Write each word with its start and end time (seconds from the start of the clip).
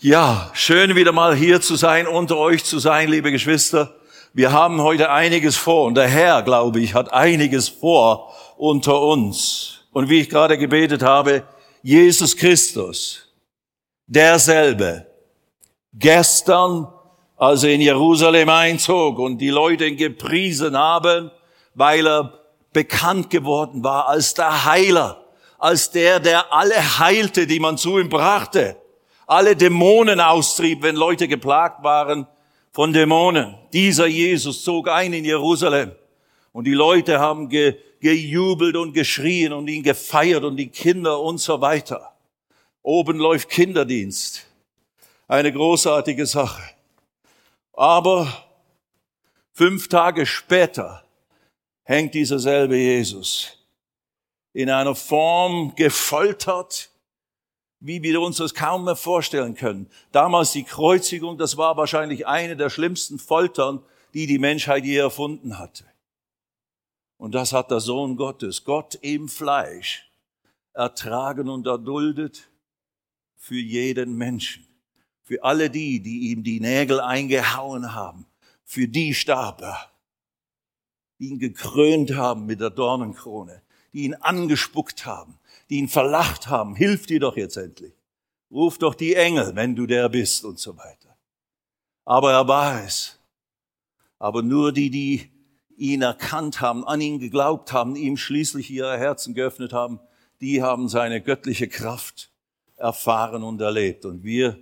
Ja, 0.00 0.52
schön 0.54 0.94
wieder 0.94 1.10
mal 1.10 1.34
hier 1.34 1.60
zu 1.60 1.74
sein, 1.74 2.06
unter 2.06 2.36
euch 2.36 2.62
zu 2.62 2.78
sein, 2.78 3.08
liebe 3.08 3.32
Geschwister. 3.32 3.96
Wir 4.32 4.52
haben 4.52 4.80
heute 4.80 5.10
einiges 5.10 5.56
vor 5.56 5.86
und 5.86 5.96
der 5.96 6.06
Herr, 6.06 6.42
glaube 6.42 6.78
ich, 6.78 6.94
hat 6.94 7.12
einiges 7.12 7.68
vor 7.68 8.32
unter 8.56 9.02
uns. 9.02 9.80
Und 9.90 10.08
wie 10.08 10.20
ich 10.20 10.30
gerade 10.30 10.56
gebetet 10.56 11.02
habe, 11.02 11.42
Jesus 11.82 12.36
Christus, 12.36 13.26
derselbe, 14.06 15.04
gestern, 15.94 16.86
als 17.36 17.64
er 17.64 17.70
in 17.70 17.80
Jerusalem 17.80 18.50
einzog 18.50 19.18
und 19.18 19.38
die 19.38 19.50
Leute 19.50 19.86
ihn 19.86 19.96
gepriesen 19.96 20.78
haben, 20.78 21.32
weil 21.74 22.06
er 22.06 22.38
bekannt 22.72 23.30
geworden 23.30 23.82
war 23.82 24.06
als 24.06 24.32
der 24.32 24.64
Heiler, 24.64 25.24
als 25.58 25.90
der, 25.90 26.20
der 26.20 26.52
alle 26.52 27.00
heilte, 27.00 27.48
die 27.48 27.58
man 27.58 27.76
zu 27.76 27.98
ihm 27.98 28.08
brachte 28.08 28.76
alle 29.28 29.54
Dämonen 29.54 30.20
austrieb, 30.20 30.82
wenn 30.82 30.96
Leute 30.96 31.28
geplagt 31.28 31.84
waren 31.84 32.26
von 32.72 32.92
Dämonen. 32.92 33.54
Dieser 33.72 34.06
Jesus 34.06 34.64
zog 34.64 34.88
ein 34.88 35.12
in 35.12 35.24
Jerusalem 35.24 35.92
und 36.52 36.64
die 36.64 36.72
Leute 36.72 37.20
haben 37.20 37.48
ge, 37.48 37.76
gejubelt 38.00 38.74
und 38.74 38.94
geschrien 38.94 39.52
und 39.52 39.68
ihn 39.68 39.82
gefeiert 39.82 40.44
und 40.44 40.56
die 40.56 40.68
Kinder 40.68 41.20
und 41.20 41.38
so 41.38 41.60
weiter. 41.60 42.14
Oben 42.82 43.18
läuft 43.18 43.50
Kinderdienst. 43.50 44.46
Eine 45.26 45.52
großartige 45.52 46.24
Sache. 46.24 46.62
Aber 47.74 48.32
fünf 49.52 49.88
Tage 49.88 50.24
später 50.24 51.04
hängt 51.84 52.14
dieser 52.14 52.38
selbe 52.38 52.76
Jesus 52.76 53.58
in 54.54 54.70
einer 54.70 54.94
Form 54.94 55.74
gefoltert, 55.76 56.90
wie 57.80 58.02
wir 58.02 58.20
uns 58.20 58.38
das 58.38 58.54
kaum 58.54 58.84
mehr 58.84 58.96
vorstellen 58.96 59.54
können. 59.54 59.88
Damals 60.12 60.52
die 60.52 60.64
Kreuzigung, 60.64 61.38
das 61.38 61.56
war 61.56 61.76
wahrscheinlich 61.76 62.26
eine 62.26 62.56
der 62.56 62.70
schlimmsten 62.70 63.18
Foltern, 63.18 63.82
die 64.14 64.26
die 64.26 64.38
Menschheit 64.38 64.84
je 64.84 64.96
erfunden 64.96 65.58
hatte. 65.58 65.84
Und 67.16 67.34
das 67.34 67.52
hat 67.52 67.70
der 67.70 67.80
Sohn 67.80 68.16
Gottes, 68.16 68.64
Gott 68.64 68.96
im 68.96 69.28
Fleisch, 69.28 70.08
ertragen 70.72 71.48
und 71.48 71.66
erduldet 71.66 72.48
für 73.36 73.58
jeden 73.58 74.16
Menschen. 74.16 74.66
Für 75.22 75.44
alle 75.44 75.68
die, 75.68 76.00
die 76.00 76.30
ihm 76.30 76.42
die 76.42 76.60
Nägel 76.60 77.00
eingehauen 77.00 77.94
haben. 77.94 78.26
Für 78.64 78.88
die 78.88 79.14
starb 79.14 79.60
er. 79.60 79.90
Die 81.18 81.28
ihn 81.28 81.38
gekrönt 81.38 82.14
haben 82.14 82.46
mit 82.46 82.60
der 82.60 82.70
Dornenkrone. 82.70 83.62
Die 83.92 84.04
ihn 84.04 84.14
angespuckt 84.14 85.04
haben 85.04 85.37
die 85.70 85.76
ihn 85.76 85.88
verlacht 85.88 86.48
haben, 86.48 86.74
hilf 86.74 87.06
dir 87.06 87.20
doch 87.20 87.36
jetzt 87.36 87.56
endlich. 87.56 87.94
Ruf 88.50 88.78
doch 88.78 88.94
die 88.94 89.14
Engel, 89.14 89.54
wenn 89.54 89.76
du 89.76 89.86
der 89.86 90.08
bist 90.08 90.44
und 90.44 90.58
so 90.58 90.76
weiter. 90.76 91.16
Aber 92.04 92.32
er 92.32 92.48
war 92.48 92.82
es. 92.84 93.18
Aber 94.18 94.42
nur 94.42 94.72
die, 94.72 94.90
die 94.90 95.30
ihn 95.76 96.02
erkannt 96.02 96.60
haben, 96.60 96.84
an 96.84 97.00
ihn 97.00 97.18
geglaubt 97.18 97.72
haben, 97.72 97.94
ihm 97.94 98.16
schließlich 98.16 98.70
ihre 98.70 98.98
Herzen 98.98 99.34
geöffnet 99.34 99.72
haben, 99.72 100.00
die 100.40 100.62
haben 100.62 100.88
seine 100.88 101.20
göttliche 101.20 101.68
Kraft 101.68 102.30
erfahren 102.76 103.42
und 103.42 103.60
erlebt. 103.60 104.04
Und 104.04 104.24
wir 104.24 104.58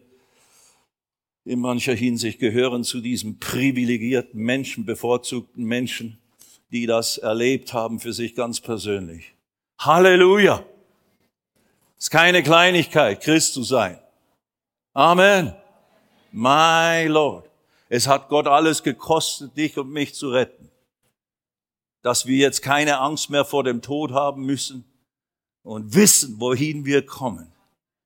in 1.45 1.61
mancher 1.61 1.95
Hinsicht 1.95 2.41
gehören 2.41 2.83
zu 2.83 3.01
diesem 3.01 3.39
privilegierten 3.39 4.41
Menschen, 4.41 4.85
bevorzugten 4.85 5.65
Menschen, 5.65 6.19
die 6.73 6.87
das 6.87 7.19
erlebt 7.19 7.73
haben 7.73 8.01
für 8.01 8.13
sich 8.13 8.35
ganz 8.35 8.61
persönlich. 8.61 9.35
Halleluja! 9.79 10.67
Ist 11.99 12.11
keine 12.11 12.43
Kleinigkeit, 12.43 13.21
Christ 13.21 13.55
zu 13.55 13.63
sein. 13.63 13.99
Amen. 14.93 15.55
My 16.33 17.07
Lord. 17.07 17.49
Es 17.89 18.07
hat 18.07 18.29
Gott 18.29 18.47
alles 18.47 18.83
gekostet, 18.83 19.57
dich 19.57 19.79
und 19.79 19.91
mich 19.91 20.15
zu 20.15 20.31
retten. 20.31 20.71
Dass 22.03 22.27
wir 22.27 22.37
jetzt 22.37 22.63
keine 22.63 22.99
Angst 22.99 23.31
mehr 23.31 23.45
vor 23.45 23.65
dem 23.65 23.83
Tod 23.83 24.13
haben 24.13 24.45
müssen 24.45 24.85
und 25.63 25.95
wissen, 25.95 26.41
wohin 26.41 26.85
wir 26.85 27.05
kommen. 27.05 27.53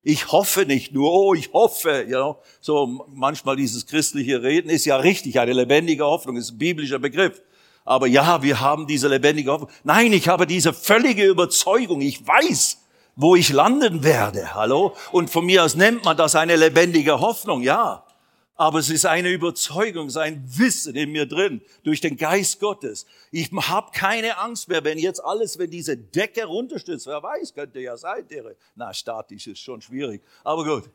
Ich 0.02 0.32
hoffe 0.32 0.64
nicht 0.64 0.92
nur, 0.92 1.12
oh, 1.12 1.34
ich 1.34 1.52
hoffe, 1.52 2.06
ja, 2.08 2.18
you 2.18 2.32
know, 2.32 2.42
so 2.60 2.86
manchmal 3.08 3.56
dieses 3.56 3.86
christliche 3.86 4.42
Reden 4.42 4.70
ist 4.70 4.86
ja 4.86 4.96
richtig, 4.96 5.38
eine 5.38 5.52
lebendige 5.52 6.04
Hoffnung, 6.04 6.36
ist 6.36 6.52
ein 6.52 6.58
biblischer 6.58 6.98
Begriff. 6.98 7.42
Aber 7.84 8.06
ja, 8.06 8.42
wir 8.42 8.60
haben 8.60 8.86
diese 8.86 9.08
lebendige 9.08 9.50
Hoffnung. 9.50 9.70
Nein, 9.84 10.12
ich 10.12 10.28
habe 10.28 10.46
diese 10.46 10.72
völlige 10.72 11.26
Überzeugung, 11.26 12.00
ich 12.00 12.26
weiß, 12.26 12.78
wo 13.20 13.36
ich 13.36 13.50
landen 13.50 14.02
werde. 14.02 14.54
Hallo? 14.54 14.96
Und 15.12 15.28
von 15.28 15.44
mir 15.44 15.62
aus 15.64 15.74
nennt 15.74 16.04
man 16.04 16.16
das 16.16 16.34
eine 16.34 16.56
lebendige 16.56 17.20
Hoffnung, 17.20 17.62
ja. 17.62 18.06
Aber 18.54 18.78
es 18.78 18.90
ist 18.90 19.06
eine 19.06 19.30
Überzeugung, 19.30 20.06
es 20.06 20.14
ist 20.14 20.20
ein 20.20 20.42
Wissen 20.58 20.94
in 20.94 21.12
mir 21.12 21.26
drin, 21.26 21.62
durch 21.82 22.00
den 22.00 22.16
Geist 22.16 22.60
Gottes. 22.60 23.06
Ich 23.30 23.50
habe 23.52 23.90
keine 23.92 24.38
Angst 24.38 24.68
mehr, 24.68 24.84
wenn 24.84 24.98
jetzt 24.98 25.22
alles, 25.22 25.58
wenn 25.58 25.70
diese 25.70 25.96
Decke 25.96 26.44
runterstürzt, 26.44 27.06
wer 27.06 27.22
weiß, 27.22 27.54
könnte 27.54 27.80
ja 27.80 27.96
sein, 27.96 28.26
der, 28.28 28.54
na, 28.74 28.92
statisch 28.92 29.46
ist 29.46 29.60
schon 29.60 29.80
schwierig, 29.80 30.22
aber 30.44 30.64
gut. 30.64 30.90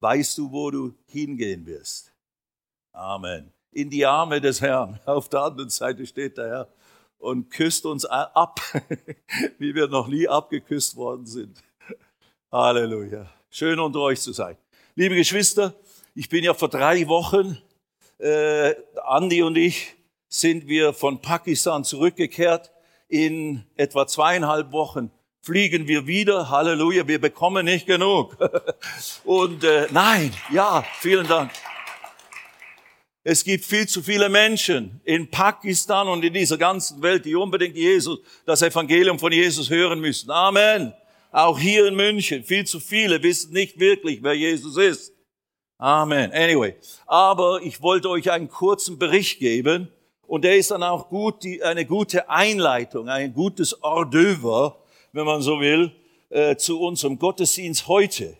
Weißt 0.00 0.38
du, 0.38 0.50
wo 0.50 0.70
du 0.70 0.94
hingehen 1.06 1.66
wirst? 1.66 2.12
Amen. 2.92 3.52
In 3.72 3.90
die 3.90 4.04
Arme 4.06 4.40
des 4.40 4.62
Herrn. 4.62 4.98
Auf 5.04 5.28
der 5.28 5.40
anderen 5.40 5.68
Seite 5.68 6.06
steht 6.06 6.38
der 6.38 6.48
Herr 6.48 6.68
und 7.20 7.50
küsst 7.50 7.86
uns 7.86 8.04
ab, 8.04 8.60
wie 9.58 9.74
wir 9.74 9.86
noch 9.86 10.08
nie 10.08 10.26
abgeküsst 10.26 10.96
worden 10.96 11.26
sind. 11.26 11.62
Halleluja. 12.50 13.30
Schön 13.50 13.78
unter 13.78 14.00
euch 14.00 14.20
zu 14.20 14.32
sein. 14.32 14.56
Liebe 14.96 15.14
Geschwister, 15.14 15.74
ich 16.14 16.28
bin 16.28 16.42
ja 16.42 16.54
vor 16.54 16.68
drei 16.68 17.06
Wochen, 17.06 17.58
äh, 18.18 18.74
Andi 19.04 19.42
und 19.42 19.56
ich, 19.56 19.94
sind 20.28 20.66
wir 20.66 20.92
von 20.92 21.20
Pakistan 21.20 21.84
zurückgekehrt. 21.84 22.70
In 23.08 23.64
etwa 23.76 24.06
zweieinhalb 24.06 24.72
Wochen 24.72 25.10
fliegen 25.42 25.88
wir 25.88 26.06
wieder. 26.06 26.50
Halleluja, 26.50 27.08
wir 27.08 27.20
bekommen 27.20 27.64
nicht 27.64 27.86
genug. 27.86 28.36
und 29.24 29.64
äh, 29.64 29.88
nein, 29.90 30.32
ja, 30.52 30.84
vielen 31.00 31.26
Dank. 31.26 31.50
Es 33.22 33.44
gibt 33.44 33.66
viel 33.66 33.86
zu 33.86 34.02
viele 34.02 34.30
Menschen 34.30 34.98
in 35.04 35.30
Pakistan 35.30 36.08
und 36.08 36.24
in 36.24 36.32
dieser 36.32 36.56
ganzen 36.56 37.02
Welt, 37.02 37.26
die 37.26 37.34
unbedingt 37.34 37.76
Jesus, 37.76 38.18
das 38.46 38.62
Evangelium 38.62 39.18
von 39.18 39.30
Jesus 39.30 39.68
hören 39.68 40.00
müssen. 40.00 40.30
Amen. 40.30 40.94
Auch 41.30 41.58
hier 41.58 41.86
in 41.86 41.96
München, 41.96 42.42
viel 42.44 42.64
zu 42.64 42.80
viele 42.80 43.22
wissen 43.22 43.52
nicht 43.52 43.78
wirklich, 43.78 44.22
wer 44.22 44.32
Jesus 44.32 44.76
ist. 44.78 45.12
Amen. 45.76 46.32
Anyway, 46.32 46.76
aber 47.06 47.60
ich 47.62 47.82
wollte 47.82 48.08
euch 48.08 48.30
einen 48.30 48.48
kurzen 48.48 48.98
Bericht 48.98 49.38
geben 49.38 49.88
und 50.26 50.42
der 50.42 50.56
ist 50.56 50.70
dann 50.70 50.82
auch 50.82 51.10
gut, 51.10 51.42
die, 51.42 51.62
eine 51.62 51.84
gute 51.84 52.30
Einleitung, 52.30 53.08
ein 53.10 53.34
gutes 53.34 53.76
Hors 53.82 54.08
d'oeuvre, 54.08 54.76
wenn 55.12 55.26
man 55.26 55.42
so 55.42 55.60
will, 55.60 55.92
äh, 56.30 56.56
zu 56.56 56.80
unserem 56.80 57.18
Gottesdienst 57.18 57.86
heute. 57.86 58.36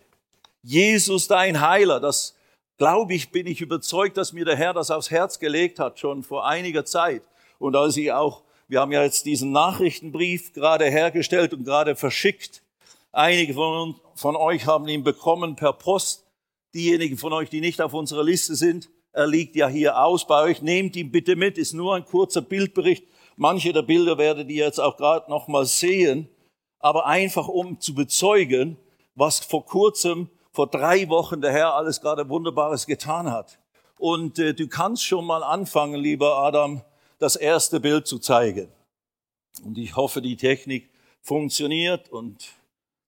Jesus, 0.63 1.27
dein 1.27 1.61
Heiler, 1.61 1.99
das 1.99 2.35
glaube 2.81 3.13
ich, 3.13 3.29
bin 3.29 3.45
ich 3.45 3.61
überzeugt, 3.61 4.17
dass 4.17 4.33
mir 4.33 4.43
der 4.43 4.55
Herr 4.55 4.73
das 4.73 4.89
aufs 4.89 5.11
Herz 5.11 5.37
gelegt 5.37 5.77
hat, 5.77 5.99
schon 5.99 6.23
vor 6.23 6.47
einiger 6.47 6.83
Zeit. 6.83 7.21
Und 7.59 7.75
als 7.75 7.95
ich 7.95 8.11
auch, 8.11 8.41
wir 8.67 8.79
haben 8.79 8.91
ja 8.91 9.03
jetzt 9.03 9.27
diesen 9.27 9.51
Nachrichtenbrief 9.51 10.51
gerade 10.51 10.85
hergestellt 10.85 11.53
und 11.53 11.63
gerade 11.63 11.95
verschickt. 11.95 12.63
Einige 13.11 13.53
von, 13.53 13.99
von 14.15 14.35
euch 14.35 14.65
haben 14.65 14.87
ihn 14.87 15.03
bekommen 15.03 15.55
per 15.55 15.73
Post. 15.73 16.25
Diejenigen 16.73 17.19
von 17.19 17.33
euch, 17.33 17.51
die 17.51 17.61
nicht 17.61 17.83
auf 17.83 17.93
unserer 17.93 18.23
Liste 18.23 18.55
sind, 18.55 18.89
er 19.13 19.27
liegt 19.27 19.55
ja 19.55 19.67
hier 19.67 20.03
aus 20.03 20.25
bei 20.25 20.41
euch. 20.41 20.63
Nehmt 20.63 20.95
ihn 20.95 21.11
bitte 21.11 21.35
mit, 21.35 21.59
ist 21.59 21.73
nur 21.73 21.93
ein 21.93 22.05
kurzer 22.05 22.41
Bildbericht. 22.41 23.03
Manche 23.35 23.73
der 23.73 23.83
Bilder 23.83 24.17
werdet 24.17 24.49
ihr 24.49 24.65
jetzt 24.65 24.79
auch 24.79 24.97
gerade 24.97 25.29
noch 25.29 25.47
mal 25.47 25.67
sehen. 25.67 26.29
Aber 26.79 27.05
einfach 27.05 27.47
um 27.47 27.79
zu 27.79 27.93
bezeugen, 27.93 28.75
was 29.13 29.39
vor 29.39 29.67
kurzem 29.67 30.29
vor 30.51 30.67
drei 30.67 31.07
Wochen 31.09 31.41
der 31.41 31.51
Herr 31.51 31.73
alles 31.75 32.01
gerade 32.01 32.27
Wunderbares 32.29 32.85
getan 32.85 33.31
hat. 33.31 33.59
Und 33.97 34.39
äh, 34.39 34.53
du 34.53 34.67
kannst 34.67 35.05
schon 35.05 35.25
mal 35.25 35.43
anfangen, 35.43 35.99
lieber 35.99 36.37
Adam, 36.37 36.81
das 37.19 37.35
erste 37.35 37.79
Bild 37.79 38.07
zu 38.07 38.19
zeigen. 38.19 38.71
Und 39.63 39.77
ich 39.77 39.95
hoffe, 39.95 40.21
die 40.21 40.37
Technik 40.37 40.89
funktioniert 41.21 42.09
und 42.09 42.49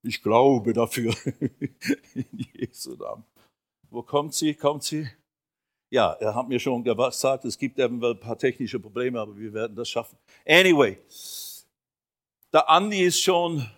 ich 0.03 0.21
glaube 0.21 0.73
dafür. 0.73 1.15
In 2.13 2.47
Jesu 2.53 2.95
Namen. 2.95 3.25
Wo 3.89 4.03
kommt 4.03 4.33
sie? 4.33 4.53
Kommt 4.53 4.83
sie? 4.83 5.07
Ja, 5.89 6.13
er 6.13 6.35
hat 6.35 6.47
mir 6.47 6.59
schon 6.59 6.83
gesagt, 6.83 7.45
es 7.45 7.57
gibt 7.57 7.77
eben 7.79 8.03
ein 8.03 8.19
paar 8.19 8.37
technische 8.37 8.79
Probleme, 8.79 9.19
aber 9.19 9.37
wir 9.37 9.53
werden 9.53 9.75
das 9.75 9.89
schaffen. 9.89 10.17
Anyway, 10.45 10.97
der 12.51 12.67
Andi 12.69 13.03
ist 13.03 13.21
schon 13.21 13.69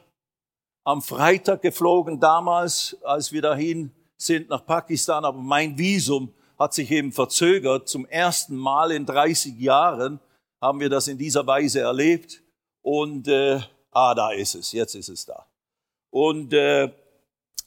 am 0.85 1.01
Freitag 1.01 1.61
geflogen 1.61 2.19
damals, 2.19 2.95
als 3.03 3.31
wir 3.31 3.41
dahin 3.41 3.91
sind 4.17 4.49
nach 4.49 4.65
Pakistan, 4.65 5.25
aber 5.25 5.39
mein 5.39 5.77
Visum 5.77 6.33
hat 6.57 6.73
sich 6.73 6.89
eben 6.91 7.11
verzögert. 7.11 7.89
Zum 7.89 8.05
ersten 8.05 8.55
Mal 8.55 8.91
in 8.91 9.05
30 9.05 9.59
Jahren 9.59 10.19
haben 10.61 10.79
wir 10.79 10.89
das 10.89 11.07
in 11.07 11.17
dieser 11.17 11.45
Weise 11.45 11.81
erlebt. 11.81 12.41
Und 12.81 13.27
äh, 13.27 13.59
ah, 13.91 14.13
da 14.13 14.31
ist 14.31 14.55
es, 14.55 14.71
jetzt 14.71 14.95
ist 14.95 15.09
es 15.09 15.25
da. 15.25 15.45
Und 16.11 16.53
äh, 16.53 16.89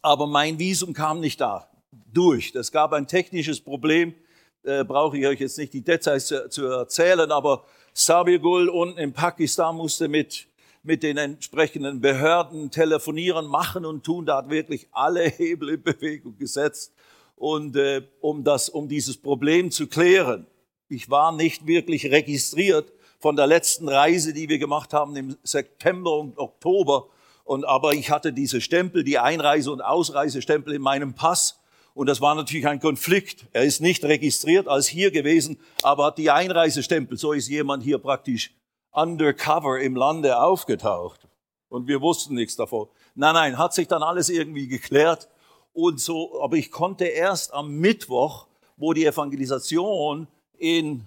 aber 0.00 0.26
mein 0.26 0.58
Visum 0.58 0.92
kam 0.92 1.20
nicht 1.20 1.40
da 1.40 1.68
durch. 1.90 2.54
Es 2.54 2.70
gab 2.72 2.92
ein 2.92 3.06
technisches 3.06 3.60
Problem, 3.60 4.14
äh, 4.62 4.84
brauche 4.84 5.18
ich 5.18 5.26
euch 5.26 5.40
jetzt 5.40 5.58
nicht 5.58 5.72
die 5.72 5.82
Details 5.82 6.26
zu, 6.26 6.48
zu 6.48 6.66
erzählen, 6.66 7.30
aber 7.32 7.64
Sabirgul 7.92 8.68
unten 8.68 8.98
in 8.98 9.12
Pakistan 9.12 9.76
musste 9.76 10.08
mit, 10.08 10.47
mit 10.88 11.02
den 11.02 11.18
entsprechenden 11.18 12.00
Behörden 12.00 12.70
telefonieren, 12.70 13.46
machen 13.46 13.84
und 13.84 14.04
tun. 14.04 14.24
Da 14.24 14.38
hat 14.38 14.48
wirklich 14.48 14.88
alle 14.90 15.28
Hebel 15.28 15.68
in 15.68 15.82
Bewegung 15.82 16.36
gesetzt, 16.38 16.92
und, 17.36 17.76
äh, 17.76 18.02
um, 18.20 18.42
das, 18.42 18.68
um 18.68 18.88
dieses 18.88 19.16
Problem 19.16 19.70
zu 19.70 19.86
klären. 19.86 20.46
Ich 20.88 21.08
war 21.10 21.30
nicht 21.30 21.66
wirklich 21.66 22.10
registriert 22.10 22.90
von 23.20 23.36
der 23.36 23.46
letzten 23.46 23.88
Reise, 23.88 24.32
die 24.32 24.48
wir 24.48 24.58
gemacht 24.58 24.92
haben 24.92 25.14
im 25.14 25.36
September 25.42 26.18
und 26.18 26.38
Oktober. 26.38 27.08
Und, 27.44 27.64
aber 27.64 27.92
ich 27.92 28.10
hatte 28.10 28.32
diese 28.32 28.60
Stempel, 28.60 29.04
die 29.04 29.18
Einreise- 29.18 29.70
und 29.70 29.82
Ausreisestempel 29.82 30.74
in 30.74 30.82
meinem 30.82 31.14
Pass. 31.14 31.60
Und 31.94 32.06
das 32.06 32.20
war 32.20 32.34
natürlich 32.34 32.66
ein 32.66 32.80
Konflikt. 32.80 33.46
Er 33.52 33.64
ist 33.64 33.80
nicht 33.80 34.04
registriert 34.04 34.66
als 34.66 34.88
hier 34.88 35.10
gewesen, 35.10 35.58
aber 35.82 36.06
hat 36.06 36.18
die 36.18 36.30
Einreisestempel. 36.30 37.18
So 37.18 37.32
ist 37.32 37.48
jemand 37.48 37.82
hier 37.82 37.98
praktisch 37.98 38.52
undercover 39.00 39.80
im 39.80 39.96
Lande 39.96 40.40
aufgetaucht. 40.40 41.28
Und 41.68 41.86
wir 41.86 42.00
wussten 42.00 42.34
nichts 42.34 42.56
davon. 42.56 42.88
Nein, 43.14 43.34
nein, 43.34 43.58
hat 43.58 43.74
sich 43.74 43.88
dann 43.88 44.02
alles 44.02 44.28
irgendwie 44.28 44.68
geklärt. 44.68 45.28
Und 45.72 46.00
so, 46.00 46.42
aber 46.42 46.56
ich 46.56 46.70
konnte 46.70 47.04
erst 47.04 47.52
am 47.52 47.76
Mittwoch, 47.76 48.46
wo 48.76 48.92
die 48.92 49.04
Evangelisation 49.04 50.26
in 50.56 51.06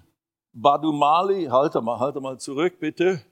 Badumali, 0.52 1.46
halte 1.46 1.80
mal, 1.80 1.98
halte 1.98 2.20
mal 2.20 2.38
zurück, 2.38 2.78
bitte. 2.78 3.22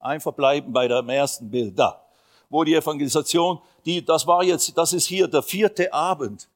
Einfach 0.00 0.32
bleiben 0.32 0.72
bei 0.72 0.88
dem 0.88 1.08
ersten 1.08 1.50
Bild. 1.50 1.78
Da. 1.78 2.04
Wo 2.48 2.64
die 2.64 2.74
Evangelisation, 2.74 3.60
die, 3.84 4.04
das 4.04 4.26
war 4.26 4.42
jetzt, 4.42 4.76
das 4.78 4.92
ist 4.92 5.06
hier 5.06 5.28
der 5.28 5.42
vierte 5.42 5.92
Abend. 5.92 6.48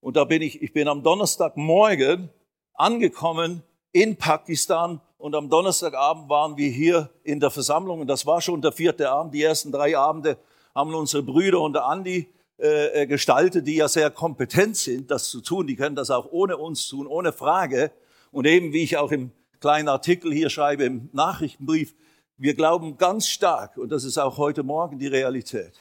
Und 0.00 0.16
da 0.16 0.24
bin 0.24 0.42
ich, 0.42 0.62
ich 0.62 0.72
bin 0.72 0.88
am 0.88 1.02
Donnerstagmorgen 1.02 2.30
angekommen 2.74 3.62
in 3.92 4.16
Pakistan 4.16 5.00
und 5.24 5.34
am 5.34 5.48
Donnerstagabend 5.48 6.28
waren 6.28 6.58
wir 6.58 6.68
hier 6.68 7.08
in 7.22 7.40
der 7.40 7.48
Versammlung 7.48 8.00
und 8.00 8.08
das 8.08 8.26
war 8.26 8.42
schon 8.42 8.60
der 8.60 8.72
vierte 8.72 9.08
Abend. 9.08 9.32
Die 9.32 9.42
ersten 9.42 9.72
drei 9.72 9.96
Abende 9.96 10.36
haben 10.74 10.94
unsere 10.94 11.22
Brüder 11.22 11.62
und 11.62 11.78
Andi 11.78 12.28
äh, 12.58 13.04
äh, 13.04 13.06
gestaltet, 13.06 13.66
die 13.66 13.76
ja 13.76 13.88
sehr 13.88 14.10
kompetent 14.10 14.76
sind, 14.76 15.10
das 15.10 15.30
zu 15.30 15.40
tun. 15.40 15.66
Die 15.66 15.76
können 15.76 15.96
das 15.96 16.10
auch 16.10 16.30
ohne 16.30 16.58
uns 16.58 16.86
tun, 16.88 17.06
ohne 17.06 17.32
Frage. 17.32 17.90
Und 18.32 18.46
eben, 18.46 18.74
wie 18.74 18.82
ich 18.82 18.98
auch 18.98 19.10
im 19.12 19.32
kleinen 19.60 19.88
Artikel 19.88 20.30
hier 20.30 20.50
schreibe, 20.50 20.84
im 20.84 21.08
Nachrichtenbrief, 21.14 21.94
wir 22.36 22.52
glauben 22.52 22.98
ganz 22.98 23.26
stark, 23.26 23.78
und 23.78 23.88
das 23.88 24.04
ist 24.04 24.18
auch 24.18 24.36
heute 24.36 24.62
Morgen 24.62 24.98
die 24.98 25.06
Realität, 25.06 25.72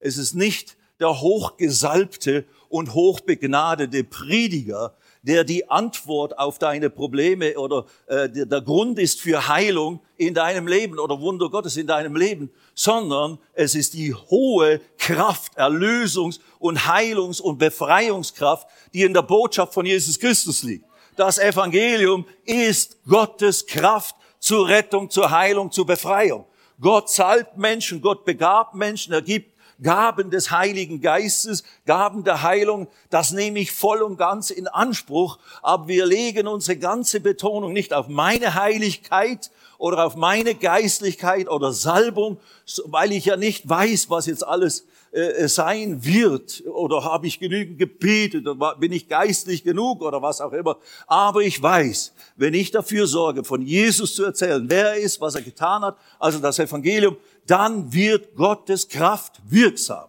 es 0.00 0.18
ist 0.18 0.34
nicht 0.34 0.76
der 0.98 1.20
hochgesalbte 1.20 2.46
und 2.68 2.94
hochbegnadete 2.94 4.02
Prediger, 4.02 4.96
der 5.22 5.44
die 5.44 5.70
Antwort 5.70 6.36
auf 6.38 6.58
deine 6.58 6.90
Probleme 6.90 7.56
oder 7.56 7.86
äh, 8.06 8.28
der, 8.28 8.46
der 8.46 8.60
Grund 8.60 8.98
ist 8.98 9.20
für 9.20 9.48
Heilung 9.48 10.00
in 10.16 10.34
deinem 10.34 10.66
Leben 10.66 10.98
oder 10.98 11.20
Wunder 11.20 11.48
Gottes 11.48 11.76
in 11.76 11.86
deinem 11.86 12.16
Leben, 12.16 12.50
sondern 12.74 13.38
es 13.52 13.74
ist 13.74 13.94
die 13.94 14.12
hohe 14.12 14.80
Kraft, 14.98 15.56
Erlösungs- 15.56 16.40
und 16.58 16.86
Heilungs- 16.86 17.40
und 17.40 17.58
Befreiungskraft, 17.58 18.66
die 18.92 19.02
in 19.02 19.14
der 19.14 19.22
Botschaft 19.22 19.72
von 19.72 19.86
Jesus 19.86 20.18
Christus 20.18 20.64
liegt. 20.64 20.84
Das 21.16 21.38
Evangelium 21.38 22.26
ist 22.44 22.98
Gottes 23.06 23.66
Kraft 23.66 24.16
zur 24.40 24.66
Rettung, 24.66 25.08
zur 25.08 25.30
Heilung, 25.30 25.70
zur 25.70 25.86
Befreiung. 25.86 26.46
Gott 26.80 27.10
salbt 27.10 27.56
Menschen, 27.56 28.00
Gott 28.00 28.24
begabt 28.24 28.74
Menschen, 28.74 29.12
er 29.12 29.22
gibt 29.22 29.51
Gaben 29.82 30.30
des 30.30 30.50
Heiligen 30.50 31.00
Geistes, 31.00 31.64
Gaben 31.86 32.24
der 32.24 32.42
Heilung, 32.42 32.88
das 33.10 33.32
nehme 33.32 33.58
ich 33.58 33.72
voll 33.72 34.02
und 34.02 34.16
ganz 34.16 34.50
in 34.50 34.68
Anspruch, 34.68 35.38
aber 35.62 35.88
wir 35.88 36.06
legen 36.06 36.46
unsere 36.46 36.78
ganze 36.78 37.20
Betonung 37.20 37.72
nicht 37.72 37.92
auf 37.92 38.08
meine 38.08 38.54
Heiligkeit 38.54 39.50
oder 39.78 40.06
auf 40.06 40.16
meine 40.16 40.54
Geistlichkeit 40.54 41.48
oder 41.48 41.72
Salbung, 41.72 42.38
weil 42.86 43.12
ich 43.12 43.24
ja 43.24 43.36
nicht 43.36 43.68
weiß, 43.68 44.10
was 44.10 44.26
jetzt 44.26 44.46
alles 44.46 44.86
äh, 45.12 45.46
sein 45.46 46.04
wird 46.04 46.62
oder 46.66 47.04
habe 47.04 47.26
ich 47.26 47.38
genügend 47.38 47.78
gebetet 47.78 48.46
oder 48.48 48.76
bin 48.76 48.92
ich 48.92 49.08
geistlich 49.08 49.62
genug 49.62 50.00
oder 50.00 50.22
was 50.22 50.40
auch 50.40 50.52
immer. 50.52 50.78
Aber 51.06 51.42
ich 51.42 51.62
weiß, 51.62 52.14
wenn 52.36 52.54
ich 52.54 52.70
dafür 52.70 53.06
sorge, 53.06 53.44
von 53.44 53.60
Jesus 53.60 54.14
zu 54.14 54.24
erzählen, 54.24 54.64
wer 54.70 54.94
er 54.94 54.96
ist, 54.96 55.20
was 55.20 55.34
er 55.34 55.42
getan 55.42 55.82
hat, 55.82 55.98
also 56.18 56.38
das 56.38 56.58
Evangelium, 56.58 57.16
dann 57.46 57.92
wird 57.92 58.34
Gottes 58.34 58.88
Kraft 58.88 59.40
wirksam. 59.48 60.08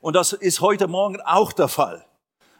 Und 0.00 0.14
das 0.14 0.32
ist 0.32 0.60
heute 0.60 0.88
Morgen 0.88 1.20
auch 1.20 1.52
der 1.52 1.68
Fall. 1.68 2.04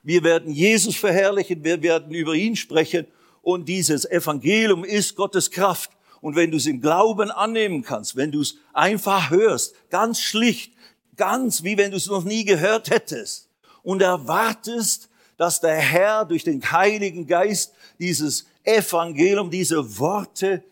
Wir 0.03 0.25
werden 0.25 0.53
Jesus 0.53 0.97
verherrlichen, 0.97 1.65
wir 1.65 1.83
werden 1.83 2.13
über 2.13 2.35
ihn 2.35 2.57
sprechen 2.57 3.07
und 3.43 3.69
dieses 3.69 4.05
Evangelium 4.05 4.85
ist 4.85 5.17
Gottes 5.17 5.51
Kraft. 5.51 5.91
Und 6.21 6.37
wenn 6.37 6.51
du 6.51 6.59
es 6.59 6.67
im 6.67 6.81
Glauben 6.81 7.31
annehmen 7.31 7.83
kannst, 7.83 8.17
wenn 8.17 8.31
du 8.31 8.43
es 8.43 8.57
einfach 8.73 9.31
hörst, 9.31 9.75
ganz 9.89 10.21
schlicht, 10.21 10.75
ganz 11.17 11.65
wie 11.65 11.77
wenn 11.79 11.91
du 11.91 11.97
es 11.97 12.07
noch 12.07 12.25
nie 12.25 12.45
gehört 12.45 12.91
hättest 12.91 13.49
und 13.83 14.03
erwartest, 14.03 15.09
dass 15.39 15.61
der 15.61 15.77
Herr 15.77 16.27
durch 16.27 16.45
den 16.45 16.71
Heiligen 16.71 17.27
Geist 17.27 17.73
dieses 17.99 18.47
Evangelium, 18.65 19.51
diese 19.51 19.99
Worte 19.99 20.63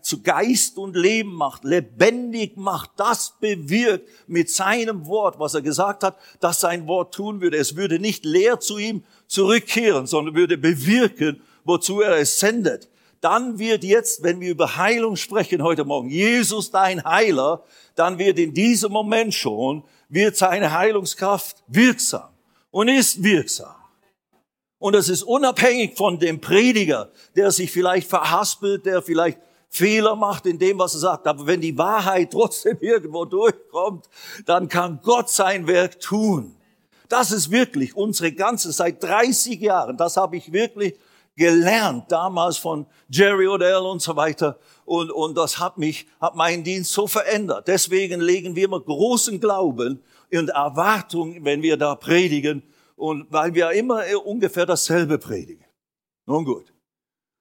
zu 0.00 0.22
Geist 0.22 0.78
und 0.78 0.96
Leben 0.96 1.34
macht, 1.34 1.64
lebendig 1.64 2.56
macht, 2.56 2.90
das 2.96 3.34
bewirkt 3.40 4.08
mit 4.28 4.48
seinem 4.48 5.06
Wort, 5.06 5.40
was 5.40 5.54
er 5.54 5.62
gesagt 5.62 6.04
hat, 6.04 6.16
dass 6.38 6.60
sein 6.60 6.86
Wort 6.86 7.14
tun 7.14 7.40
würde. 7.40 7.56
Es 7.56 7.74
würde 7.74 7.98
nicht 7.98 8.24
leer 8.24 8.60
zu 8.60 8.78
ihm 8.78 9.02
zurückkehren, 9.26 10.06
sondern 10.06 10.36
würde 10.36 10.56
bewirken, 10.56 11.42
wozu 11.64 12.00
er 12.00 12.16
es 12.18 12.38
sendet. 12.38 12.88
Dann 13.20 13.58
wird 13.58 13.82
jetzt, 13.82 14.22
wenn 14.22 14.40
wir 14.40 14.50
über 14.50 14.76
Heilung 14.76 15.16
sprechen 15.16 15.62
heute 15.62 15.84
Morgen, 15.84 16.10
Jesus 16.10 16.70
dein 16.70 17.04
Heiler, 17.04 17.64
dann 17.96 18.18
wird 18.18 18.38
in 18.38 18.54
diesem 18.54 18.92
Moment 18.92 19.34
schon, 19.34 19.82
wird 20.08 20.36
seine 20.36 20.72
Heilungskraft 20.72 21.64
wirksam 21.66 22.28
und 22.70 22.86
ist 22.86 23.24
wirksam. 23.24 23.74
Und 24.78 24.94
es 24.94 25.08
ist 25.08 25.22
unabhängig 25.22 25.96
von 25.96 26.18
dem 26.18 26.40
Prediger, 26.40 27.10
der 27.34 27.50
sich 27.50 27.72
vielleicht 27.72 28.08
verhaspelt, 28.08 28.84
der 28.86 29.02
vielleicht 29.02 29.38
Fehler 29.76 30.16
macht 30.16 30.46
in 30.46 30.58
dem, 30.58 30.78
was 30.78 30.94
er 30.94 31.00
sagt. 31.00 31.26
Aber 31.26 31.46
wenn 31.46 31.60
die 31.60 31.76
Wahrheit 31.76 32.32
trotzdem 32.32 32.78
irgendwo 32.80 33.24
durchkommt, 33.24 34.08
dann 34.44 34.68
kann 34.68 35.00
Gott 35.02 35.30
sein 35.30 35.66
Werk 35.66 36.00
tun. 36.00 36.56
Das 37.08 37.30
ist 37.30 37.50
wirklich 37.50 37.94
unsere 37.96 38.32
ganze, 38.32 38.72
seit 38.72 39.02
30 39.02 39.60
Jahren, 39.60 39.96
das 39.96 40.16
habe 40.16 40.36
ich 40.36 40.52
wirklich 40.52 40.94
gelernt, 41.36 42.10
damals 42.10 42.56
von 42.56 42.86
Jerry 43.08 43.46
Odell 43.46 43.76
und 43.76 44.00
so 44.00 44.16
weiter. 44.16 44.58
Und, 44.84 45.10
und 45.10 45.36
das 45.36 45.58
hat 45.58 45.78
mich, 45.78 46.06
hat 46.20 46.34
meinen 46.34 46.64
Dienst 46.64 46.92
so 46.92 47.06
verändert. 47.06 47.68
Deswegen 47.68 48.20
legen 48.20 48.56
wir 48.56 48.64
immer 48.64 48.80
großen 48.80 49.38
Glauben 49.38 50.02
und 50.32 50.48
Erwartung, 50.48 51.44
wenn 51.44 51.62
wir 51.62 51.76
da 51.76 51.94
predigen. 51.94 52.62
Und 52.96 53.26
weil 53.30 53.54
wir 53.54 53.70
immer 53.72 54.02
ungefähr 54.24 54.64
dasselbe 54.64 55.18
predigen. 55.18 55.64
Nun 56.24 56.44
gut. 56.44 56.72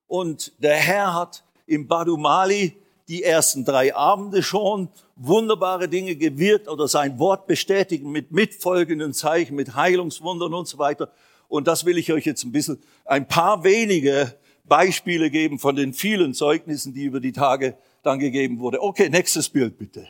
Und 0.07 0.51
der 0.61 0.75
Herr 0.75 1.13
hat 1.13 1.44
im 1.65 1.87
Badumali 1.87 2.75
die 3.07 3.23
ersten 3.23 3.65
drei 3.65 3.95
Abende 3.95 4.41
schon 4.41 4.89
wunderbare 5.15 5.87
Dinge 5.87 6.15
gewirkt 6.15 6.67
oder 6.67 6.87
sein 6.87 7.19
Wort 7.19 7.47
bestätigen 7.47 8.11
mit 8.11 8.31
mitfolgenden 8.31 9.13
Zeichen, 9.13 9.55
mit 9.55 9.75
Heilungswundern 9.75 10.53
und 10.53 10.67
so 10.67 10.77
weiter. 10.77 11.11
Und 11.47 11.67
das 11.67 11.85
will 11.85 11.97
ich 11.97 12.11
euch 12.11 12.25
jetzt 12.25 12.43
ein 12.43 12.51
bisschen, 12.51 12.81
ein 13.05 13.27
paar 13.27 13.63
wenige 13.63 14.35
Beispiele 14.65 15.29
geben 15.29 15.59
von 15.59 15.75
den 15.75 15.93
vielen 15.93 16.33
Zeugnissen, 16.33 16.93
die 16.93 17.03
über 17.03 17.19
die 17.19 17.31
Tage 17.31 17.77
dann 18.01 18.19
gegeben 18.19 18.59
wurde. 18.59 18.81
Okay, 18.81 19.09
nächstes 19.09 19.49
Bild 19.49 19.77
bitte. 19.77 20.07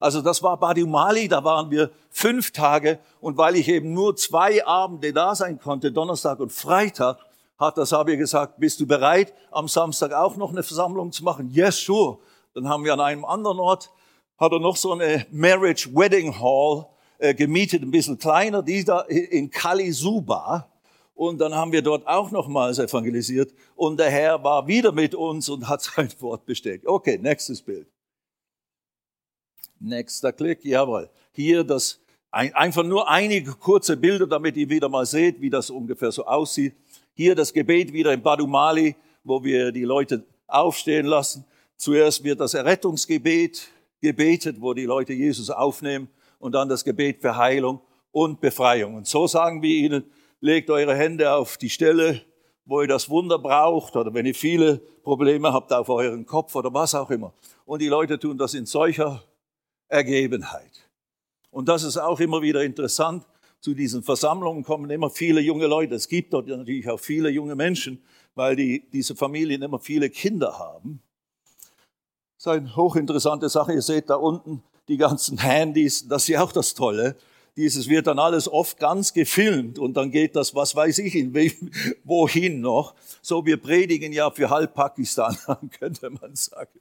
Also 0.00 0.20
das 0.20 0.42
war 0.42 0.58
Badumali, 0.58 1.28
da 1.28 1.44
waren 1.44 1.70
wir 1.70 1.90
fünf 2.10 2.50
Tage 2.50 2.98
und 3.20 3.36
weil 3.36 3.56
ich 3.56 3.68
eben 3.68 3.92
nur 3.92 4.16
zwei 4.16 4.66
Abende 4.66 5.12
da 5.12 5.34
sein 5.34 5.58
konnte, 5.58 5.92
Donnerstag 5.92 6.40
und 6.40 6.52
Freitag, 6.52 7.18
hat 7.58 7.78
das 7.78 7.90
Sabier 7.90 8.16
gesagt, 8.16 8.58
bist 8.58 8.80
du 8.80 8.86
bereit, 8.86 9.32
am 9.50 9.68
Samstag 9.68 10.12
auch 10.12 10.36
noch 10.36 10.50
eine 10.50 10.62
Versammlung 10.62 11.12
zu 11.12 11.24
machen? 11.24 11.50
Yes, 11.50 11.78
sure. 11.78 12.18
Dann 12.54 12.68
haben 12.68 12.84
wir 12.84 12.92
an 12.92 13.00
einem 13.00 13.24
anderen 13.24 13.58
Ort, 13.58 13.90
hat 14.38 14.52
er 14.52 14.60
noch 14.60 14.76
so 14.76 14.92
eine 14.92 15.26
Marriage 15.30 15.88
Wedding 15.94 16.38
Hall 16.40 16.86
äh, 17.18 17.34
gemietet, 17.34 17.82
ein 17.82 17.90
bisschen 17.90 18.18
kleiner, 18.18 18.62
die 18.62 18.84
da 18.84 19.00
in 19.02 19.50
Kalisuba. 19.50 20.68
Und 21.14 21.38
dann 21.38 21.54
haben 21.54 21.70
wir 21.70 21.82
dort 21.82 22.06
auch 22.08 22.32
nochmals 22.32 22.78
evangelisiert. 22.78 23.54
Und 23.76 23.98
der 23.98 24.10
Herr 24.10 24.42
war 24.42 24.66
wieder 24.66 24.90
mit 24.90 25.14
uns 25.14 25.48
und 25.48 25.68
hat 25.68 25.82
sein 25.96 26.08
Wort 26.18 26.44
bestätigt. 26.44 26.86
Okay, 26.86 27.18
nächstes 27.18 27.62
Bild. 27.62 27.88
Nächster 29.78 30.32
Klick, 30.32 30.64
jawohl. 30.64 31.10
Hier 31.32 31.62
das, 31.62 32.00
einfach 32.30 32.82
nur 32.82 33.08
einige 33.08 33.52
kurze 33.52 33.96
Bilder, 33.96 34.26
damit 34.26 34.56
ihr 34.56 34.68
wieder 34.68 34.88
mal 34.88 35.06
seht, 35.06 35.40
wie 35.40 35.50
das 35.50 35.70
ungefähr 35.70 36.10
so 36.10 36.24
aussieht. 36.24 36.74
Hier 37.14 37.34
das 37.34 37.52
Gebet 37.52 37.92
wieder 37.92 38.12
in 38.12 38.22
Badumali, 38.22 38.96
wo 39.22 39.42
wir 39.42 39.72
die 39.72 39.84
Leute 39.84 40.24
aufstehen 40.46 41.06
lassen. 41.06 41.44
Zuerst 41.76 42.22
wird 42.24 42.40
das 42.40 42.54
Errettungsgebet 42.54 43.68
gebetet, 44.00 44.56
wo 44.60 44.74
die 44.74 44.84
Leute 44.84 45.12
Jesus 45.12 45.48
aufnehmen 45.48 46.08
und 46.38 46.52
dann 46.52 46.68
das 46.68 46.84
Gebet 46.84 47.20
für 47.20 47.36
Heilung 47.36 47.80
und 48.10 48.40
Befreiung. 48.40 48.96
Und 48.96 49.06
so 49.06 49.26
sagen 49.26 49.62
wir 49.62 49.74
ihnen, 49.74 50.04
legt 50.40 50.70
eure 50.70 50.94
Hände 50.94 51.32
auf 51.32 51.56
die 51.56 51.70
Stelle, 51.70 52.20
wo 52.66 52.82
ihr 52.82 52.88
das 52.88 53.08
Wunder 53.08 53.38
braucht 53.38 53.96
oder 53.96 54.12
wenn 54.12 54.26
ihr 54.26 54.34
viele 54.34 54.78
Probleme 55.02 55.52
habt 55.52 55.72
auf 55.72 55.88
euren 55.88 56.26
Kopf 56.26 56.54
oder 56.54 56.72
was 56.72 56.94
auch 56.94 57.10
immer. 57.10 57.32
Und 57.64 57.80
die 57.80 57.88
Leute 57.88 58.18
tun 58.18 58.38
das 58.38 58.54
in 58.54 58.66
solcher 58.66 59.22
Ergebenheit. 59.88 60.88
Und 61.50 61.68
das 61.68 61.82
ist 61.82 61.96
auch 61.96 62.20
immer 62.20 62.42
wieder 62.42 62.64
interessant. 62.64 63.24
Zu 63.64 63.72
diesen 63.72 64.02
Versammlungen 64.02 64.62
kommen 64.62 64.90
immer 64.90 65.08
viele 65.08 65.40
junge 65.40 65.66
Leute. 65.66 65.94
Es 65.94 66.06
gibt 66.06 66.34
dort 66.34 66.48
natürlich 66.48 66.86
auch 66.90 67.00
viele 67.00 67.30
junge 67.30 67.54
Menschen, 67.54 67.98
weil 68.34 68.56
die, 68.56 68.84
diese 68.92 69.16
Familien 69.16 69.62
immer 69.62 69.78
viele 69.78 70.10
Kinder 70.10 70.58
haben. 70.58 71.00
Das 72.36 72.44
ist 72.44 72.46
eine 72.48 72.76
hochinteressante 72.76 73.48
Sache. 73.48 73.72
Ihr 73.72 73.80
seht 73.80 74.10
da 74.10 74.16
unten 74.16 74.62
die 74.86 74.98
ganzen 74.98 75.38
Handys. 75.38 76.06
Das 76.06 76.24
ist 76.24 76.28
ja 76.28 76.44
auch 76.44 76.52
das 76.52 76.74
Tolle. 76.74 77.16
Dieses 77.56 77.88
wird 77.88 78.06
dann 78.06 78.18
alles 78.18 78.52
oft 78.52 78.78
ganz 78.78 79.14
gefilmt 79.14 79.78
und 79.78 79.94
dann 79.94 80.10
geht 80.10 80.36
das, 80.36 80.54
was 80.54 80.76
weiß 80.76 80.98
ich, 80.98 81.14
in 81.14 81.32
wohin 82.04 82.60
noch. 82.60 82.94
So, 83.22 83.46
wir 83.46 83.56
predigen 83.56 84.12
ja 84.12 84.30
für 84.30 84.50
halb 84.50 84.74
Pakistan, 84.74 85.38
könnte 85.78 86.10
man 86.10 86.36
sagen. 86.36 86.80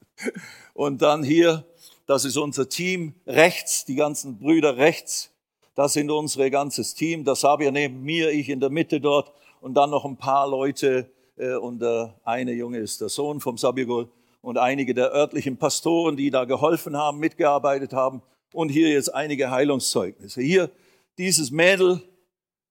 Und 0.74 1.02
dann 1.02 1.24
hier, 1.24 1.63
das 2.08 2.25
ist 2.25 2.36
unser 2.36 2.68
Team 2.68 3.13
rechts, 3.25 3.86
die 3.86 3.96
ganzen 3.96 4.38
Brüder 4.38 4.75
rechts. 4.75 5.33
Das 5.75 5.94
sind 5.94 6.12
unsere 6.12 6.51
ganzes 6.51 6.94
Team. 6.94 7.24
Das 7.24 7.44
habe 7.44 7.65
ich 7.65 7.72
neben 7.72 8.01
mir, 8.03 8.32
ich 8.32 8.50
in 8.50 8.60
der 8.60 8.70
Mitte 8.70 9.01
dort 9.01 9.32
und 9.60 9.74
dann 9.74 9.89
noch 9.89 10.06
ein 10.06 10.18
paar 10.18 10.48
Leute. 10.48 11.10
Äh, 11.36 11.56
und 11.56 11.80
der 11.82 12.20
eine 12.24 12.53
Junge 12.53 12.77
ist 12.77 13.01
der 13.01 13.10
Sohn 13.10 13.39
vom 13.39 13.58
Sabigol 13.58 14.10
und 14.42 14.58
einige 14.58 14.94
der 14.94 15.12
örtlichen 15.13 15.58
Pastoren, 15.58 16.15
die 16.18 16.30
da 16.30 16.46
geholfen 16.46 16.98
haben, 16.98 17.18
mitgearbeitet 17.20 17.94
haben 17.94 18.22
und 18.53 18.70
hier 18.70 18.89
jetzt 18.89 19.13
einige 19.13 19.50
Heilungszeugnisse. 19.50 20.42
Hier 20.42 20.70
dieses 21.18 21.50
Mädel, 21.50 22.01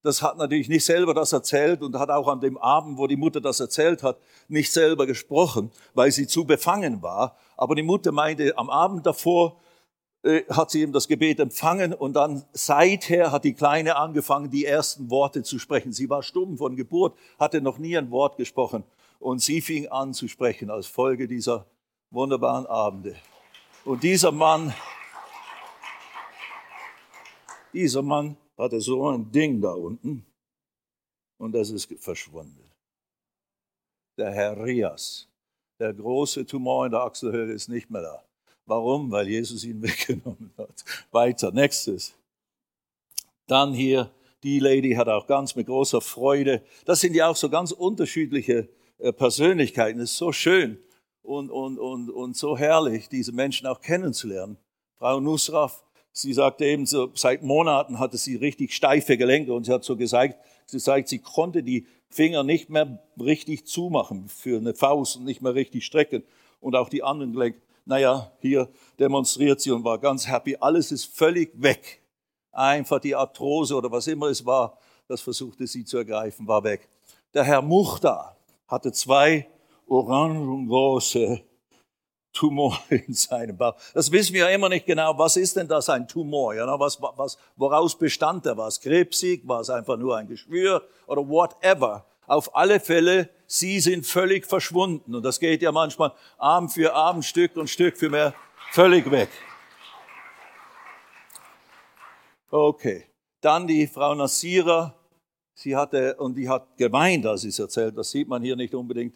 das 0.02 0.22
hat 0.22 0.36
natürlich 0.36 0.68
nicht 0.68 0.84
selber 0.84 1.14
das 1.14 1.32
erzählt 1.32 1.82
und 1.82 1.98
hat 1.98 2.10
auch 2.10 2.28
an 2.28 2.40
dem 2.40 2.58
Abend, 2.58 2.98
wo 2.98 3.06
die 3.06 3.16
Mutter 3.16 3.40
das 3.40 3.58
erzählt 3.58 4.02
hat, 4.02 4.18
nicht 4.48 4.72
selber 4.72 5.06
gesprochen, 5.06 5.70
weil 5.94 6.12
sie 6.12 6.26
zu 6.26 6.44
befangen 6.44 7.02
war. 7.02 7.36
Aber 7.56 7.74
die 7.74 7.82
Mutter 7.82 8.12
meinte, 8.12 8.56
am 8.58 8.68
Abend 8.68 9.06
davor 9.06 9.61
äh, 10.22 10.42
hat 10.50 10.70
sie 10.70 10.82
ihm 10.82 10.92
das 10.92 11.08
Gebet 11.08 11.40
empfangen 11.40 11.92
und 11.94 12.14
dann 12.14 12.44
seither 12.52 13.32
hat 13.32 13.44
die 13.44 13.54
Kleine 13.54 13.96
angefangen, 13.96 14.50
die 14.50 14.64
ersten 14.64 15.10
Worte 15.10 15.42
zu 15.42 15.58
sprechen. 15.58 15.92
Sie 15.92 16.08
war 16.10 16.22
stumm 16.22 16.58
von 16.58 16.76
Geburt, 16.76 17.16
hatte 17.38 17.60
noch 17.60 17.78
nie 17.78 17.96
ein 17.96 18.10
Wort 18.10 18.36
gesprochen 18.36 18.84
und 19.18 19.40
sie 19.40 19.60
fing 19.60 19.88
an 19.88 20.14
zu 20.14 20.28
sprechen 20.28 20.70
als 20.70 20.86
Folge 20.86 21.28
dieser 21.28 21.66
wunderbaren 22.10 22.66
Abende. 22.66 23.16
Und 23.84 24.02
dieser 24.02 24.32
Mann 24.32 24.72
dieser 27.72 28.02
Mann 28.02 28.36
hatte 28.58 28.80
so 28.80 29.08
ein 29.08 29.30
Ding 29.32 29.60
da 29.60 29.72
unten 29.72 30.26
und 31.38 31.52
das 31.52 31.70
ist 31.70 31.92
verschwunden. 31.98 32.70
Der 34.18 34.30
Herr 34.30 34.62
Rias, 34.62 35.26
der 35.78 35.94
große 35.94 36.44
Tumor 36.44 36.84
in 36.84 36.92
der 36.92 37.00
Achselhöhle 37.00 37.52
ist 37.52 37.68
nicht 37.68 37.90
mehr 37.90 38.02
da. 38.02 38.22
Warum? 38.66 39.10
Weil 39.10 39.28
Jesus 39.28 39.64
ihn 39.64 39.82
weggenommen 39.82 40.52
hat. 40.56 40.84
Weiter, 41.10 41.52
nächstes. 41.52 42.14
Dann 43.46 43.72
hier, 43.72 44.10
die 44.42 44.58
Lady 44.58 44.92
hat 44.92 45.08
auch 45.08 45.26
ganz 45.26 45.54
mit 45.56 45.66
großer 45.66 46.00
Freude. 46.00 46.62
Das 46.84 47.00
sind 47.00 47.14
ja 47.14 47.28
auch 47.28 47.36
so 47.36 47.48
ganz 47.48 47.72
unterschiedliche 47.72 48.68
äh, 48.98 49.12
Persönlichkeiten. 49.12 50.00
Es 50.00 50.12
ist 50.12 50.18
so 50.18 50.32
schön 50.32 50.78
und, 51.22 51.50
und, 51.50 51.78
und, 51.78 52.10
und 52.10 52.36
so 52.36 52.56
herrlich, 52.56 53.08
diese 53.08 53.32
Menschen 53.32 53.66
auch 53.66 53.80
kennenzulernen. 53.80 54.56
Frau 54.96 55.20
Nusraf 55.20 55.82
Sie 56.12 56.34
sagte 56.34 56.66
eben, 56.66 56.84
so, 56.84 57.10
seit 57.14 57.42
Monaten 57.42 57.98
hatte 57.98 58.18
sie 58.18 58.36
richtig 58.36 58.74
steife 58.74 59.16
Gelenke 59.16 59.54
und 59.54 59.64
sie 59.64 59.72
hat 59.72 59.82
so 59.82 59.96
gesagt, 59.96 60.36
sie 60.66 60.78
sagt, 60.78 61.08
sie 61.08 61.18
konnte 61.18 61.62
die 61.62 61.86
Finger 62.10 62.42
nicht 62.42 62.68
mehr 62.68 63.02
richtig 63.18 63.66
zumachen 63.66 64.28
für 64.28 64.58
eine 64.58 64.74
Faust 64.74 65.16
und 65.16 65.24
nicht 65.24 65.40
mehr 65.40 65.54
richtig 65.54 65.86
strecken 65.86 66.22
und 66.60 66.76
auch 66.76 66.90
die 66.90 67.02
anderen 67.02 67.32
Gelenke. 67.32 67.60
Naja, 67.84 68.30
hier 68.40 68.68
demonstriert 68.98 69.60
sie 69.60 69.70
und 69.70 69.84
war 69.84 69.98
ganz 69.98 70.28
happy. 70.28 70.56
Alles 70.60 70.92
ist 70.92 71.06
völlig 71.16 71.50
weg. 71.60 72.02
Einfach 72.52 73.00
die 73.00 73.14
Arthrose 73.14 73.74
oder 73.74 73.90
was 73.90 74.06
immer 74.06 74.26
es 74.26 74.44
war, 74.44 74.78
das 75.08 75.20
versuchte 75.20 75.66
sie 75.66 75.84
zu 75.84 75.98
ergreifen, 75.98 76.46
war 76.46 76.62
weg. 76.64 76.88
Der 77.34 77.44
Herr 77.44 77.62
Muchta 77.62 78.36
hatte 78.68 78.92
zwei 78.92 79.48
orangengroße 79.86 81.42
Tumor 82.32 82.78
in 82.88 83.12
seinem 83.12 83.56
Bauch. 83.56 83.74
Das 83.94 84.10
wissen 84.10 84.34
wir 84.34 84.48
ja 84.48 84.54
immer 84.54 84.68
nicht 84.68 84.86
genau. 84.86 85.16
Was 85.18 85.36
ist 85.36 85.56
denn 85.56 85.68
das 85.68 85.88
ein 85.88 86.08
Tumor? 86.08 86.54
Ja, 86.54 86.78
was, 86.78 87.00
was, 87.00 87.36
woraus 87.56 87.96
bestand 87.96 88.46
er? 88.46 88.56
War 88.56 88.68
es 88.68 88.80
krebsig? 88.80 89.46
War 89.46 89.60
es 89.60 89.70
einfach 89.70 89.96
nur 89.96 90.16
ein 90.16 90.28
Geschwür? 90.28 90.86
Oder 91.06 91.28
whatever. 91.28 92.06
Auf 92.26 92.54
alle 92.56 92.80
Fälle, 92.80 93.30
sie 93.46 93.80
sind 93.80 94.06
völlig 94.06 94.46
verschwunden. 94.46 95.14
Und 95.14 95.22
das 95.24 95.40
geht 95.40 95.62
ja 95.62 95.72
manchmal 95.72 96.12
Arm 96.38 96.68
für 96.68 96.94
Arm, 96.94 97.22
Stück 97.22 97.56
und 97.56 97.68
Stück 97.68 97.96
für 97.96 98.10
mehr 98.10 98.34
völlig 98.70 99.10
weg. 99.10 99.28
Okay. 102.50 103.06
Dann 103.40 103.66
die 103.66 103.86
Frau 103.86 104.14
Nassira. 104.14 104.94
Sie 105.54 105.76
hatte, 105.76 106.16
und 106.16 106.34
die 106.34 106.48
hat 106.48 106.76
geweint, 106.76 107.26
als 107.26 107.42
sie 107.42 107.48
es 107.48 107.58
erzählt. 107.58 107.96
Das 107.96 108.10
sieht 108.10 108.28
man 108.28 108.42
hier 108.42 108.56
nicht 108.56 108.74
unbedingt 108.74 109.14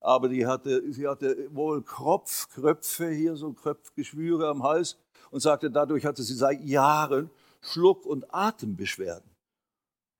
aber 0.00 0.28
die 0.28 0.46
hatte, 0.46 0.92
sie 0.92 1.06
hatte 1.06 1.48
wohl 1.54 1.82
Kropfkröpfe 1.82 3.10
hier, 3.10 3.36
so 3.36 3.52
Kröpfgeschwüre 3.52 4.48
am 4.48 4.62
Hals 4.62 4.96
und 5.30 5.40
sagte, 5.40 5.70
dadurch 5.70 6.04
hatte 6.04 6.22
sie 6.22 6.34
seit 6.34 6.60
Jahren 6.60 7.30
Schluck- 7.60 8.06
und 8.06 8.32
Atembeschwerden. 8.32 9.28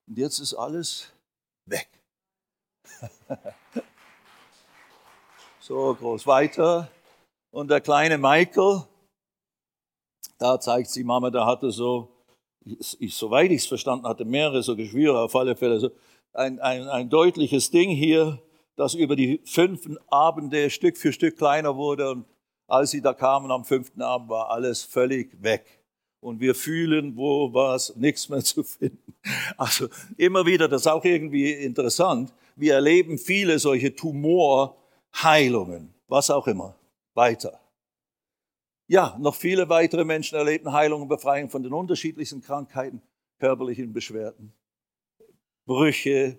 Und 0.09 0.18
jetzt 0.18 0.40
ist 0.40 0.54
alles 0.54 1.12
weg. 1.66 1.88
so 5.61 5.95
groß 5.95 6.26
weiter. 6.26 6.90
Und 7.50 7.71
der 7.71 7.80
kleine 7.80 8.18
Michael, 8.18 8.83
da 10.38 10.61
zeigt 10.61 10.90
sie 10.90 11.04
Mama, 11.04 11.30
da 11.30 11.47
hatte 11.47 11.71
so, 11.71 12.09
ich, 12.64 13.14
soweit 13.14 13.50
ich 13.50 13.62
es 13.62 13.66
verstanden 13.66 14.07
hatte, 14.07 14.25
mehrere 14.25 14.62
so 14.62 14.76
Geschwüre, 14.76 15.21
auf 15.21 15.35
alle 15.35 15.57
Fälle 15.57 15.80
so 15.80 15.90
ein, 16.33 16.61
ein, 16.61 16.88
ein 16.88 17.09
deutliches 17.09 17.71
Ding 17.71 17.90
hier 17.90 18.38
das 18.78 18.95
über 18.95 19.16
die 19.16 19.40
fünf 19.45 19.88
Abende 20.07 20.71
Stück 20.71 20.97
für 20.97 21.12
Stück 21.12 21.37
kleiner 21.37 21.76
wurde. 21.76 22.12
Und 22.12 22.25
als 22.68 22.92
sie 22.92 23.02
da 23.02 23.12
kamen 23.12 23.50
am 23.50 23.64
fünften 23.64 24.02
Abend, 24.02 24.30
war 24.30 24.50
alles 24.50 24.85
völlig 24.85 25.42
weg. 25.42 25.66
Und 26.21 26.40
wir 26.40 26.54
fühlen, 26.54 27.16
wo 27.16 27.52
war 27.52 27.75
es, 27.75 27.95
nichts 27.97 28.28
mehr 28.28 28.42
zu 28.42 28.62
finden. 28.62 29.02
Also 29.59 29.88
immer 30.16 30.47
wieder, 30.47 30.68
das 30.68 30.83
ist 30.83 30.87
auch 30.87 31.04
irgendwie 31.04 31.50
interessant. 31.52 32.33
Wir 32.59 32.75
erleben 32.75 33.19
viele 33.19 33.61
solche 33.61 33.95
Tumorheilungen, 33.95 35.95
was 36.09 36.29
auch 36.29 36.49
immer. 36.49 36.75
Weiter. 37.15 37.61
Ja, 38.88 39.17
noch 39.21 39.37
viele 39.37 39.69
weitere 39.69 40.05
Menschen 40.05 40.37
erleben 40.37 40.73
Heilung 40.73 41.03
und 41.03 41.09
Befreiung 41.09 41.50
von 41.50 41.62
den 41.62 41.73
unterschiedlichsten 41.73 42.41
Krankheiten, 42.41 43.00
körperlichen 43.38 43.93
Beschwerden, 43.93 44.53
Brüche, 45.67 46.37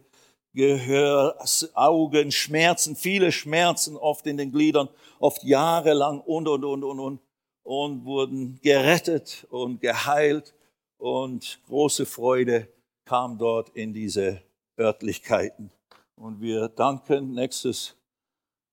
Gehör, 0.54 1.38
Augen, 1.74 2.32
Schmerzen, 2.32 2.98
viele 2.98 3.32
Schmerzen 3.32 3.96
oft 3.96 4.28
in 4.28 4.36
den 4.36 4.52
Gliedern, 4.52 4.90
oft 5.20 5.44
jahrelang 5.44 6.20
und, 6.20 6.50
und, 6.50 6.66
und, 6.66 6.84
und, 6.84 7.00
und, 7.00 7.22
und 7.64 8.04
wurden 8.04 8.60
gerettet 8.62 9.48
und 9.50 9.80
geheilt 9.80 10.54
und 10.98 11.62
große 11.68 12.06
Freude 12.06 12.68
kam 13.06 13.38
dort 13.38 13.70
in 13.70 13.94
diese 13.94 14.42
Örtlichkeiten. 14.78 15.72
Und 16.20 16.42
wir 16.42 16.68
danken 16.68 17.32
nächstes 17.32 17.96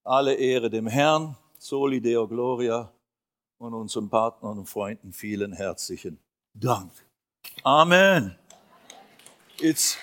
alle 0.03 0.35
Ehre 0.35 0.69
dem 0.69 0.89
Herrn, 0.89 1.37
Soli 1.57 2.01
Deo 2.01 2.27
Gloria 2.27 2.93
und 3.59 3.73
unseren 3.73 4.11
Partnern 4.11 4.59
und 4.59 4.67
Freunden 4.67 5.13
vielen 5.13 5.53
herzlichen 5.53 6.19
Dank. 6.55 6.91
Amen. 7.63 8.37
It's 9.61 9.97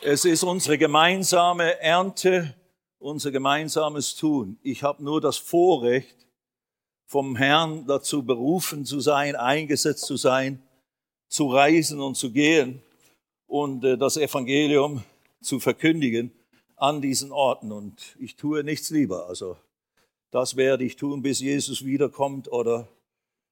es 0.00 0.24
ist 0.24 0.44
unsere 0.44 0.78
gemeinsame 0.78 1.80
Ernte, 1.80 2.54
unser 3.00 3.32
gemeinsames 3.32 4.14
Tun. 4.14 4.60
Ich 4.62 4.84
habe 4.84 5.02
nur 5.02 5.20
das 5.20 5.38
Vorrecht, 5.38 6.28
vom 7.04 7.34
Herrn 7.34 7.84
dazu 7.88 8.24
berufen 8.24 8.84
zu 8.84 9.00
sein, 9.00 9.34
eingesetzt 9.34 10.06
zu 10.06 10.16
sein, 10.16 10.62
zu 11.26 11.48
reisen 11.48 12.00
und 12.00 12.14
zu 12.14 12.30
gehen 12.30 12.80
und 13.52 13.84
äh, 13.84 13.98
das 13.98 14.16
Evangelium 14.16 15.02
zu 15.42 15.60
verkündigen 15.60 16.32
an 16.76 17.02
diesen 17.02 17.32
Orten. 17.32 17.70
Und 17.70 18.16
ich 18.18 18.36
tue 18.36 18.64
nichts 18.64 18.88
lieber. 18.88 19.26
Also 19.28 19.58
das 20.30 20.56
werde 20.56 20.84
ich 20.84 20.96
tun, 20.96 21.20
bis 21.20 21.40
Jesus 21.40 21.84
wiederkommt 21.84 22.50
oder 22.50 22.88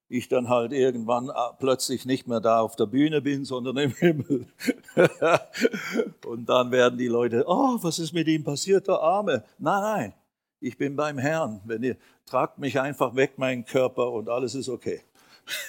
ich 0.09 0.27
dann 0.27 0.49
halt 0.49 0.73
irgendwann 0.73 1.29
äh, 1.29 1.33
plötzlich 1.59 2.05
nicht 2.05 2.27
mehr 2.27 2.39
da 2.39 2.61
auf 2.61 2.75
der 2.75 2.87
Bühne 2.87 3.21
bin, 3.21 3.45
sondern 3.45 3.77
im 3.77 3.91
Himmel. 3.91 4.47
und 6.25 6.49
dann 6.49 6.71
werden 6.71 6.97
die 6.97 7.07
Leute, 7.07 7.43
oh, 7.45 7.77
was 7.81 7.99
ist 7.99 8.11
mit 8.11 8.27
ihm 8.27 8.43
passiert, 8.43 8.87
der 8.87 8.99
Arme? 8.99 9.43
Nein, 9.59 9.81
nein, 9.81 10.13
ich 10.59 10.79
bin 10.79 10.95
beim 10.95 11.19
Herrn. 11.19 11.61
Wenn 11.65 11.83
ihr 11.83 11.95
tragt 12.25 12.57
mich 12.57 12.79
einfach 12.79 13.15
weg, 13.15 13.37
meinen 13.37 13.65
Körper, 13.65 14.11
und 14.11 14.29
alles 14.29 14.55
ist 14.55 14.67
okay. 14.67 15.01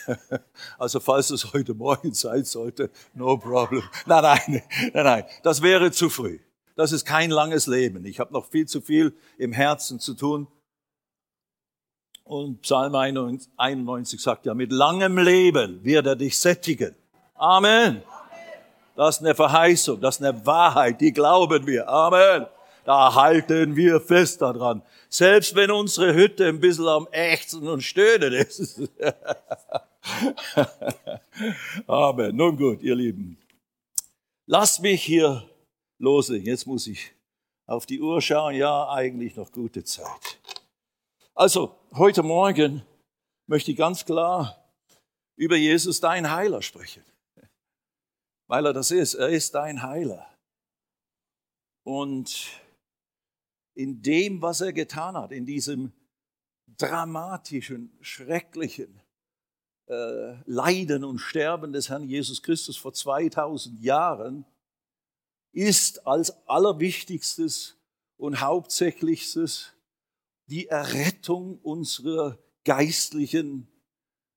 Also 0.78 1.00
falls 1.00 1.30
es 1.30 1.52
heute 1.52 1.74
Morgen 1.74 2.14
sein 2.14 2.44
sollte, 2.44 2.90
no 3.14 3.36
problem. 3.36 3.82
Nein, 4.06 4.22
nein, 4.22 4.62
nein, 4.92 5.04
nein, 5.04 5.24
das 5.42 5.62
wäre 5.62 5.90
zu 5.90 6.08
früh. 6.08 6.38
Das 6.76 6.92
ist 6.92 7.04
kein 7.04 7.30
langes 7.30 7.66
Leben. 7.66 8.04
Ich 8.06 8.18
habe 8.18 8.32
noch 8.32 8.46
viel 8.46 8.66
zu 8.66 8.80
viel 8.80 9.14
im 9.38 9.52
Herzen 9.52 10.00
zu 10.00 10.14
tun. 10.14 10.46
Und 12.24 12.62
Psalm 12.62 12.94
91 12.94 14.20
sagt 14.20 14.46
ja, 14.46 14.54
mit 14.54 14.72
langem 14.72 15.18
Leben 15.18 15.84
wird 15.84 16.06
er 16.06 16.16
dich 16.16 16.38
sättigen. 16.38 16.94
Amen. 17.34 18.02
Das 18.94 19.16
ist 19.16 19.22
eine 19.22 19.34
Verheißung, 19.34 20.00
das 20.00 20.16
ist 20.16 20.24
eine 20.24 20.46
Wahrheit, 20.46 21.00
die 21.00 21.12
glauben 21.12 21.66
wir. 21.66 21.88
Amen. 21.88 22.46
Da 22.84 23.14
halten 23.14 23.76
wir 23.76 24.00
fest 24.00 24.42
daran. 24.42 24.82
Selbst 25.08 25.54
wenn 25.54 25.70
unsere 25.70 26.14
Hütte 26.14 26.48
ein 26.48 26.60
bisschen 26.60 26.88
am 26.88 27.06
Ächzen 27.12 27.68
und 27.68 27.82
Stöhnen 27.82 28.32
ist. 28.32 28.82
Amen. 31.86 32.34
Nun 32.34 32.56
gut, 32.56 32.82
ihr 32.82 32.94
Lieben. 32.94 33.38
Lasst 34.46 34.82
mich 34.82 35.02
hier 35.02 35.48
loslegen. 35.98 36.46
Jetzt 36.46 36.66
muss 36.66 36.86
ich 36.86 37.12
auf 37.66 37.86
die 37.86 38.00
Uhr 38.00 38.20
schauen. 38.20 38.54
Ja, 38.54 38.88
eigentlich 38.88 39.36
noch 39.36 39.52
gute 39.52 39.84
Zeit. 39.84 40.38
Also, 41.34 41.76
heute 41.94 42.22
Morgen 42.22 42.82
möchte 43.46 43.70
ich 43.70 43.76
ganz 43.76 44.04
klar 44.04 44.58
über 45.36 45.56
Jesus, 45.56 46.00
dein 46.00 46.30
Heiler, 46.30 46.62
sprechen. 46.62 47.04
Weil 48.48 48.66
er 48.66 48.72
das 48.72 48.90
ist. 48.90 49.14
Er 49.14 49.28
ist 49.28 49.54
dein 49.54 49.82
Heiler. 49.82 50.26
Und 51.84 52.61
in 53.74 54.02
dem, 54.02 54.42
was 54.42 54.60
er 54.60 54.72
getan 54.72 55.16
hat, 55.16 55.32
in 55.32 55.46
diesem 55.46 55.92
dramatischen, 56.78 57.96
schrecklichen 58.00 59.00
äh, 59.86 60.34
Leiden 60.44 61.04
und 61.04 61.18
Sterben 61.18 61.72
des 61.72 61.88
Herrn 61.88 62.08
Jesus 62.08 62.42
Christus 62.42 62.76
vor 62.76 62.92
2000 62.92 63.80
Jahren, 63.80 64.44
ist 65.52 66.06
als 66.06 66.46
allerwichtigstes 66.48 67.76
und 68.16 68.40
hauptsächlichstes 68.40 69.72
die 70.46 70.68
Errettung 70.68 71.58
unserer 71.58 72.38
geistlichen 72.64 73.68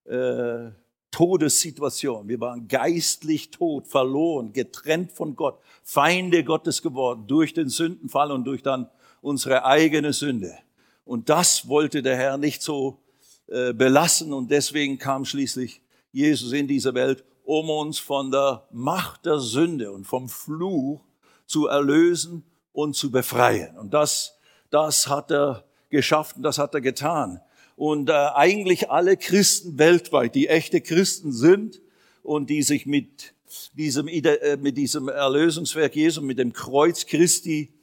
äh, 0.06 0.72
Todessituation. 1.12 2.28
Wir 2.28 2.42
waren 2.42 2.68
geistlich 2.68 3.50
tot, 3.50 3.88
verloren, 3.88 4.52
getrennt 4.52 5.14
von 5.14 5.36
Gott, 5.36 5.62
Feinde 5.82 6.44
Gottes 6.44 6.82
geworden 6.82 7.26
durch 7.28 7.54
den 7.54 7.70
Sündenfall 7.70 8.32
und 8.32 8.44
durch 8.44 8.62
dann 8.62 8.90
unsere 9.26 9.66
eigene 9.66 10.14
Sünde. 10.14 10.56
Und 11.04 11.30
das 11.30 11.68
wollte 11.68 12.04
der 12.04 12.16
Herr 12.16 12.38
nicht 12.38 12.62
so 12.62 13.00
äh, 13.48 13.74
belassen 13.74 14.32
und 14.32 14.52
deswegen 14.52 15.00
kam 15.00 15.26
schließlich 15.26 15.82
Jesus 16.12 16.54
in 16.54 16.68
diese 16.68 16.94
Welt, 16.94 17.24
um 17.44 17.72
uns 17.72 17.98
von 17.98 18.30
der 18.30 18.68
Macht 18.72 19.26
der 19.26 19.40
Sünde 19.40 19.92
und 19.92 20.06
vom 20.06 20.30
Fluch 20.30 21.02
zu 21.48 21.66
erlösen 21.66 22.44
und 22.72 22.96
zu 22.96 23.10
befreien. 23.10 23.76
Und 23.80 23.96
das, 23.96 24.38
das 24.70 25.08
hat 25.08 25.32
er 25.32 25.66
geschafft 25.90 26.38
und 26.38 26.44
das 26.44 26.60
hat 26.60 26.76
er 26.76 26.82
getan. 26.82 27.42
Und 27.76 28.12
äh, 28.12 28.14
eigentlich 28.14 28.92
alle 28.92 29.18
Christen 29.18 29.80
weltweit, 29.80 30.36
die 30.36 30.50
echte 30.50 30.82
Christen 30.82 31.32
sind 31.32 31.82
und 32.22 32.52
die 32.52 32.62
sich 32.62 32.86
mit 32.86 33.34
diesem, 33.74 34.08
äh, 34.08 34.58
mit 34.58 34.78
diesem 34.78 35.10
Erlösungswerk 35.10 35.96
Jesu, 35.96 36.22
mit 36.22 36.38
dem 36.38 36.54
Kreuz 36.54 37.08
Christi 37.08 37.75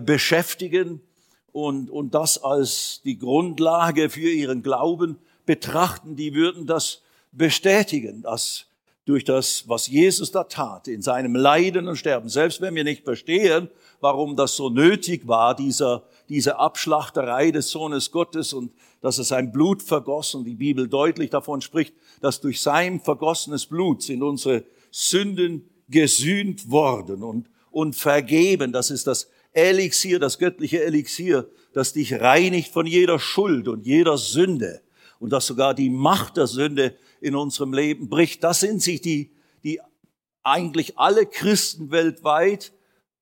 beschäftigen 0.00 1.00
und, 1.52 1.90
und 1.90 2.14
das 2.14 2.42
als 2.42 3.00
die 3.04 3.18
Grundlage 3.18 4.10
für 4.10 4.30
ihren 4.30 4.62
Glauben 4.62 5.18
betrachten, 5.46 6.16
die 6.16 6.34
würden 6.34 6.66
das 6.66 7.02
bestätigen, 7.32 8.22
dass 8.22 8.66
durch 9.06 9.22
das, 9.22 9.68
was 9.68 9.86
Jesus 9.86 10.32
da 10.32 10.44
tat, 10.44 10.88
in 10.88 11.00
seinem 11.00 11.36
Leiden 11.36 11.86
und 11.86 11.96
Sterben, 11.96 12.28
selbst 12.28 12.60
wenn 12.60 12.74
wir 12.74 12.82
nicht 12.82 13.04
verstehen, 13.04 13.70
warum 14.00 14.34
das 14.34 14.56
so 14.56 14.68
nötig 14.68 15.28
war, 15.28 15.54
dieser, 15.54 16.02
diese 16.28 16.58
Abschlachterei 16.58 17.52
des 17.52 17.70
Sohnes 17.70 18.10
Gottes 18.10 18.52
und 18.52 18.72
dass 19.00 19.18
er 19.18 19.24
sein 19.24 19.52
Blut 19.52 19.82
vergoss 19.82 20.34
und 20.34 20.44
die 20.44 20.56
Bibel 20.56 20.88
deutlich 20.88 21.30
davon 21.30 21.60
spricht, 21.60 21.94
dass 22.20 22.40
durch 22.40 22.60
sein 22.60 23.00
vergossenes 23.00 23.66
Blut 23.66 24.02
sind 24.02 24.24
unsere 24.24 24.64
Sünden 24.90 25.70
gesühnt 25.88 26.68
worden 26.68 27.22
und, 27.22 27.48
und 27.70 27.94
vergeben. 27.94 28.72
Das 28.72 28.90
ist 28.90 29.06
das 29.06 29.28
Elixier, 29.56 30.18
das 30.18 30.38
göttliche 30.38 30.84
Elixier, 30.84 31.48
das 31.72 31.94
dich 31.94 32.20
reinigt 32.20 32.72
von 32.72 32.86
jeder 32.86 33.18
Schuld 33.18 33.68
und 33.68 33.86
jeder 33.86 34.18
Sünde 34.18 34.82
und 35.18 35.30
das 35.30 35.46
sogar 35.46 35.72
die 35.72 35.88
Macht 35.88 36.36
der 36.36 36.46
Sünde 36.46 36.96
in 37.20 37.34
unserem 37.34 37.72
Leben 37.72 38.08
bricht. 38.10 38.44
Das 38.44 38.60
sind 38.60 38.82
sich 38.82 39.00
die, 39.00 39.32
die 39.64 39.80
eigentlich 40.42 40.98
alle 40.98 41.24
Christen 41.24 41.90
weltweit 41.90 42.72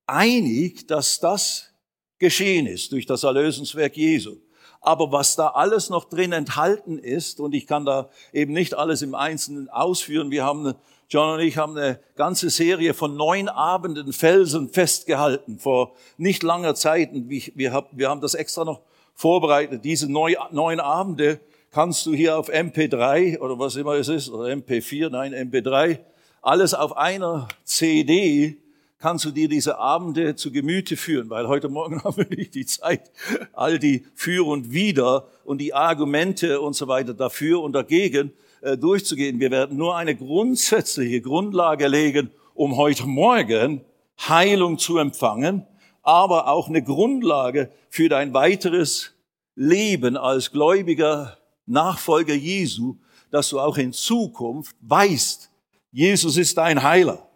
einig, 0.07 0.87
dass 0.87 1.19
das 1.21 1.71
geschehen 2.19 2.67
ist 2.67 2.91
durch 2.91 3.05
das 3.05 3.23
Erlösungswerk 3.23 3.95
Jesu. 3.95 4.37
Aber 4.81 5.11
was 5.11 5.35
da 5.35 5.47
alles 5.47 5.89
noch 5.89 6.05
drin 6.05 6.31
enthalten 6.31 6.99
ist, 6.99 7.39
und 7.39 7.55
ich 7.55 7.65
kann 7.65 7.85
da 7.85 8.09
eben 8.33 8.53
nicht 8.53 8.75
alles 8.75 9.01
im 9.01 9.15
Einzelnen 9.15 9.69
ausführen, 9.69 10.31
wir 10.31 10.43
haben 10.43 10.75
John 11.07 11.35
und 11.35 11.39
ich 11.41 11.57
haben 11.57 11.77
eine 11.77 11.99
ganze 12.15 12.49
Serie 12.49 12.93
von 12.93 13.15
neun 13.15 13.47
Abenden 13.47 14.11
Felsen 14.11 14.69
festgehalten 14.69 15.59
vor 15.59 15.93
nicht 16.17 16.41
langer 16.41 16.75
Zeit. 16.75 17.11
Und 17.11 17.29
wir, 17.29 17.71
haben 17.73 18.21
das 18.21 18.33
extra 18.33 18.65
noch 18.65 18.81
vorbereitet. 19.13 19.85
Diese 19.85 20.11
neun 20.11 20.79
Abende 20.79 21.39
kannst 21.71 22.05
du 22.05 22.13
hier 22.13 22.37
auf 22.37 22.49
MP3 22.49 23.39
oder 23.39 23.59
was 23.59 23.75
immer 23.75 23.93
es 23.93 24.07
ist, 24.07 24.29
oder 24.29 24.45
MP4, 24.45 25.09
nein, 25.09 25.33
MP3, 25.33 25.99
alles 26.41 26.73
auf 26.73 26.95
einer 26.95 27.47
CD 27.63 28.57
kannst 28.97 29.25
du 29.25 29.31
dir 29.31 29.49
diese 29.49 29.77
Abende 29.77 30.35
zu 30.35 30.51
Gemüte 30.51 30.97
führen, 30.97 31.29
weil 31.29 31.47
heute 31.47 31.69
Morgen 31.69 32.01
haben 32.03 32.17
wir 32.17 32.27
nicht 32.27 32.55
die 32.55 32.65
Zeit, 32.65 33.11
all 33.53 33.77
die 33.77 34.05
für 34.15 34.47
und 34.47 34.71
wider 34.71 35.27
und 35.43 35.59
die 35.59 35.73
Argumente 35.73 36.61
und 36.61 36.73
so 36.73 36.87
weiter 36.87 37.13
dafür 37.13 37.61
und 37.61 37.73
dagegen 37.73 38.31
durchzugehen. 38.73 39.39
Wir 39.39 39.51
werden 39.51 39.77
nur 39.77 39.95
eine 39.95 40.15
grundsätzliche 40.15 41.21
Grundlage 41.21 41.87
legen, 41.87 42.31
um 42.53 42.77
heute 42.77 43.05
Morgen 43.05 43.81
Heilung 44.27 44.77
zu 44.77 44.97
empfangen, 44.97 45.67
aber 46.01 46.47
auch 46.47 46.67
eine 46.67 46.81
Grundlage 46.81 47.71
für 47.89 48.09
dein 48.09 48.33
weiteres 48.33 49.13
Leben 49.55 50.17
als 50.17 50.51
gläubiger 50.51 51.37
Nachfolger 51.65 52.33
Jesu, 52.33 52.97
dass 53.31 53.49
du 53.49 53.59
auch 53.59 53.77
in 53.77 53.93
Zukunft 53.93 54.75
weißt, 54.81 55.49
Jesus 55.91 56.37
ist 56.37 56.57
dein 56.57 56.83
Heiler. 56.83 57.27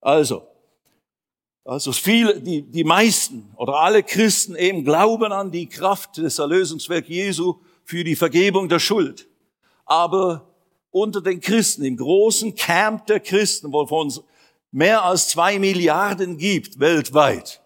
Also, 0.00 0.46
also 1.64 1.92
viele, 1.92 2.40
die, 2.40 2.62
die 2.62 2.84
meisten 2.84 3.52
oder 3.56 3.76
alle 3.76 4.02
Christen 4.02 4.54
eben 4.54 4.84
glauben 4.84 5.32
an 5.32 5.50
die 5.50 5.66
Kraft 5.66 6.16
des 6.18 6.38
Erlösungswerks 6.38 7.08
Jesu 7.08 7.56
für 7.84 8.04
die 8.04 8.16
Vergebung 8.16 8.68
der 8.68 8.78
Schuld 8.78 9.28
aber 9.86 10.52
unter 10.90 11.20
den 11.20 11.40
Christen, 11.40 11.84
im 11.84 11.96
großen 11.96 12.54
Camp 12.54 13.06
der 13.06 13.20
Christen, 13.20 13.72
wovon 13.72 14.08
es 14.08 14.22
mehr 14.70 15.04
als 15.04 15.28
zwei 15.28 15.58
Milliarden 15.58 16.36
gibt 16.36 16.80
weltweit, 16.80 17.62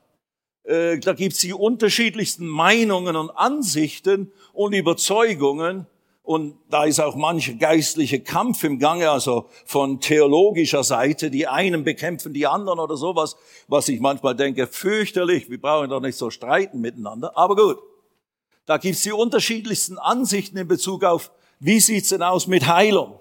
äh, 0.65 0.99
da 0.99 1.15
gibt 1.15 1.35
es 1.35 1.41
die 1.41 1.53
unterschiedlichsten 1.53 2.47
Meinungen 2.47 3.17
und 3.17 3.31
Ansichten 3.31 4.33
und 4.53 4.73
Überzeugungen. 4.73 5.87
Und 6.23 6.59
da 6.69 6.85
ist 6.85 7.01
auch 7.01 7.17
mancher 7.17 7.55
geistliche 7.55 8.21
Kampf 8.21 8.63
im 8.63 8.79
Gange, 8.79 9.11
also 9.11 9.49
von 9.65 10.01
theologischer 10.01 10.85
Seite. 10.85 11.31
Die 11.31 11.49
einen 11.49 11.83
bekämpfen 11.83 12.33
die 12.33 12.47
anderen 12.47 12.79
oder 12.79 12.97
sowas, 12.97 13.37
was 13.67 13.89
ich 13.89 13.99
manchmal 13.99 14.37
denke, 14.37 14.69
fürchterlich. 14.69 15.51
Wir 15.51 15.61
brauchen 15.61 15.91
doch 15.91 16.01
nicht 16.01 16.17
so 16.17 16.31
streiten 16.31 16.81
miteinander. 16.81 17.37
Aber 17.37 17.57
gut, 17.57 17.79
da 18.67 18.77
gibt 18.77 18.95
es 18.95 19.03
die 19.03 19.13
unterschiedlichsten 19.13 19.99
Ansichten 19.99 20.57
in 20.57 20.69
Bezug 20.69 21.03
auf 21.03 21.33
wie 21.61 21.79
sieht's 21.79 22.09
denn 22.09 22.23
aus 22.23 22.47
mit 22.47 22.67
Heilung? 22.67 23.21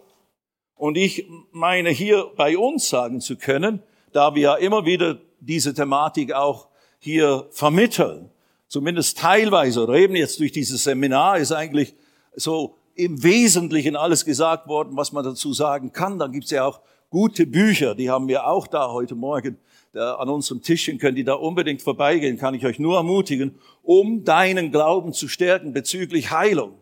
Und 0.75 0.97
ich 0.97 1.28
meine 1.52 1.89
hier 1.89 2.32
bei 2.38 2.58
uns 2.58 2.88
sagen 2.88 3.19
zu 3.19 3.36
können, 3.36 3.84
da 4.13 4.34
wir 4.34 4.41
ja 4.41 4.56
immer 4.56 4.86
wieder 4.86 5.19
diese 5.41 5.73
Thematik 5.73 6.32
auch 6.34 6.69
hier 6.99 7.47
vermitteln, 7.52 8.30
zumindest 8.69 9.17
teilweise 9.17 9.84
oder 9.84 9.95
eben 9.95 10.15
jetzt 10.15 10.39
durch 10.39 10.54
dieses 10.54 10.86
Seminar 10.86 11.38
ist 11.38 11.52
eigentlich 11.52 11.95
so 12.34 12.75
im 12.95 13.21
Wesentlichen 13.23 13.97
alles 13.97 14.23
gesagt 14.23 14.67
worden, 14.67 14.95
was 14.95 15.12
man 15.12 15.25
dazu 15.25 15.52
sagen 15.52 15.91
kann. 15.91 16.17
Dann 16.17 16.32
gibt's 16.32 16.52
ja 16.52 16.65
auch 16.65 16.80
gute 17.10 17.45
Bücher, 17.45 17.93
die 17.93 18.10
haben 18.10 18.30
wir 18.30 18.47
auch 18.47 18.67
da 18.67 18.89
heute 18.89 19.15
Morgen 19.15 19.58
da 19.91 20.15
an 20.15 20.30
unserem 20.30 20.62
Tischchen, 20.62 20.97
können 20.97 21.15
die 21.15 21.23
da 21.23 21.34
unbedingt 21.34 21.82
vorbeigehen, 21.82 22.38
kann 22.38 22.54
ich 22.54 22.65
euch 22.65 22.80
nur 22.80 22.95
ermutigen, 22.95 23.60
um 23.84 24.23
deinen 24.23 24.71
Glauben 24.71 25.12
zu 25.12 25.28
stärken 25.28 25.73
bezüglich 25.73 26.32
Heilung 26.32 26.73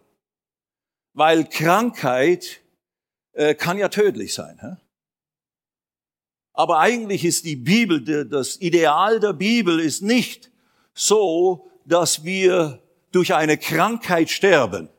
weil 1.17 1.45
Krankheit 1.45 2.62
äh, 3.34 3.56
kann 3.56 3.80
ja 3.80 3.89
tödlich 3.89 4.36
sein. 4.36 4.60
Hä? 4.62 4.75
Aber 6.53 6.77
eigentlich 6.77 7.25
ist 7.25 7.43
die 7.45 7.56
Bibel, 7.56 8.27
das 8.30 8.62
Ideal 8.62 9.19
der 9.19 9.34
Bibel 9.34 9.80
ist 9.80 10.03
nicht 10.03 10.51
so, 10.93 11.71
dass 11.86 12.23
wir 12.23 12.84
durch 13.12 13.34
eine 13.34 13.58
Krankheit 13.58 14.30
sterben. 14.30 14.89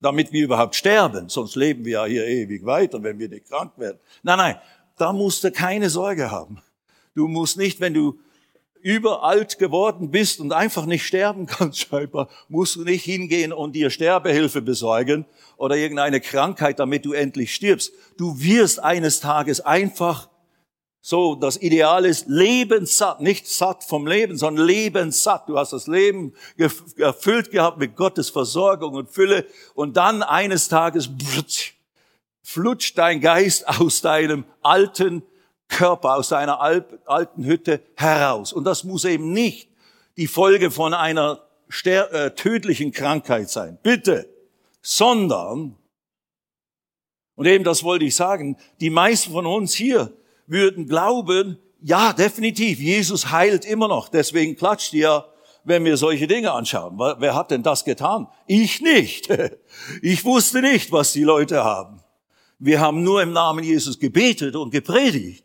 damit 0.00 0.32
wir 0.32 0.44
überhaupt 0.44 0.74
sterben. 0.74 1.28
Sonst 1.28 1.56
leben 1.56 1.84
wir 1.84 1.92
ja 1.92 2.04
hier 2.04 2.26
ewig 2.26 2.64
weiter, 2.64 3.02
wenn 3.02 3.18
wir 3.18 3.28
nicht 3.28 3.48
krank 3.48 3.72
werden. 3.78 3.98
Nein, 4.22 4.38
nein, 4.38 4.58
da 4.96 5.12
musst 5.12 5.44
du 5.44 5.50
keine 5.50 5.88
Sorge 5.90 6.30
haben. 6.30 6.62
Du 7.14 7.26
musst 7.26 7.56
nicht, 7.56 7.80
wenn 7.80 7.94
du 7.94 8.18
überalt 8.84 9.58
geworden 9.58 10.10
bist 10.10 10.40
und 10.40 10.52
einfach 10.52 10.84
nicht 10.84 11.06
sterben 11.06 11.46
kannst, 11.46 11.88
scheinbar, 11.88 12.28
musst 12.48 12.76
du 12.76 12.84
nicht 12.84 13.02
hingehen 13.02 13.52
und 13.52 13.72
dir 13.72 13.88
Sterbehilfe 13.88 14.60
besorgen 14.60 15.24
oder 15.56 15.76
irgendeine 15.76 16.20
Krankheit, 16.20 16.78
damit 16.78 17.06
du 17.06 17.14
endlich 17.14 17.54
stirbst. 17.54 17.92
Du 18.18 18.38
wirst 18.40 18.80
eines 18.80 19.20
Tages 19.20 19.62
einfach 19.62 20.28
so, 21.00 21.34
das 21.34 21.60
Ideal 21.60 22.04
ist 22.04 22.28
lebenssatt, 22.28 23.20
nicht 23.20 23.46
satt 23.46 23.84
vom 23.84 24.06
Leben, 24.06 24.36
sondern 24.36 24.66
lebenssatt. 24.66 25.48
Du 25.48 25.58
hast 25.58 25.72
das 25.72 25.86
Leben 25.86 26.34
erfüllt 26.96 27.50
gehabt 27.50 27.78
mit 27.78 27.96
Gottes 27.96 28.30
Versorgung 28.30 28.94
und 28.94 29.10
Fülle 29.10 29.46
und 29.74 29.96
dann 29.96 30.22
eines 30.22 30.68
Tages 30.68 31.10
flutscht 32.42 32.98
dein 32.98 33.20
Geist 33.20 33.66
aus 33.80 34.02
deinem 34.02 34.44
alten 34.62 35.22
Körper, 35.74 36.14
aus 36.14 36.28
deiner 36.28 36.60
alten 36.60 37.44
Hütte 37.44 37.82
heraus. 37.96 38.52
Und 38.52 38.64
das 38.64 38.84
muss 38.84 39.04
eben 39.04 39.32
nicht 39.32 39.68
die 40.16 40.28
Folge 40.28 40.70
von 40.70 40.94
einer 40.94 41.40
äh, 41.84 42.30
tödlichen 42.30 42.92
Krankheit 42.92 43.50
sein. 43.50 43.78
Bitte. 43.82 44.28
Sondern, 44.82 45.76
und 47.34 47.46
eben 47.46 47.64
das 47.64 47.82
wollte 47.82 48.04
ich 48.04 48.14
sagen, 48.14 48.56
die 48.80 48.90
meisten 48.90 49.32
von 49.32 49.46
uns 49.46 49.74
hier 49.74 50.12
würden 50.46 50.86
glauben, 50.86 51.58
ja, 51.80 52.12
definitiv, 52.12 52.78
Jesus 52.78 53.30
heilt 53.30 53.64
immer 53.64 53.88
noch. 53.88 54.08
Deswegen 54.08 54.56
klatscht 54.56 54.92
ihr, 54.94 55.26
wenn 55.64 55.84
wir 55.84 55.96
solche 55.96 56.26
Dinge 56.26 56.52
anschauen. 56.52 56.98
Wer 56.98 57.34
hat 57.34 57.50
denn 57.50 57.62
das 57.62 57.84
getan? 57.84 58.28
Ich 58.46 58.80
nicht. 58.80 59.28
Ich 60.02 60.24
wusste 60.24 60.62
nicht, 60.62 60.92
was 60.92 61.12
die 61.12 61.24
Leute 61.24 61.64
haben. 61.64 62.00
Wir 62.58 62.80
haben 62.80 63.02
nur 63.02 63.20
im 63.22 63.32
Namen 63.32 63.64
Jesus 63.64 63.98
gebetet 63.98 64.54
und 64.54 64.70
gepredigt. 64.70 65.43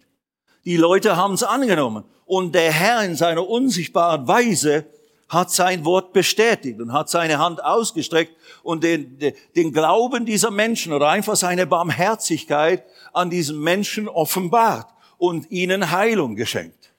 Die 0.69 0.77
Leute 0.77 1.17
haben 1.17 1.33
es 1.33 1.41
angenommen. 1.41 2.03
Und 2.27 2.53
der 2.53 2.71
Herr 2.71 3.03
in 3.03 3.15
seiner 3.15 3.49
unsichtbaren 3.49 4.27
Weise 4.27 4.85
hat 5.27 5.49
sein 5.49 5.83
Wort 5.83 6.13
bestätigt 6.13 6.79
und 6.79 6.93
hat 6.93 7.09
seine 7.09 7.39
Hand 7.39 7.63
ausgestreckt 7.63 8.35
und 8.61 8.83
den, 8.83 9.17
den 9.55 9.73
Glauben 9.73 10.27
dieser 10.27 10.51
Menschen 10.51 10.93
oder 10.93 11.09
einfach 11.09 11.35
seine 11.35 11.65
Barmherzigkeit 11.65 12.83
an 13.13 13.31
diesen 13.31 13.59
Menschen 13.59 14.07
offenbart 14.07 14.93
und 15.17 15.49
ihnen 15.49 15.89
Heilung 15.89 16.35
geschenkt. 16.35 16.93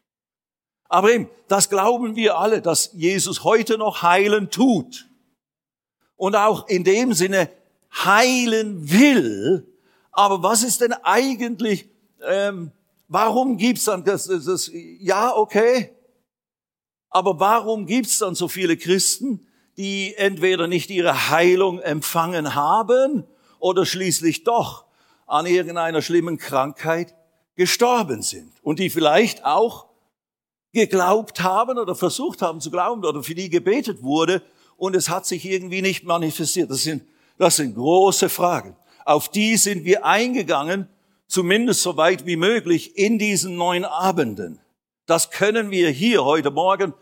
Aber 0.89 1.13
eben, 1.13 1.31
das 1.47 1.71
glauben 1.71 2.17
wir 2.17 2.39
alle, 2.39 2.63
dass 2.63 2.91
Jesus 2.95 3.45
heute 3.45 3.79
noch 3.79 4.03
heilen 4.03 4.51
tut. 4.51 5.07
Und 6.17 6.35
auch 6.35 6.67
in 6.67 6.83
dem 6.83 7.13
Sinne 7.13 7.49
heilen 8.05 8.91
will. 8.91 9.65
Aber 10.11 10.43
was 10.43 10.65
ist 10.65 10.81
denn 10.81 10.93
eigentlich, 11.05 11.89
ähm, 12.29 12.73
warum 13.11 13.59
gibt's 13.59 13.85
dann 13.85 14.05
das, 14.05 14.25
das, 14.25 14.47
das, 14.47 14.71
ja, 14.73 15.37
okay. 15.37 15.95
Aber 17.11 17.39
warum 17.39 17.85
gibt's 17.85 18.19
dann 18.19 18.35
so 18.35 18.49
viele 18.49 18.77
Christen, 18.77 19.47
die 19.77 20.15
entweder 20.17 20.67
nicht 20.67 20.91
ihre 20.91 21.29
Heilung 21.29 21.81
empfangen 21.81 22.55
haben 22.55 23.25
oder 23.59 23.85
schließlich 23.85 24.45
doch 24.45 24.87
an 25.27 25.47
irgendeiner 25.47 26.03
schlimmen 26.03 26.39
Krankheit 26.39 27.15
gestorben 27.57 28.23
sind 28.23 28.53
und 28.63 28.79
die 28.79 28.91
vielleicht 28.91 29.45
auch 29.45 29.87
geglaubt 30.73 31.43
haben 31.43 31.79
oder 31.79 31.97
versucht 31.97 32.43
haben 32.43 32.61
zu 32.61 32.71
glauben 32.71 33.05
oder 33.05 33.23
für 33.23 33.35
die 33.35 33.51
gebetet 33.51 34.03
wurde 34.03 34.43
und 34.77 34.95
es 34.95 35.09
hat 35.09 35.27
sich 35.27 35.45
irgendwie 35.45 35.83
nicht 35.83 36.05
manifestiert. 36.05 36.71
Das 36.71 36.85
sind, 36.85 37.03
das 37.39 37.57
sind 37.57 37.75
große 37.75 38.29
Fragen. 38.29 38.77
Auf 39.05 39.29
die 39.29 39.57
sind 39.57 39.85
wir 39.85 40.05
eingegangen, 40.05 40.89
zumindest 41.31 41.83
so 41.83 41.97
weit 41.97 42.27
wie 42.27 42.37
möglich 42.37 42.97
in 42.99 43.19
diesen 43.19 43.57
neun 43.57 43.85
Abenden. 43.85 44.61
Das 45.07 45.31
können 45.31 45.71
wir 45.71 45.91
hier 45.91 46.25
heute 46.25 46.51
Morgen 46.51 46.93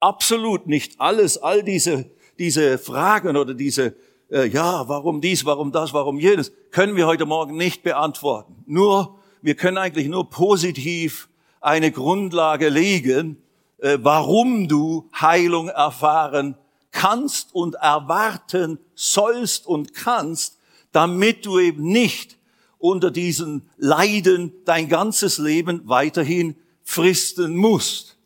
absolut 0.00 0.66
nicht 0.66 1.00
alles, 1.00 1.38
all 1.38 1.62
diese, 1.62 2.10
diese 2.38 2.78
Fragen 2.78 3.36
oder 3.36 3.54
diese 3.54 3.96
äh, 4.30 4.46
ja, 4.48 4.88
warum 4.88 5.20
dies, 5.20 5.44
warum 5.44 5.72
das, 5.72 5.92
warum 5.94 6.18
jenes, 6.18 6.52
können 6.70 6.96
wir 6.96 7.06
heute 7.06 7.26
Morgen 7.26 7.56
nicht 7.56 7.82
beantworten. 7.82 8.62
Nur, 8.66 9.18
wir 9.40 9.54
können 9.54 9.78
eigentlich 9.78 10.08
nur 10.08 10.28
positiv 10.28 11.28
eine 11.60 11.90
Grundlage 11.90 12.68
legen, 12.68 13.42
äh, 13.78 13.98
warum 14.02 14.68
du 14.68 15.08
Heilung 15.18 15.68
erfahren 15.68 16.56
kannst 16.90 17.54
und 17.54 17.76
erwarten 17.76 18.78
sollst 18.94 19.66
und 19.66 19.94
kannst, 19.94 20.58
damit 20.92 21.46
du 21.46 21.58
eben 21.58 21.84
nicht 21.84 22.37
unter 22.78 23.10
diesen 23.10 23.68
Leiden 23.76 24.52
dein 24.64 24.88
ganzes 24.88 25.38
Leben 25.38 25.82
weiterhin 25.84 26.56
fristen 26.82 27.56
musst. 27.56 28.18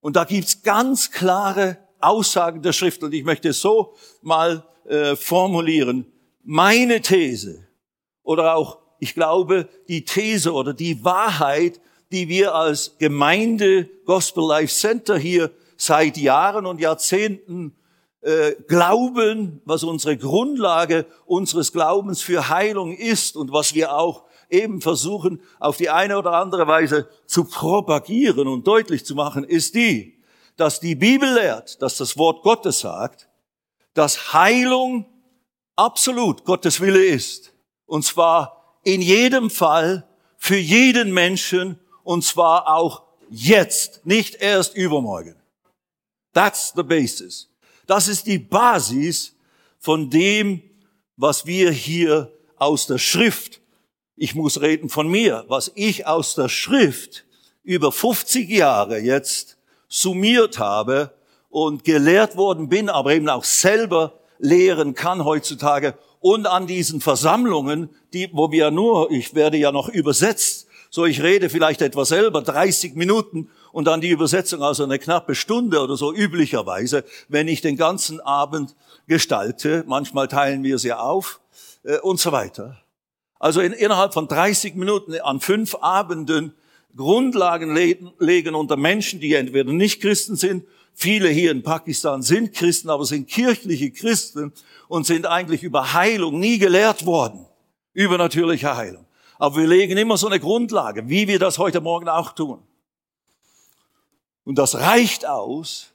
Und 0.00 0.16
da 0.16 0.24
gibt's 0.24 0.62
ganz 0.62 1.10
klare 1.10 1.78
Aussagen 1.98 2.62
der 2.62 2.72
Schrift. 2.72 3.02
Und 3.02 3.14
ich 3.14 3.24
möchte 3.24 3.52
so 3.52 3.94
mal 4.22 4.64
äh, 4.84 5.16
formulieren. 5.16 6.06
Meine 6.42 7.00
These 7.00 7.66
oder 8.22 8.54
auch, 8.54 8.78
ich 9.00 9.14
glaube, 9.14 9.68
die 9.88 10.04
These 10.04 10.52
oder 10.52 10.74
die 10.74 11.04
Wahrheit, 11.04 11.80
die 12.12 12.28
wir 12.28 12.54
als 12.54 12.98
Gemeinde 12.98 13.88
Gospel 14.04 14.46
Life 14.46 14.74
Center 14.74 15.16
hier 15.16 15.50
seit 15.76 16.16
Jahren 16.16 16.66
und 16.66 16.80
Jahrzehnten 16.80 17.74
äh, 18.24 18.54
glauben, 18.68 19.60
was 19.66 19.84
unsere 19.84 20.16
Grundlage 20.16 21.04
unseres 21.26 21.72
Glaubens 21.72 22.22
für 22.22 22.48
Heilung 22.48 22.96
ist 22.96 23.36
und 23.36 23.52
was 23.52 23.74
wir 23.74 23.94
auch 23.94 24.24
eben 24.48 24.80
versuchen 24.80 25.42
auf 25.60 25.76
die 25.76 25.90
eine 25.90 26.16
oder 26.16 26.32
andere 26.32 26.66
Weise 26.66 27.06
zu 27.26 27.44
propagieren 27.44 28.48
und 28.48 28.66
deutlich 28.66 29.04
zu 29.04 29.14
machen, 29.14 29.44
ist 29.44 29.74
die, 29.74 30.22
dass 30.56 30.80
die 30.80 30.94
Bibel 30.94 31.34
lehrt, 31.34 31.82
dass 31.82 31.98
das 31.98 32.16
Wort 32.16 32.42
Gottes 32.42 32.80
sagt, 32.80 33.28
dass 33.92 34.32
Heilung 34.32 35.04
absolut 35.76 36.44
Gottes 36.44 36.80
Wille 36.80 37.04
ist. 37.04 37.52
Und 37.84 38.06
zwar 38.06 38.78
in 38.84 39.02
jedem 39.02 39.50
Fall, 39.50 40.08
für 40.38 40.56
jeden 40.56 41.12
Menschen, 41.12 41.78
und 42.04 42.24
zwar 42.24 42.68
auch 42.68 43.02
jetzt, 43.28 44.06
nicht 44.06 44.36
erst 44.36 44.74
übermorgen. 44.76 45.36
That's 46.32 46.72
the 46.74 46.82
basis. 46.82 47.50
Das 47.86 48.08
ist 48.08 48.26
die 48.26 48.38
Basis 48.38 49.34
von 49.78 50.10
dem, 50.10 50.62
was 51.16 51.46
wir 51.46 51.70
hier 51.70 52.32
aus 52.56 52.86
der 52.86 52.98
Schrift, 52.98 53.60
ich 54.16 54.34
muss 54.34 54.60
reden 54.60 54.88
von 54.88 55.08
mir, 55.08 55.44
was 55.48 55.72
ich 55.74 56.06
aus 56.06 56.34
der 56.34 56.48
Schrift 56.48 57.24
über 57.62 57.92
50 57.92 58.48
Jahre 58.48 58.98
jetzt 58.98 59.56
summiert 59.88 60.58
habe 60.58 61.12
und 61.50 61.84
gelehrt 61.84 62.36
worden 62.36 62.68
bin, 62.68 62.88
aber 62.88 63.14
eben 63.14 63.28
auch 63.28 63.44
selber 63.44 64.18
lehren 64.38 64.94
kann 64.94 65.24
heutzutage 65.24 65.96
und 66.20 66.46
an 66.46 66.66
diesen 66.66 67.00
Versammlungen, 67.00 67.90
die, 68.12 68.30
wo 68.32 68.50
wir 68.50 68.70
nur, 68.70 69.10
ich 69.10 69.34
werde 69.34 69.58
ja 69.58 69.72
noch 69.72 69.88
übersetzt, 69.88 70.66
so 70.94 71.06
ich 71.06 71.20
rede 71.24 71.50
vielleicht 71.50 71.82
etwa 71.82 72.04
selber 72.04 72.40
30 72.40 72.94
Minuten 72.94 73.50
und 73.72 73.86
dann 73.86 74.00
die 74.00 74.10
Übersetzung 74.10 74.62
also 74.62 74.84
eine 74.84 75.00
knappe 75.00 75.34
Stunde 75.34 75.80
oder 75.80 75.96
so 75.96 76.14
üblicherweise, 76.14 77.02
wenn 77.28 77.48
ich 77.48 77.60
den 77.60 77.76
ganzen 77.76 78.20
Abend 78.20 78.76
gestalte. 79.08 79.82
Manchmal 79.88 80.28
teilen 80.28 80.62
wir 80.62 80.78
sie 80.78 80.92
auf 80.92 81.40
äh, 81.82 81.98
und 81.98 82.20
so 82.20 82.30
weiter. 82.30 82.80
Also 83.40 83.60
in, 83.60 83.72
innerhalb 83.72 84.14
von 84.14 84.28
30 84.28 84.76
Minuten 84.76 85.20
an 85.20 85.40
fünf 85.40 85.74
Abenden 85.80 86.54
Grundlagen 86.96 87.74
legen 88.20 88.54
unter 88.54 88.76
Menschen, 88.76 89.18
die 89.18 89.34
entweder 89.34 89.72
nicht 89.72 90.00
Christen 90.00 90.36
sind 90.36 90.64
Viele 90.96 91.28
hier 91.28 91.50
in 91.50 91.64
Pakistan 91.64 92.22
sind 92.22 92.54
Christen, 92.54 92.88
aber 92.88 93.04
sind 93.04 93.28
kirchliche 93.28 93.90
Christen 93.90 94.52
und 94.86 95.06
sind 95.06 95.26
eigentlich 95.26 95.64
über 95.64 95.92
Heilung 95.92 96.38
nie 96.38 96.58
gelehrt 96.58 97.04
worden. 97.04 97.46
Übernatürliche 97.94 98.76
Heilung. 98.76 99.03
Aber 99.44 99.56
wir 99.56 99.66
legen 99.66 99.98
immer 99.98 100.16
so 100.16 100.26
eine 100.26 100.40
Grundlage, 100.40 101.06
wie 101.10 101.28
wir 101.28 101.38
das 101.38 101.58
heute 101.58 101.82
Morgen 101.82 102.08
auch 102.08 102.32
tun. 102.32 102.62
Und 104.44 104.56
das 104.56 104.74
reicht 104.76 105.26
aus, 105.26 105.92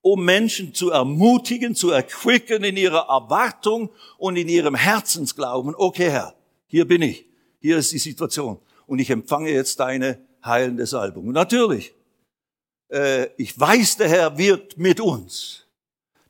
um 0.00 0.24
Menschen 0.24 0.72
zu 0.72 0.90
ermutigen, 0.90 1.74
zu 1.74 1.90
erquicken 1.90 2.64
in 2.64 2.78
ihrer 2.78 3.10
Erwartung 3.10 3.90
und 4.16 4.36
in 4.36 4.48
ihrem 4.48 4.74
Herzensglauben. 4.74 5.74
Okay, 5.76 6.10
Herr, 6.10 6.34
hier 6.66 6.88
bin 6.88 7.02
ich. 7.02 7.26
Hier 7.60 7.76
ist 7.76 7.92
die 7.92 7.98
Situation. 7.98 8.58
Und 8.86 9.00
ich 9.00 9.10
empfange 9.10 9.50
jetzt 9.50 9.78
deine 9.80 10.24
heilende 10.42 10.86
Salbung. 10.86 11.26
Und 11.26 11.34
natürlich, 11.34 11.92
äh, 12.90 13.26
ich 13.36 13.60
weiß, 13.60 13.98
der 13.98 14.08
Herr 14.08 14.38
wirkt 14.38 14.78
mit 14.78 14.98
uns. 14.98 15.66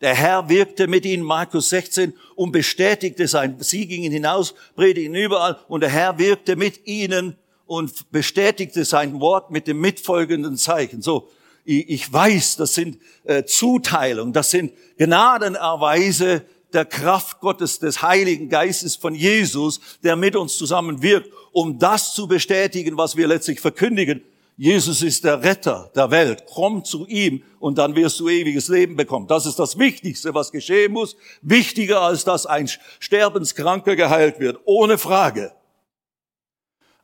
Der 0.01 0.15
Herr 0.15 0.49
wirkte 0.49 0.87
mit 0.87 1.05
ihnen, 1.05 1.25
Markus 1.25 1.71
16, 1.71 2.13
und 2.37 2.53
bestätigte 2.53 3.27
sein, 3.27 3.57
sie 3.59 3.87
gingen 3.87 4.13
hinaus, 4.13 4.55
predigten 4.77 5.15
überall, 5.15 5.59
und 5.69 5.81
der 5.81 5.91
Herr 5.91 6.19
wirkte 6.19 6.57
mit 6.57 6.87
ihnen 6.87 7.37
und 7.67 8.11
bestätigte 8.11 8.85
sein 8.85 9.21
Wort 9.21 9.51
mit 9.51 9.67
dem 9.67 9.81
mitfolgenden 9.81 10.57
Zeichen. 10.57 11.03
So, 11.03 11.29
ich, 11.65 12.11
weiß, 12.11 12.57
das 12.57 12.75
sind 12.75 12.99
äh, 13.25 13.45
Zuteilungen, 13.45 14.33
das 14.33 14.51
sind 14.51 14.73
Gnadenerweise, 14.97 16.45
der 16.73 16.85
Kraft 16.85 17.41
Gottes, 17.41 17.79
des 17.79 18.03
Heiligen 18.03 18.49
Geistes 18.49 18.97
von 18.97 19.15
Jesus, 19.15 19.81
der 20.03 20.17
mit 20.17 20.37
uns 20.37 20.57
zusammen 20.57 21.03
wirkt, 21.03 21.31
um 21.53 21.79
das 21.79 22.15
zu 22.15 22.29
bestätigen, 22.29 22.97
was 22.97 23.17
wir 23.17 23.27
letztlich 23.27 23.61
verkündigen. 23.61 24.23
Jesus 24.61 25.03
ist 25.03 25.23
der 25.23 25.41
Retter 25.45 25.93
der 25.95 26.11
Welt. 26.11 26.43
Komm 26.53 26.85
zu 26.85 27.07
ihm 27.07 27.45
und 27.61 27.79
dann 27.79 27.95
wirst 27.95 28.19
du 28.19 28.29
ewiges 28.29 28.67
Leben 28.67 28.97
bekommen. 28.97 29.29
Das 29.29 29.47
ist 29.47 29.61
das 29.61 29.79
Wichtigste, 29.79 30.35
was 30.35 30.51
geschehen 30.51 30.93
muss. 30.93 31.17
Wichtiger 31.43 32.01
als 32.01 32.25
dass 32.25 32.45
ein 32.45 32.69
Sterbenskranker 32.99 33.95
geheilt 33.95 34.41
wird. 34.41 34.59
Ohne 34.65 34.99
Frage. 34.99 35.53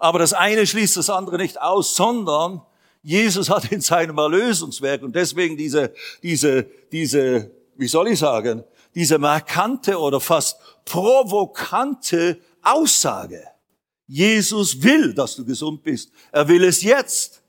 Aber 0.00 0.18
das 0.18 0.32
eine 0.32 0.66
schließt 0.66 0.96
das 0.96 1.08
andere 1.08 1.36
nicht 1.36 1.62
aus, 1.62 1.94
sondern 1.94 2.60
Jesus 3.04 3.48
hat 3.50 3.70
in 3.70 3.80
seinem 3.80 4.18
Erlösungswerk 4.18 5.04
und 5.04 5.14
deswegen 5.14 5.56
diese, 5.56 5.94
diese, 6.24 6.64
diese, 6.90 7.52
wie 7.76 7.86
soll 7.86 8.08
ich 8.08 8.18
sagen, 8.18 8.64
diese 8.96 9.18
markante 9.18 10.00
oder 10.00 10.18
fast 10.18 10.58
provokante 10.84 12.40
Aussage. 12.62 13.44
Jesus 14.08 14.82
will, 14.82 15.14
dass 15.14 15.36
du 15.36 15.44
gesund 15.44 15.84
bist. 15.84 16.10
Er 16.32 16.48
will 16.48 16.64
es 16.64 16.82
jetzt 16.82 17.43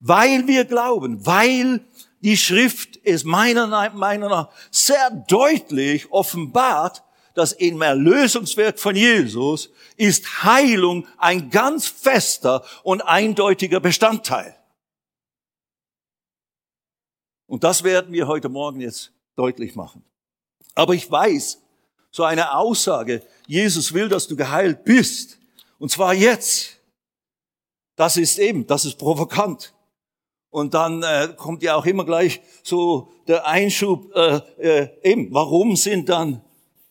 weil 0.00 0.46
wir 0.46 0.64
glauben, 0.64 1.24
weil 1.26 1.84
die 2.20 2.36
Schrift 2.36 2.98
es 3.04 3.24
meiner 3.24 3.66
Meinung 3.90 4.30
nach 4.30 4.50
sehr 4.70 5.10
deutlich 5.28 6.10
offenbart, 6.10 7.02
dass 7.34 7.52
im 7.52 7.82
Erlösungswerk 7.82 8.78
von 8.78 8.96
Jesus 8.96 9.70
ist 9.96 10.42
Heilung 10.42 11.06
ein 11.18 11.50
ganz 11.50 11.86
fester 11.86 12.64
und 12.82 13.02
eindeutiger 13.02 13.78
Bestandteil. 13.78 14.56
Und 17.46 17.62
das 17.62 17.84
werden 17.84 18.12
wir 18.12 18.26
heute 18.26 18.48
Morgen 18.48 18.80
jetzt 18.80 19.12
deutlich 19.36 19.76
machen. 19.76 20.02
Aber 20.74 20.94
ich 20.94 21.10
weiß, 21.10 21.62
so 22.10 22.24
eine 22.24 22.54
Aussage, 22.54 23.22
Jesus 23.46 23.92
will, 23.92 24.08
dass 24.08 24.26
du 24.26 24.36
geheilt 24.36 24.84
bist, 24.84 25.38
und 25.78 25.90
zwar 25.90 26.14
jetzt, 26.14 26.80
das 27.94 28.16
ist 28.16 28.38
eben, 28.38 28.66
das 28.66 28.86
ist 28.86 28.96
provokant. 28.96 29.74
Und 30.56 30.72
dann 30.72 31.02
äh, 31.02 31.34
kommt 31.36 31.62
ja 31.62 31.74
auch 31.74 31.84
immer 31.84 32.06
gleich 32.06 32.40
so 32.62 33.12
der 33.28 33.46
Einschub, 33.46 34.10
äh, 34.14 34.40
äh, 34.56 34.88
eben, 35.02 35.28
warum 35.30 35.76
sind 35.76 36.08
dann 36.08 36.40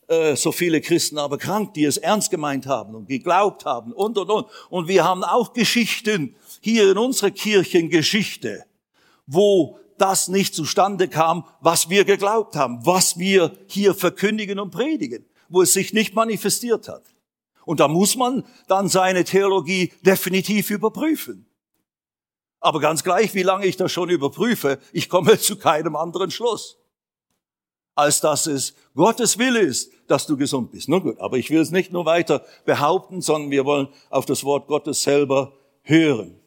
äh, 0.07 0.35
so 0.35 0.51
viele 0.51 0.81
Christen 0.81 1.17
aber 1.17 1.39
krank, 1.39 1.73
die 1.73 1.85
es 1.85 1.97
ernst 1.97 2.29
gemeint 2.29 2.67
haben 2.67 2.93
und 2.93 3.07
geglaubt 3.07 3.65
haben 3.65 3.91
und, 3.91 4.19
und, 4.19 4.29
und. 4.29 4.45
Und 4.69 4.87
wir 4.87 5.03
haben 5.03 5.23
auch 5.23 5.53
Geschichten 5.53 6.35
hier 6.61 6.91
in 6.91 6.99
unserer 6.99 7.31
Kirchengeschichte, 7.31 8.65
wo 9.25 9.79
das 9.97 10.27
nicht 10.27 10.53
zustande 10.53 11.07
kam, 11.07 11.45
was 11.59 11.89
wir 11.89 12.05
geglaubt 12.05 12.55
haben, 12.55 12.85
was 12.85 13.17
wir 13.17 13.51
hier 13.65 13.95
verkündigen 13.95 14.59
und 14.59 14.69
predigen, 14.69 15.25
wo 15.49 15.63
es 15.63 15.73
sich 15.73 15.91
nicht 15.91 16.13
manifestiert 16.13 16.87
hat. 16.87 17.01
Und 17.65 17.79
da 17.79 17.87
muss 17.87 18.15
man 18.15 18.45
dann 18.67 18.89
seine 18.89 19.23
Theologie 19.23 19.91
definitiv 20.03 20.69
überprüfen. 20.69 21.47
Aber 22.65 22.79
ganz 22.79 23.03
gleich, 23.03 23.35
wie 23.35 23.43
lange 23.43 23.67
ich 23.67 23.77
das 23.77 23.91
schon 23.91 24.09
überprüfe, 24.09 24.79
ich 24.91 25.07
komme 25.07 25.37
zu 25.39 25.55
keinem 25.55 25.95
anderen 25.95 26.31
Schluss, 26.31 26.79
als 27.93 28.21
dass 28.21 28.47
es 28.47 28.73
Gottes 28.95 29.37
Wille 29.37 29.59
ist, 29.59 29.91
dass 30.07 30.25
du 30.25 30.35
gesund 30.35 30.71
bist. 30.71 30.89
Nun 30.89 31.03
gut, 31.03 31.19
aber 31.19 31.37
ich 31.37 31.51
will 31.51 31.61
es 31.61 31.69
nicht 31.69 31.93
nur 31.93 32.07
weiter 32.07 32.43
behaupten, 32.65 33.21
sondern 33.21 33.51
wir 33.51 33.65
wollen 33.65 33.87
auf 34.09 34.25
das 34.25 34.43
Wort 34.43 34.65
Gottes 34.65 35.03
selber 35.03 35.53
hören. 35.83 36.39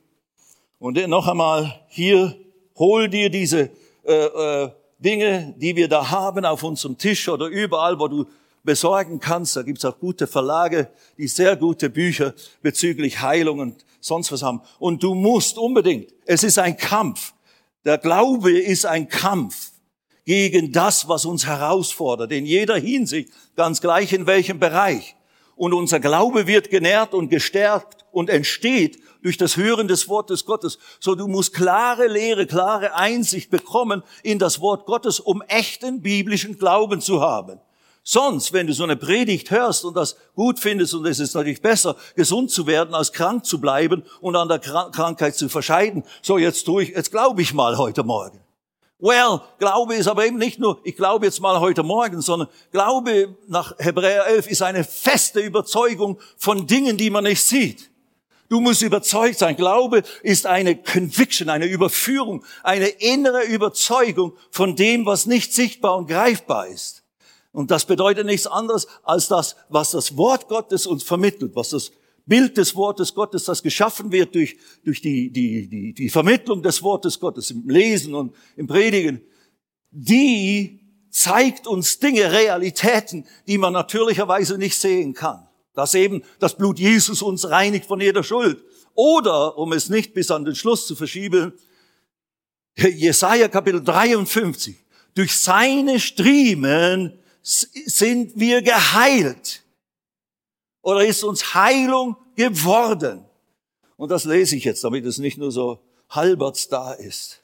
Und 0.81 0.97
noch 1.07 1.29
einmal 1.29 1.87
hier, 1.87 2.35
hol 2.77 3.09
dir 3.09 3.31
diese 3.31 3.71
äh, 4.05 4.13
äh, 4.13 4.71
Dinge, 4.99 5.55
die 5.57 5.77
wir 5.77 5.87
da 5.87 6.11
haben 6.11 6.45
auf 6.45 6.65
unserem 6.65 6.99
Tisch 6.99 7.29
oder 7.29 7.47
überall, 7.47 8.01
wo 8.01 8.09
du 8.09 8.27
besorgen 8.69 9.19
kannst. 9.19 9.57
Da 9.57 9.63
gibt's 9.63 9.87
auch 9.87 9.99
gute 9.99 10.27
Verlage, 10.27 10.91
die 11.17 11.27
sehr 11.27 11.57
gute 11.57 11.89
Bücher 11.89 12.35
bezüglich 12.61 13.23
Heilung 13.23 13.61
und 13.61 13.83
sonst 13.99 14.31
was 14.31 14.43
haben. 14.43 14.61
Und 14.79 15.03
du 15.03 15.15
musst 15.15 15.57
unbedingt, 15.57 16.13
es 16.27 16.45
ist 16.45 16.59
ein 16.59 16.77
Kampf. 16.77 17.33
Der 17.87 17.97
Glaube 17.97 18.53
ist 18.53 18.85
ein 18.85 19.09
Kampf 19.09 19.71
gegen 20.27 20.71
das, 20.71 21.09
was 21.09 21.25
uns 21.25 21.47
herausfordert, 21.47 22.31
in 22.31 22.45
jeder 22.45 22.77
Hinsicht, 22.77 23.31
ganz 23.57 23.81
gleich 23.81 24.13
in 24.13 24.27
welchem 24.27 24.59
Bereich. 24.59 25.17
Und 25.57 25.73
unser 25.73 25.99
Glaube 25.99 26.47
wird 26.47 26.69
genährt 26.69 27.15
und 27.15 27.31
gestärkt 27.31 28.05
und 28.13 28.29
entsteht 28.29 28.99
durch 29.23 29.39
das 29.39 29.57
Hören 29.57 29.89
des 29.89 30.11
Wortes 30.11 30.45
Gottes. 30.45 30.79
So 31.01 31.15
du 31.15 31.27
musst 31.27 31.55
klare 31.55 32.07
Lehre, 32.07 32.47
klare 32.47 32.95
Einsicht 32.95 33.49
bekommen 33.49 34.03
in 34.23 34.39
das 34.39 34.61
Wort 34.61 34.85
Gottes, 34.85 35.21
um 35.21 35.41
echten 35.49 36.03
biblischen 36.03 36.59
Glauben 36.59 37.01
zu 37.01 37.23
haben. 37.23 37.61
Sonst, 38.11 38.55
wenn 38.55 38.67
du 38.67 38.73
so 38.73 38.85
eine 38.85 38.97
Predigt 38.97 39.51
hörst 39.51 39.85
und 39.85 39.95
das 39.95 40.17
gut 40.35 40.59
findest, 40.59 40.95
und 40.95 41.05
es 41.05 41.21
ist 41.21 41.35
natürlich 41.35 41.61
besser, 41.61 41.95
gesund 42.17 42.51
zu 42.51 42.67
werden, 42.67 42.95
als 42.95 43.13
krank 43.13 43.45
zu 43.45 43.61
bleiben 43.61 44.03
und 44.23 44.35
an 44.35 44.49
der 44.49 44.61
Krankheit 44.61 45.37
zu 45.37 45.51
verscheiden. 45.51 46.03
So, 46.23 46.39
jetzt 46.39 46.65
tue 46.65 46.85
ich, 46.85 46.89
jetzt 46.97 47.11
glaube 47.11 47.43
ich 47.43 47.53
mal 47.53 47.77
heute 47.77 48.05
Morgen. 48.05 48.41
Well, 48.99 49.43
Glaube 49.59 49.95
ist 49.95 50.09
aber 50.09 50.25
eben 50.25 50.39
nicht 50.39 50.59
nur, 50.59 50.81
ich 50.85 50.97
glaube 50.97 51.27
jetzt 51.27 51.43
mal 51.43 51.61
heute 51.61 51.83
Morgen, 51.83 52.23
sondern 52.23 52.49
Glaube 52.73 53.37
nach 53.47 53.75
Hebräer 53.77 54.27
11 54.27 54.53
ist 54.53 54.63
eine 54.63 54.85
feste 54.85 55.41
Überzeugung 55.41 56.19
von 56.39 56.67
Dingen, 56.67 56.97
die 56.97 57.11
man 57.11 57.25
nicht 57.25 57.43
sieht. 57.43 57.91
Du 58.49 58.61
musst 58.61 58.81
überzeugt 58.81 59.39
sein. 59.39 59.55
Glaube 59.55 60.03
ist 60.23 60.47
eine 60.47 60.77
Conviction, 60.77 61.51
eine 61.51 61.67
Überführung, 61.67 62.43
eine 62.63 62.89
innere 62.89 63.43
Überzeugung 63.43 64.33
von 64.51 64.77
dem, 64.77 65.05
was 65.05 65.27
nicht 65.27 65.53
sichtbar 65.53 65.99
und 65.99 66.07
greifbar 66.07 66.69
ist. 66.69 67.05
Und 67.53 67.71
das 67.71 67.87
bedeutet 67.87 68.27
nichts 68.27 68.47
anderes 68.47 68.87
als 69.03 69.29
das, 69.29 69.57
was 69.69 69.93
das 69.93 70.17
Wort 70.17 70.49
Gottes 70.49 70.87
uns 70.87 71.03
vermittelt, 71.03 71.55
was 71.55 71.71
das 71.71 71.93
Bild 72.27 72.59
des 72.59 72.77
Wortes 72.77 73.15
Gottes, 73.15 73.45
das 73.45 73.63
geschaffen 73.63 74.13
wird 74.13 74.35
durch, 74.35 74.59
durch 74.85 75.01
die, 75.01 75.33
die, 75.33 75.69
die, 75.69 75.95
die 75.95 76.11
Vermittlung 76.11 76.63
des 76.63 76.83
Wortes 76.83 77.19
Gottes 77.19 77.51
im 77.51 77.69
Lesen 77.69 78.15
und 78.15 78.35
im 78.57 78.67
Predigen, 78.67 79.23
die 79.91 80.81
zeigt 81.11 81.67
uns 81.67 81.99
Dinge, 81.99 82.31
Realitäten, 82.31 83.27
die 83.47 83.57
man 83.57 83.73
natürlicherweise 83.73 84.59
nicht 84.59 84.77
sehen 84.77 85.15
kann. 85.15 85.49
Dass 85.73 85.95
eben 85.95 86.23
das 86.39 86.57
Blut 86.57 86.79
Jesus 86.79 87.23
uns 87.23 87.49
reinigt 87.49 87.87
von 87.87 88.01
jeder 88.01 88.23
Schuld. 88.23 88.63
Oder, 88.95 89.57
um 89.57 89.73
es 89.73 89.89
nicht 89.89 90.13
bis 90.13 90.31
an 90.31 90.45
den 90.45 90.55
Schluss 90.55 90.87
zu 90.87 90.97
verschieben, 90.97 91.53
Jesaja 92.77 93.49
Kapitel 93.49 93.83
53. 93.83 94.77
Durch 95.15 95.37
seine 95.39 95.99
Striemen 95.99 97.19
sind 97.49 98.39
wir 98.39 98.61
geheilt? 98.61 99.63
Oder 100.83 101.07
ist 101.07 101.25
uns 101.25 101.55
Heilung 101.55 102.17
geworden? 102.37 103.25
Und 103.97 104.11
das 104.11 104.25
lese 104.25 104.57
ich 104.57 104.65
jetzt, 104.65 104.85
damit 104.85 105.07
es 105.07 105.19
nicht 105.19 105.39
nur 105.39 105.51
so 105.51 105.81
halberts 106.11 106.69
da 106.69 106.93
ist. 106.93 107.43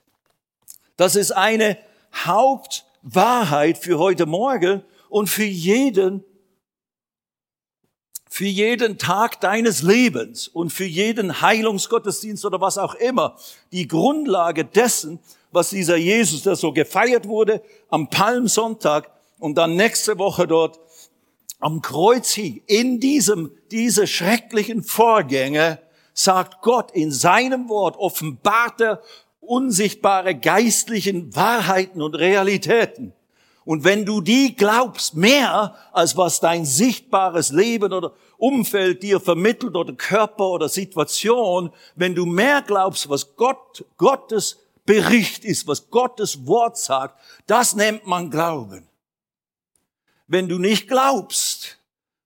Das 0.97 1.17
ist 1.17 1.33
eine 1.33 1.79
Hauptwahrheit 2.14 3.79
für 3.79 3.99
heute 3.99 4.27
Morgen 4.27 4.85
und 5.09 5.29
für 5.29 5.45
jeden, 5.45 6.23
für 8.29 8.45
jeden 8.45 8.99
Tag 8.99 9.40
deines 9.40 9.83
Lebens 9.83 10.49
und 10.49 10.71
für 10.71 10.85
jeden 10.85 11.40
Heilungsgottesdienst 11.40 12.45
oder 12.45 12.61
was 12.61 12.77
auch 12.77 12.95
immer. 12.95 13.38
Die 13.73 13.88
Grundlage 13.88 14.67
dessen, 14.67 15.19
was 15.51 15.71
dieser 15.71 15.97
Jesus, 15.97 16.43
der 16.43 16.57
so 16.57 16.73
gefeiert 16.73 17.27
wurde, 17.27 17.62
am 17.88 18.11
Palmsonntag 18.11 19.13
und 19.44 19.57
dann 19.57 19.76
nächste 19.76 20.18
Woche 20.18 20.46
dort 20.46 20.80
am 21.61 21.83
Kreuz 21.83 22.33
hing, 22.33 22.62
in 22.66 22.98
diesem, 22.98 23.50
diese 23.70 24.07
schrecklichen 24.07 24.83
Vorgänge, 24.83 25.80
sagt 26.14 26.62
Gott 26.62 26.90
in 26.92 27.12
seinem 27.12 27.68
Wort, 27.68 27.98
offenbarte 27.98 29.02
unsichtbare 29.40 30.35
geistlichen 30.35 31.37
Wahrheiten 31.37 32.00
und 32.00 32.14
Realitäten. 32.14 33.12
Und 33.66 33.85
wenn 33.85 34.07
du 34.07 34.22
die 34.22 34.57
glaubst, 34.57 35.14
mehr 35.14 35.74
als 35.92 36.16
was 36.16 36.40
dein 36.40 36.64
sichtbares 36.64 37.52
Leben 37.52 37.92
oder 37.92 38.14
Umfeld 38.38 39.02
dir 39.02 39.20
vermittelt 39.20 39.76
oder 39.76 39.92
Körper 39.92 40.52
oder 40.52 40.70
Situation, 40.70 41.70
wenn 41.96 42.14
du 42.14 42.24
mehr 42.24 42.62
glaubst, 42.62 43.11
was 43.11 43.37
Gott, 43.37 43.85
Gottes 43.98 44.59
Bericht 44.87 45.44
ist, 45.44 45.68
was 45.68 45.90
Gottes 45.90 46.46
Wort 46.46 46.78
sagt, 46.78 47.20
das 47.46 47.76
nennt 47.76 48.07
man 48.07 48.30
Glauben. 48.30 48.88
Wenn 50.27 50.49
du 50.49 50.59
nicht 50.59 50.89
glaubst, 50.89 51.79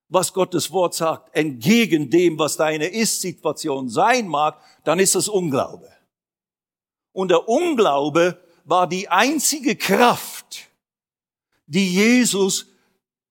was 0.08 0.32
Gottes 0.32 0.70
Wort 0.72 0.94
sagt, 0.94 1.34
entgegen 1.34 2.10
dem, 2.10 2.38
was 2.38 2.56
deine 2.56 2.86
Ist-Situation 2.86 3.88
sein 3.88 4.26
mag, 4.26 4.60
dann 4.84 4.98
ist 4.98 5.14
das 5.14 5.28
Unglaube. 5.28 5.88
Und 7.12 7.30
der 7.30 7.48
Unglaube 7.48 8.40
war 8.64 8.86
die 8.86 9.08
einzige 9.08 9.76
Kraft, 9.76 10.68
die 11.66 11.92
Jesus, 11.92 12.66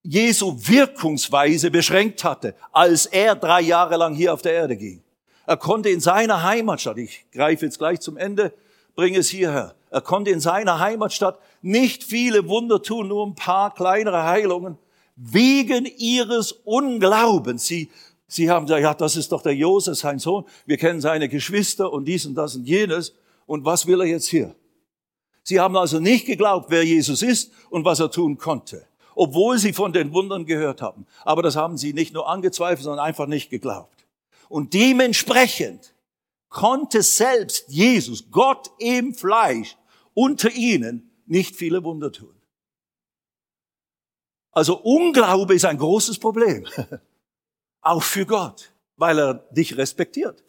Jesu 0.03 0.55
Wirkungsweise 0.57 1.71
beschränkt 1.71 2.23
hatte, 2.23 2.55
als 2.71 3.05
er 3.07 3.35
drei 3.35 3.61
Jahre 3.61 3.97
lang 3.97 4.15
hier 4.15 4.33
auf 4.33 4.41
der 4.41 4.53
Erde 4.53 4.77
ging. 4.77 5.03
Er 5.45 5.57
konnte 5.57 5.89
in 5.89 6.01
seiner 6.01 6.43
Heimatstadt, 6.43 6.97
ich 6.97 7.25
greife 7.31 7.65
jetzt 7.65 7.77
gleich 7.77 8.01
zum 8.01 8.17
Ende, 8.17 8.53
bring 8.95 9.15
es 9.15 9.29
hierher. 9.29 9.75
Er 9.89 10.01
konnte 10.01 10.31
in 10.31 10.41
seiner 10.41 10.79
Heimatstadt 10.79 11.39
nicht 11.67 12.03
viele 12.03 12.47
Wunder 12.47 12.81
tun, 12.81 13.09
nur 13.09 13.27
ein 13.27 13.35
paar 13.35 13.73
kleinere 13.73 14.23
Heilungen, 14.23 14.77
wegen 15.15 15.85
ihres 15.85 16.51
Unglaubens. 16.51 17.65
Sie, 17.65 17.89
sie 18.27 18.49
haben 18.49 18.65
gesagt, 18.65 18.81
ja, 18.81 18.93
das 18.93 19.15
ist 19.15 19.31
doch 19.31 19.41
der 19.41 19.55
Josef, 19.55 19.97
sein 19.97 20.19
Sohn. 20.19 20.45
Wir 20.65 20.77
kennen 20.77 21.01
seine 21.01 21.27
Geschwister 21.27 21.91
und 21.91 22.05
dies 22.05 22.25
und 22.25 22.35
das 22.35 22.55
und 22.55 22.65
jenes. 22.65 23.13
Und 23.45 23.65
was 23.65 23.85
will 23.85 24.01
er 24.01 24.07
jetzt 24.07 24.27
hier? 24.27 24.55
Sie 25.43 25.59
haben 25.59 25.77
also 25.77 25.99
nicht 25.99 26.25
geglaubt, 26.25 26.67
wer 26.69 26.83
Jesus 26.83 27.21
ist 27.21 27.51
und 27.69 27.85
was 27.85 27.99
er 27.99 28.11
tun 28.11 28.37
konnte, 28.37 28.85
obwohl 29.15 29.57
sie 29.57 29.73
von 29.73 29.93
den 29.93 30.13
Wundern 30.13 30.45
gehört 30.45 30.81
haben. 30.81 31.05
Aber 31.23 31.41
das 31.41 31.55
haben 31.55 31.77
sie 31.77 31.93
nicht 31.93 32.13
nur 32.13 32.29
angezweifelt, 32.29 32.83
sondern 32.83 33.05
einfach 33.05 33.27
nicht 33.27 33.49
geglaubt. 33.49 34.05
Und 34.49 34.73
dementsprechend 34.73 35.93
konnte 36.49 37.01
selbst 37.01 37.65
Jesus, 37.69 38.29
Gott 38.31 38.71
im 38.79 39.13
Fleisch, 39.13 39.77
unter 40.13 40.51
ihnen 40.51 41.07
nicht 41.27 41.55
viele 41.55 41.83
Wunder 41.83 42.11
tun. 42.11 42.35
Also 44.51 44.79
Unglaube 44.81 45.53
ist 45.53 45.65
ein 45.65 45.77
großes 45.77 46.19
Problem, 46.19 46.65
auch 47.81 48.01
für 48.03 48.25
Gott, 48.25 48.73
weil 48.95 49.19
er 49.19 49.33
dich 49.51 49.77
respektiert. 49.77 50.43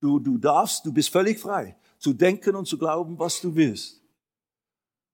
Du, 0.00 0.18
du 0.18 0.36
darfst, 0.36 0.84
du 0.84 0.92
bist 0.92 1.10
völlig 1.10 1.38
frei, 1.38 1.76
zu 1.98 2.12
denken 2.12 2.56
und 2.56 2.66
zu 2.66 2.76
glauben, 2.76 3.18
was 3.18 3.40
du 3.40 3.54
willst. 3.54 4.02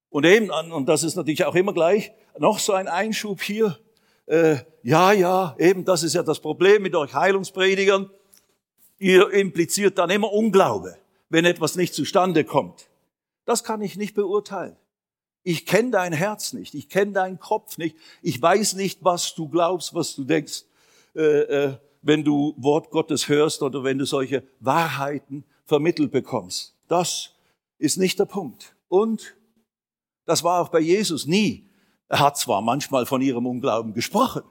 Und 0.08 0.24
eben, 0.24 0.50
und 0.50 0.86
das 0.86 1.02
ist 1.02 1.14
natürlich 1.14 1.44
auch 1.44 1.54
immer 1.54 1.72
gleich, 1.72 2.12
noch 2.38 2.58
so 2.58 2.72
ein 2.72 2.88
Einschub 2.88 3.42
hier. 3.42 3.78
Äh, 4.26 4.58
ja, 4.82 5.12
ja, 5.12 5.54
eben, 5.58 5.84
das 5.84 6.02
ist 6.02 6.14
ja 6.14 6.22
das 6.22 6.40
Problem 6.40 6.82
mit 6.82 6.94
euch 6.94 7.14
Heilungspredigern 7.14 8.10
ihr 9.02 9.30
impliziert 9.32 9.98
dann 9.98 10.10
immer 10.10 10.32
Unglaube, 10.32 10.96
wenn 11.28 11.44
etwas 11.44 11.74
nicht 11.74 11.92
zustande 11.92 12.44
kommt. 12.44 12.88
Das 13.44 13.64
kann 13.64 13.82
ich 13.82 13.96
nicht 13.96 14.14
beurteilen. 14.14 14.76
Ich 15.44 15.66
kenne 15.66 15.90
dein 15.90 16.12
Herz 16.12 16.52
nicht, 16.52 16.74
ich 16.74 16.88
kenne 16.88 17.12
deinen 17.12 17.40
Kopf 17.40 17.78
nicht, 17.78 17.96
ich 18.22 18.40
weiß 18.40 18.74
nicht, 18.74 19.02
was 19.02 19.34
du 19.34 19.48
glaubst, 19.48 19.94
was 19.94 20.14
du 20.14 20.24
denkst, 20.24 20.64
äh, 21.14 21.20
äh, 21.20 21.76
wenn 22.02 22.24
du 22.24 22.54
Wort 22.56 22.90
Gottes 22.90 23.28
hörst 23.28 23.62
oder 23.62 23.82
wenn 23.82 23.98
du 23.98 24.04
solche 24.04 24.44
Wahrheiten 24.60 25.44
vermittelt 25.64 26.12
bekommst. 26.12 26.74
Das 26.88 27.34
ist 27.78 27.96
nicht 27.96 28.18
der 28.18 28.26
Punkt. 28.26 28.74
Und 28.88 29.36
das 30.24 30.44
war 30.44 30.60
auch 30.60 30.68
bei 30.68 30.80
Jesus 30.80 31.26
nie. 31.26 31.68
Er 32.08 32.20
hat 32.20 32.36
zwar 32.36 32.60
manchmal 32.60 33.06
von 33.06 33.22
ihrem 33.22 33.46
Unglauben 33.46 33.94
gesprochen 33.94 34.42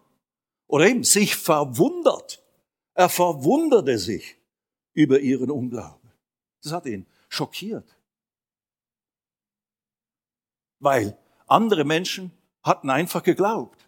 oder 0.68 0.88
eben 0.88 1.04
sich 1.04 1.36
verwundert. 1.36 2.44
Er 2.94 3.10
verwunderte 3.10 3.98
sich 3.98 4.38
über 4.94 5.20
ihren 5.20 5.52
Unglauben. 5.52 6.12
Das 6.64 6.74
hat 6.74 6.86
ihn 6.86 7.06
schockiert. 7.30 7.86
Weil 10.82 11.18
andere 11.48 11.86
Menschen 11.86 12.32
hatten 12.62 12.90
einfach 12.90 13.24
geglaubt. 13.24 13.88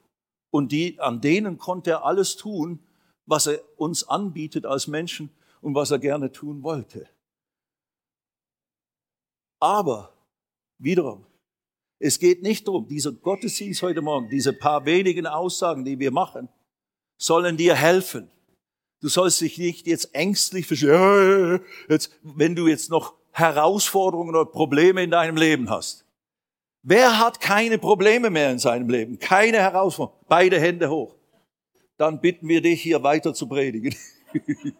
Und 0.49 0.71
die, 0.71 0.97
an 1.01 1.19
denen 1.19 1.57
konnte 1.57 1.91
er 1.91 2.05
alles 2.05 2.37
tun, 2.37 2.79
was 3.25 3.47
er 3.47 3.59
uns 3.75 4.07
anbietet 4.07 4.65
als 4.65 4.87
Menschen 4.87 5.29
und 5.59 5.75
was 5.75 5.91
er 5.91 5.99
gerne 5.99 6.31
tun 6.31 6.63
wollte. 6.63 7.09
Aber 9.59 10.13
wiederum, 10.77 11.25
es 11.99 12.19
geht 12.19 12.41
nicht 12.41 12.67
darum, 12.67 12.87
dieser 12.87 13.11
Gottesdienst 13.11 13.81
heute 13.81 14.01
Morgen, 14.01 14.29
diese 14.29 14.53
paar 14.53 14.85
wenigen 14.85 15.27
Aussagen, 15.27 15.83
die 15.83 15.99
wir 15.99 16.11
machen, 16.11 16.47
sollen 17.17 17.57
dir 17.57 17.75
helfen, 17.75 18.29
Du 19.03 19.09
sollst 19.09 19.41
dich 19.41 19.57
nicht 19.57 19.85
jetzt 19.85 20.15
ängstlich 20.15 20.65
verstehen, 20.65 21.59
jetzt, 21.89 22.09
wenn 22.21 22.55
du 22.55 22.69
jetzt 22.69 22.89
noch 22.89 23.15
Herausforderungen 23.33 24.33
oder 24.33 24.45
Probleme 24.45 25.03
in 25.03 25.11
deinem 25.11 25.35
Leben 25.35 25.69
hast. 25.69 26.05
Wer 26.85 27.17
hat 27.17 27.39
keine 27.39 27.77
Probleme 27.77 28.29
mehr 28.29 28.51
in 28.51 28.59
seinem 28.59 28.89
Leben? 28.89 29.17
Keine 29.17 29.59
Herausforderungen. 29.59 30.25
Beide 30.27 30.59
Hände 30.59 30.89
hoch. 30.89 31.15
Dann 31.97 32.19
bitten 32.19 32.49
wir 32.49 32.61
dich, 32.61 32.81
hier 32.81 33.01
weiter 33.03 33.33
zu 33.33 33.47
predigen. 33.47 33.95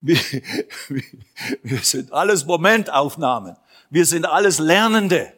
wir, 0.00 0.16
wir 1.62 1.78
sind 1.78 2.10
alles 2.12 2.46
Momentaufnahmen. 2.46 3.56
Wir 3.90 4.06
sind 4.06 4.24
alles 4.24 4.58
Lernende. 4.58 5.34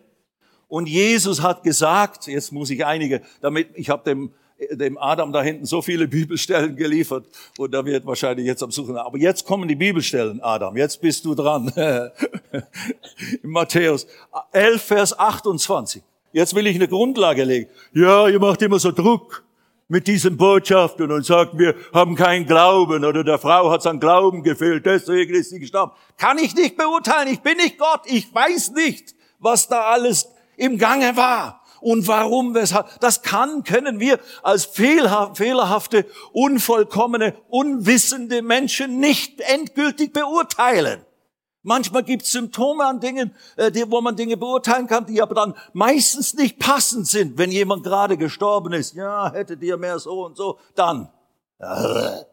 Und 0.68 0.88
Jesus 0.88 1.42
hat 1.42 1.64
gesagt, 1.64 2.28
jetzt 2.28 2.52
muss 2.52 2.70
ich 2.70 2.86
einige, 2.86 3.22
damit 3.40 3.70
ich 3.74 3.90
habe 3.90 4.04
dem 4.04 4.32
dem 4.70 4.98
Adam 4.98 5.32
da 5.32 5.42
hinten 5.42 5.66
so 5.66 5.82
viele 5.82 6.08
Bibelstellen 6.08 6.76
geliefert 6.76 7.26
und 7.58 7.72
da 7.72 7.84
wird 7.84 8.06
wahrscheinlich 8.06 8.46
jetzt 8.46 8.62
am 8.62 8.70
Suchen. 8.70 8.96
Aber 8.96 9.18
jetzt 9.18 9.46
kommen 9.46 9.68
die 9.68 9.74
Bibelstellen, 9.74 10.40
Adam. 10.42 10.76
Jetzt 10.76 11.00
bist 11.00 11.24
du 11.24 11.34
dran. 11.34 11.72
In 13.42 13.50
Matthäus 13.50 14.06
11, 14.52 14.82
Vers 14.82 15.18
28. 15.18 16.02
Jetzt 16.32 16.54
will 16.54 16.66
ich 16.66 16.74
eine 16.76 16.88
Grundlage 16.88 17.44
legen. 17.44 17.70
Ja, 17.92 18.28
ihr 18.28 18.40
macht 18.40 18.60
immer 18.62 18.78
so 18.78 18.90
Druck 18.90 19.44
mit 19.88 20.06
diesen 20.06 20.36
Botschaften 20.36 21.12
und 21.12 21.24
sagt, 21.24 21.58
wir 21.58 21.74
haben 21.92 22.16
keinen 22.16 22.46
Glauben 22.46 23.04
oder 23.04 23.22
der 23.22 23.38
Frau 23.38 23.70
hat 23.70 23.82
sein 23.82 24.00
Glauben 24.00 24.42
gefehlt, 24.42 24.86
deswegen 24.86 25.34
ist 25.34 25.50
sie 25.50 25.60
gestorben. 25.60 25.92
Kann 26.16 26.38
ich 26.38 26.54
nicht 26.54 26.76
beurteilen. 26.76 27.28
Ich 27.28 27.40
bin 27.40 27.56
nicht 27.58 27.78
Gott. 27.78 28.00
Ich 28.06 28.34
weiß 28.34 28.72
nicht, 28.72 29.14
was 29.38 29.68
da 29.68 29.82
alles 29.82 30.28
im 30.56 30.78
Gange 30.78 31.16
war 31.16 31.63
und 31.84 32.08
warum, 32.08 32.54
weshalb. 32.54 32.98
Das 33.00 33.22
kann, 33.22 33.62
können 33.62 34.00
wir 34.00 34.18
als 34.42 34.64
fehlerhafte, 34.64 36.06
unvollkommene, 36.32 37.34
unwissende 37.48 38.40
Menschen 38.40 38.98
nicht 38.98 39.40
endgültig 39.40 40.12
beurteilen. 40.12 41.04
Manchmal 41.62 42.02
gibt 42.02 42.22
es 42.22 42.32
Symptome 42.32 42.84
an 42.84 43.00
Dingen, 43.00 43.34
äh, 43.56 43.70
wo 43.88 44.00
man 44.00 44.16
Dinge 44.16 44.36
beurteilen 44.36 44.86
kann, 44.86 45.06
die 45.06 45.20
aber 45.20 45.34
dann 45.34 45.54
meistens 45.72 46.34
nicht 46.34 46.58
passend 46.58 47.06
sind. 47.06 47.38
Wenn 47.38 47.50
jemand 47.50 47.84
gerade 47.84 48.16
gestorben 48.16 48.72
ist, 48.72 48.94
ja, 48.94 49.32
hättet 49.32 49.62
ihr 49.62 49.76
mehr 49.76 49.98
so 49.98 50.26
und 50.26 50.36
so, 50.36 50.58
dann. 50.74 51.10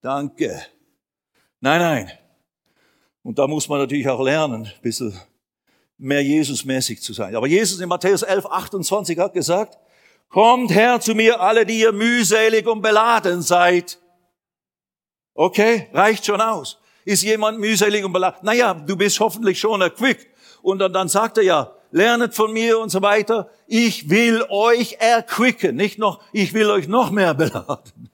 Danke. 0.00 0.62
Nein, 1.60 1.80
nein. 1.80 2.10
Und 3.22 3.38
da 3.38 3.46
muss 3.46 3.68
man 3.68 3.80
natürlich 3.80 4.08
auch 4.08 4.22
lernen, 4.22 4.66
ein 4.66 4.82
bisschen 4.82 5.12
mehr 5.98 6.22
Jesusmäßig 6.22 7.02
zu 7.02 7.12
sein. 7.12 7.34
Aber 7.34 7.46
Jesus 7.46 7.80
in 7.80 7.88
Matthäus 7.88 8.22
11, 8.22 8.46
28 8.46 9.18
hat 9.18 9.34
gesagt, 9.34 9.78
kommt 10.28 10.70
her 10.70 11.00
zu 11.00 11.14
mir 11.14 11.40
alle, 11.40 11.66
die 11.66 11.80
ihr 11.80 11.92
mühselig 11.92 12.66
und 12.66 12.80
beladen 12.80 13.42
seid. 13.42 13.98
Okay, 15.34 15.88
reicht 15.92 16.24
schon 16.24 16.40
aus. 16.40 16.78
Ist 17.04 17.22
jemand 17.22 17.58
mühselig 17.58 18.04
und 18.04 18.12
beladen? 18.12 18.40
Naja, 18.42 18.74
du 18.74 18.96
bist 18.96 19.18
hoffentlich 19.20 19.58
schon 19.58 19.80
erquickt. 19.80 20.26
Und 20.62 20.78
dann, 20.78 20.92
dann 20.92 21.08
sagt 21.08 21.38
er 21.38 21.44
ja, 21.44 21.72
lernet 21.90 22.34
von 22.34 22.52
mir 22.52 22.78
und 22.78 22.90
so 22.90 23.02
weiter. 23.02 23.50
Ich 23.66 24.10
will 24.10 24.44
euch 24.48 24.96
erquicken. 25.00 25.76
Nicht 25.76 25.98
noch, 25.98 26.20
ich 26.32 26.52
will 26.54 26.70
euch 26.70 26.88
noch 26.88 27.10
mehr 27.10 27.34
beladen. 27.34 28.10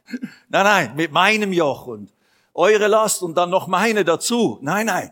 Nein, 0.48 0.64
nein, 0.64 0.92
mit 0.96 1.12
meinem 1.12 1.52
Joch 1.52 1.86
und 1.86 2.12
eure 2.54 2.86
Last 2.86 3.22
und 3.22 3.34
dann 3.36 3.50
noch 3.50 3.66
meine 3.66 4.04
dazu. 4.04 4.58
Nein, 4.62 4.86
nein. 4.86 5.10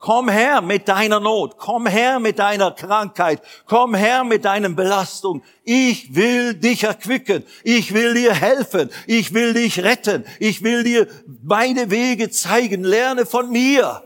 Komm 0.00 0.30
her 0.30 0.62
mit 0.62 0.88
deiner 0.88 1.20
Not, 1.20 1.58
komm 1.58 1.86
her 1.86 2.20
mit 2.20 2.38
deiner 2.38 2.70
Krankheit, 2.70 3.42
komm 3.66 3.94
her 3.94 4.24
mit 4.24 4.46
deinen 4.46 4.74
Belastungen. 4.74 5.42
Ich 5.62 6.14
will 6.14 6.54
dich 6.54 6.84
erquicken, 6.84 7.44
ich 7.64 7.92
will 7.92 8.14
dir 8.14 8.32
helfen, 8.32 8.88
ich 9.06 9.34
will 9.34 9.52
dich 9.52 9.84
retten, 9.84 10.24
ich 10.38 10.62
will 10.62 10.84
dir 10.84 11.06
meine 11.42 11.90
Wege 11.90 12.30
zeigen, 12.30 12.82
lerne 12.82 13.26
von 13.26 13.50
mir. 13.50 14.02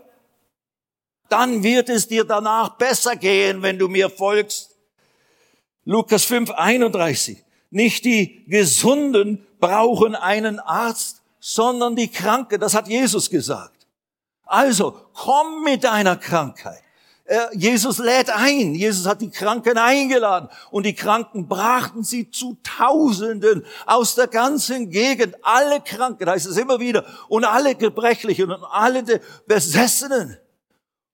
Dann 1.29 1.63
wird 1.63 1.89
es 1.89 2.09
dir 2.09 2.25
danach 2.25 2.71
besser 2.71 3.15
gehen, 3.15 3.63
wenn 3.63 3.79
du 3.79 3.87
mir 3.87 4.11
folgst. 4.11 4.77
Lukas 5.85 6.25
5, 6.25 6.51
31. 6.51 7.39
Nicht 7.71 8.05
die 8.05 8.45
Gesunden 8.47 9.47
brauchen 9.61 10.17
einen 10.17 10.59
Arzt, 10.59 11.23
sondern 11.39 11.95
die 11.95 12.09
Kranken. 12.09 12.61
Das 12.61 12.75
hat 12.75 12.89
Jesus 12.89 13.31
gesagt. 13.31 13.84
Also, 14.47 15.09
komm 15.15 15.63
mit 15.65 15.85
deiner 15.85 16.17
Krankheit. 16.17 16.83
Jesus 17.53 17.99
lädt 17.99 18.29
ein. 18.29 18.75
Jesus 18.75 19.07
hat 19.07 19.23
die 19.23 19.31
Kranken 19.31 19.79
eingeladen 19.79 20.51
und 20.71 20.85
die 20.85 20.95
Kranken 20.95 21.49
brachten 21.49 22.05
sie 22.05 22.31
zu 22.31 22.59
Tausenden 22.63 23.65
aus 23.87 24.15
der 24.15 24.27
ganzen 24.27 24.91
Gegend. 24.91 25.35
Alle 25.43 25.81
Kranken, 25.81 26.29
heißt 26.29 26.47
es 26.47 26.59
immer 26.59 26.81
wieder, 26.81 27.07
und 27.29 27.45
alle 27.45 27.77
Gebrechlichen 27.77 28.53
und 28.53 28.63
alle 28.65 29.23
Besessenen. 29.47 30.37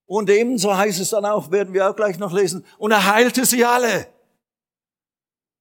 Und 0.07 0.28
ebenso 0.31 0.76
heißt 0.76 0.99
es 0.99 1.11
dann 1.11 1.24
auch, 1.24 1.53
werden 1.53 1.72
wir 1.72 1.89
auch 1.89 1.95
gleich 1.95 2.18
noch 2.18 2.33
lesen, 2.33 2.66
und 2.78 2.91
er 2.91 3.07
heilte 3.07 3.47
sie 3.47 3.64
alle. 3.64 4.09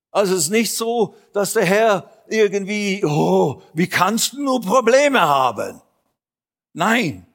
Also 0.10 0.34
es 0.34 0.46
ist 0.46 0.50
nicht 0.50 0.76
so, 0.76 1.14
dass 1.32 1.54
der 1.54 1.66
Herr 1.66 2.10
irgendwie, 2.28 3.06
oh, 3.06 3.62
wie 3.74 3.88
kannst 3.88 4.34
du 4.34 4.42
nur 4.42 4.60
Probleme 4.60 5.22
haben? 5.22 5.80
Nein, 6.74 7.28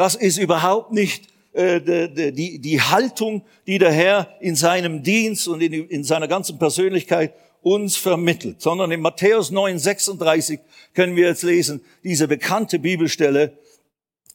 das 0.00 0.14
ist 0.14 0.38
überhaupt 0.38 0.92
nicht 0.92 1.28
äh, 1.52 2.32
die, 2.32 2.58
die 2.58 2.80
Haltung, 2.80 3.44
die 3.66 3.76
der 3.76 3.92
Herr 3.92 4.34
in 4.40 4.56
seinem 4.56 5.02
Dienst 5.02 5.46
und 5.46 5.60
in, 5.60 5.74
in 5.74 6.04
seiner 6.04 6.26
ganzen 6.26 6.58
Persönlichkeit 6.58 7.34
uns 7.60 7.96
vermittelt, 7.96 8.62
sondern 8.62 8.90
in 8.92 9.02
Matthäus 9.02 9.50
9, 9.50 9.78
36 9.78 10.58
können 10.94 11.16
wir 11.16 11.26
jetzt 11.26 11.42
lesen, 11.42 11.82
diese 12.02 12.26
bekannte 12.26 12.78
Bibelstelle, 12.78 13.58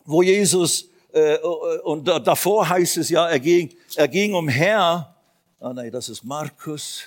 wo 0.05 0.21
Jesus, 0.21 0.87
äh, 1.13 1.39
und 1.83 2.07
davor 2.07 2.69
heißt 2.69 2.97
es 2.97 3.09
ja, 3.09 3.27
er 3.27 3.39
ging, 3.39 3.73
er 3.95 4.07
ging 4.07 4.35
umher, 4.35 5.15
ah 5.59 5.73
nein, 5.73 5.91
das 5.91 6.09
ist 6.09 6.23
Markus, 6.23 7.05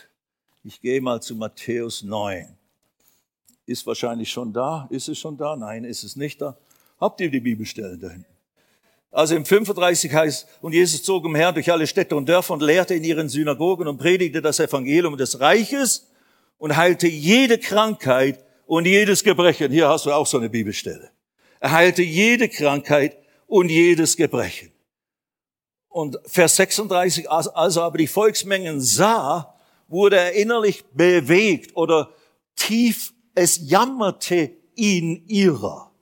ich 0.65 0.81
gehe 0.81 1.01
mal 1.01 1.23
zu 1.23 1.37
Matthäus 1.37 2.03
9. 2.03 2.49
Ist 3.67 3.87
wahrscheinlich 3.87 4.33
schon 4.33 4.53
da, 4.53 4.89
ist 4.91 5.09
es 5.09 5.17
schon 5.17 5.37
da? 5.37 5.55
Nein, 5.55 5.85
ist 5.85 6.03
es 6.03 6.17
nicht 6.17 6.41
da. 6.41 6.59
Habt 6.99 7.21
ihr 7.21 7.31
die 7.31 7.39
Bibelstellen 7.39 8.01
da 8.01 8.09
hinten? 8.09 8.38
Also 9.11 9.35
im 9.35 9.45
35 9.45 10.13
heißt, 10.13 10.47
und 10.61 10.75
Jesus 10.75 11.03
zog 11.03 11.25
umher 11.25 11.53
durch 11.53 11.73
alle 11.73 11.87
Städte 11.87 12.15
und 12.15 12.29
Dörfer 12.29 12.55
und 12.55 12.63
lehrte 12.63 12.95
in 12.95 13.05
ihren 13.05 13.29
Synagogen 13.29 13.89
und 13.89 13.99
predigte 13.99 14.43
das 14.43 14.61
Evangelium 14.61 15.17
des 15.17 15.41
Reiches 15.41 16.09
und 16.59 16.77
heilte 16.77 17.09
jede 17.09 17.59
Krankheit 17.59 18.45
und 18.67 18.85
jedes 18.85 19.25
Gebrechen. 19.25 19.73
Hier 19.73 19.89
hast 19.89 20.07
du 20.07 20.13
auch 20.13 20.27
so 20.27 20.39
eine 20.39 20.51
Bibelstelle. 20.51 21.11
Er 21.61 21.73
heilte 21.73 22.03
jede 22.03 22.49
Krankheit 22.49 23.17
und 23.47 23.71
jedes 23.71 24.17
Gebrechen. 24.17 24.71
Und 25.89 26.19
Vers 26.27 26.57
36, 26.57 27.31
als 27.31 27.77
er 27.77 27.83
aber 27.83 27.99
die 27.99 28.07
Volksmengen 28.07 28.81
sah, 28.81 29.55
wurde 29.89 30.17
er 30.17 30.33
innerlich 30.33 30.85
bewegt 30.93 31.75
oder 31.77 32.11
tief, 32.55 33.15
es 33.35 33.71
jammerte 33.71 34.51
ihn 34.75 35.25
ihrer. 35.27 35.93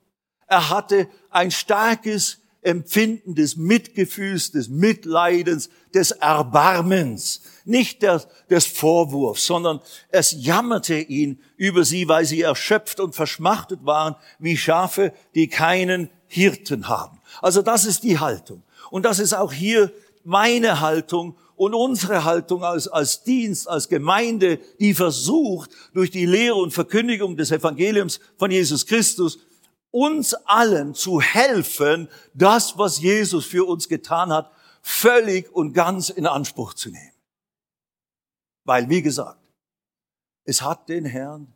Er 0.48 0.70
hatte 0.70 1.08
ein 1.30 1.50
starkes 1.50 2.42
Empfinden 2.66 3.36
des 3.36 3.56
Mitgefühls, 3.56 4.50
des 4.50 4.68
Mitleidens, 4.68 5.70
des 5.94 6.10
Erbarmens, 6.10 7.42
nicht 7.64 8.02
des, 8.02 8.26
des 8.50 8.66
Vorwurfs, 8.66 9.46
sondern 9.46 9.80
es 10.10 10.34
jammerte 10.36 10.98
ihn 10.98 11.38
über 11.56 11.84
sie, 11.84 12.08
weil 12.08 12.24
sie 12.24 12.42
erschöpft 12.42 12.98
und 12.98 13.14
verschmachtet 13.14 13.80
waren, 13.84 14.16
wie 14.40 14.56
Schafe, 14.56 15.12
die 15.36 15.46
keinen 15.46 16.10
Hirten 16.26 16.88
haben. 16.88 17.20
Also 17.40 17.62
das 17.62 17.84
ist 17.84 18.02
die 18.02 18.18
Haltung. 18.18 18.64
Und 18.90 19.04
das 19.04 19.20
ist 19.20 19.32
auch 19.32 19.52
hier 19.52 19.92
meine 20.24 20.80
Haltung 20.80 21.36
und 21.54 21.72
unsere 21.72 22.24
Haltung 22.24 22.64
als, 22.64 22.88
als 22.88 23.22
Dienst, 23.22 23.68
als 23.68 23.88
Gemeinde, 23.88 24.58
die 24.80 24.92
versucht, 24.92 25.70
durch 25.94 26.10
die 26.10 26.26
Lehre 26.26 26.56
und 26.56 26.72
Verkündigung 26.72 27.36
des 27.36 27.52
Evangeliums 27.52 28.18
von 28.36 28.50
Jesus 28.50 28.86
Christus 28.86 29.38
uns 29.96 30.34
allen 30.34 30.94
zu 30.94 31.22
helfen, 31.22 32.10
das, 32.34 32.76
was 32.76 33.00
Jesus 33.00 33.46
für 33.46 33.66
uns 33.66 33.88
getan 33.88 34.30
hat, 34.30 34.52
völlig 34.82 35.50
und 35.50 35.72
ganz 35.72 36.10
in 36.10 36.26
Anspruch 36.26 36.74
zu 36.74 36.90
nehmen. 36.90 37.14
Weil, 38.64 38.90
wie 38.90 39.00
gesagt, 39.00 39.50
es 40.44 40.60
hat 40.60 40.90
den 40.90 41.06
Herrn 41.06 41.50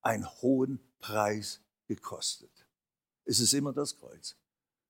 einen 0.00 0.26
hohen 0.40 0.80
Preis 0.98 1.60
gekostet. 1.86 2.50
Es 3.26 3.38
ist 3.38 3.52
immer 3.52 3.74
das 3.74 3.98
Kreuz. 3.98 4.34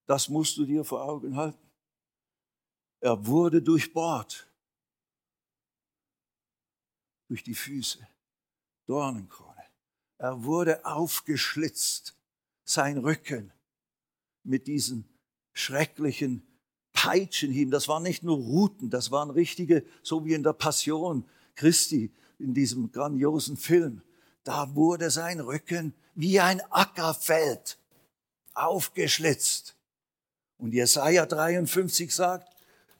Das 0.07 0.29
musst 0.29 0.57
du 0.57 0.65
dir 0.65 0.85
vor 0.85 1.03
Augen 1.03 1.37
halten. 1.37 1.69
Er 3.01 3.27
wurde 3.27 3.61
durchbohrt 3.61 4.47
durch 7.27 7.43
die 7.43 7.57
Füße, 7.57 8.07
Dornenkrone. 8.87 9.65
Er 10.19 10.45
wurde 10.45 10.87
aufgeschlitzt 10.87 12.17
sein 12.65 12.99
Rücken 12.99 13.53
mit 14.45 14.67
diesen 14.67 15.09
schrecklichen 15.53 16.47
Peitschenhieben. 16.93 17.71
Das 17.71 17.89
waren 17.89 18.03
nicht 18.03 18.23
nur 18.23 18.37
Ruten, 18.37 18.91
das 18.91 19.11
waren 19.11 19.31
richtige, 19.31 19.85
so 20.03 20.25
wie 20.25 20.35
in 20.35 20.43
der 20.43 20.53
Passion 20.53 21.25
Christi, 21.55 22.13
in 22.39 22.55
diesem 22.55 22.93
grandiosen 22.93 23.57
Film. 23.57 24.03
Da 24.45 24.75
wurde 24.75 25.11
sein 25.11 25.41
Rücken 25.41 25.95
wie 26.15 26.41
ein 26.41 26.61
Ackerfeld 26.71 27.79
aufgeschlitzt. 28.55 29.77
Und 30.59 30.73
Jesaja 30.75 31.27
53 31.27 32.15
sagt, 32.15 32.49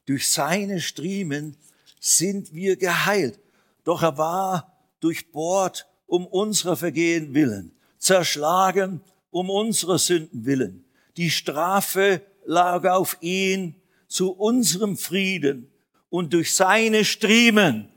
durch 0.07 0.29
seine 0.31 0.81
Striemen 0.81 1.57
sind 2.01 2.55
wir 2.55 2.77
geheilt. 2.77 3.39
Doch 3.85 4.03
er 4.03 4.19
war 4.19 4.77
durchbohrt 5.01 5.87
um 6.07 6.27
unserer 6.27 6.77
Vergehen 6.77 7.35
willen, 7.35 7.75
zerschlagen 7.99 9.01
um 9.33 9.51
unserer 9.51 9.99
Sünden 9.99 10.47
willen. 10.47 10.85
Die 11.17 11.31
Strafe 11.31 12.23
lag 12.45 12.85
auf 12.89 13.17
ihn 13.21 13.75
zu 14.07 14.31
unserem 14.33 14.97
Frieden 14.97 15.73
und 16.11 16.33
durch 16.33 16.55
seine 16.55 17.05
Striemen 17.05 17.89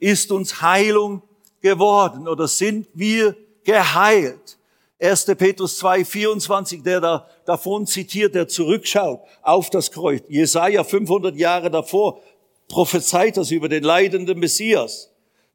ist 0.00 0.32
uns 0.32 0.60
Heilung 0.62 1.22
geworden 1.60 2.26
oder 2.26 2.48
sind 2.48 2.88
wir 2.94 3.36
geheilt. 3.62 4.58
1. 4.98 5.26
Petrus 5.36 5.78
2, 5.78 6.04
24, 6.04 6.82
der 6.82 7.00
da 7.00 7.28
davon 7.44 7.86
zitiert, 7.86 8.34
der 8.34 8.48
zurückschaut 8.48 9.20
auf 9.42 9.70
das 9.70 9.90
Kreuz. 9.90 10.22
Jesaja 10.28 10.84
500 10.84 11.36
Jahre 11.36 11.70
davor 11.70 12.20
prophezeit 12.68 13.36
das 13.36 13.50
über 13.50 13.68
den 13.68 13.82
leidenden 13.82 14.38
Messias. 14.38 15.10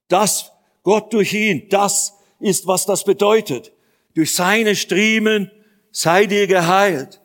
Das 0.07 0.51
Gott 0.83 1.13
durch 1.13 1.33
ihn, 1.33 1.67
das 1.69 2.13
ist, 2.39 2.67
was 2.67 2.85
das 2.85 3.03
bedeutet. 3.03 3.71
Durch 4.15 4.33
seine 4.33 4.75
Striemen 4.75 5.51
seid 5.91 6.31
ihr 6.31 6.47
geheilt. 6.47 7.21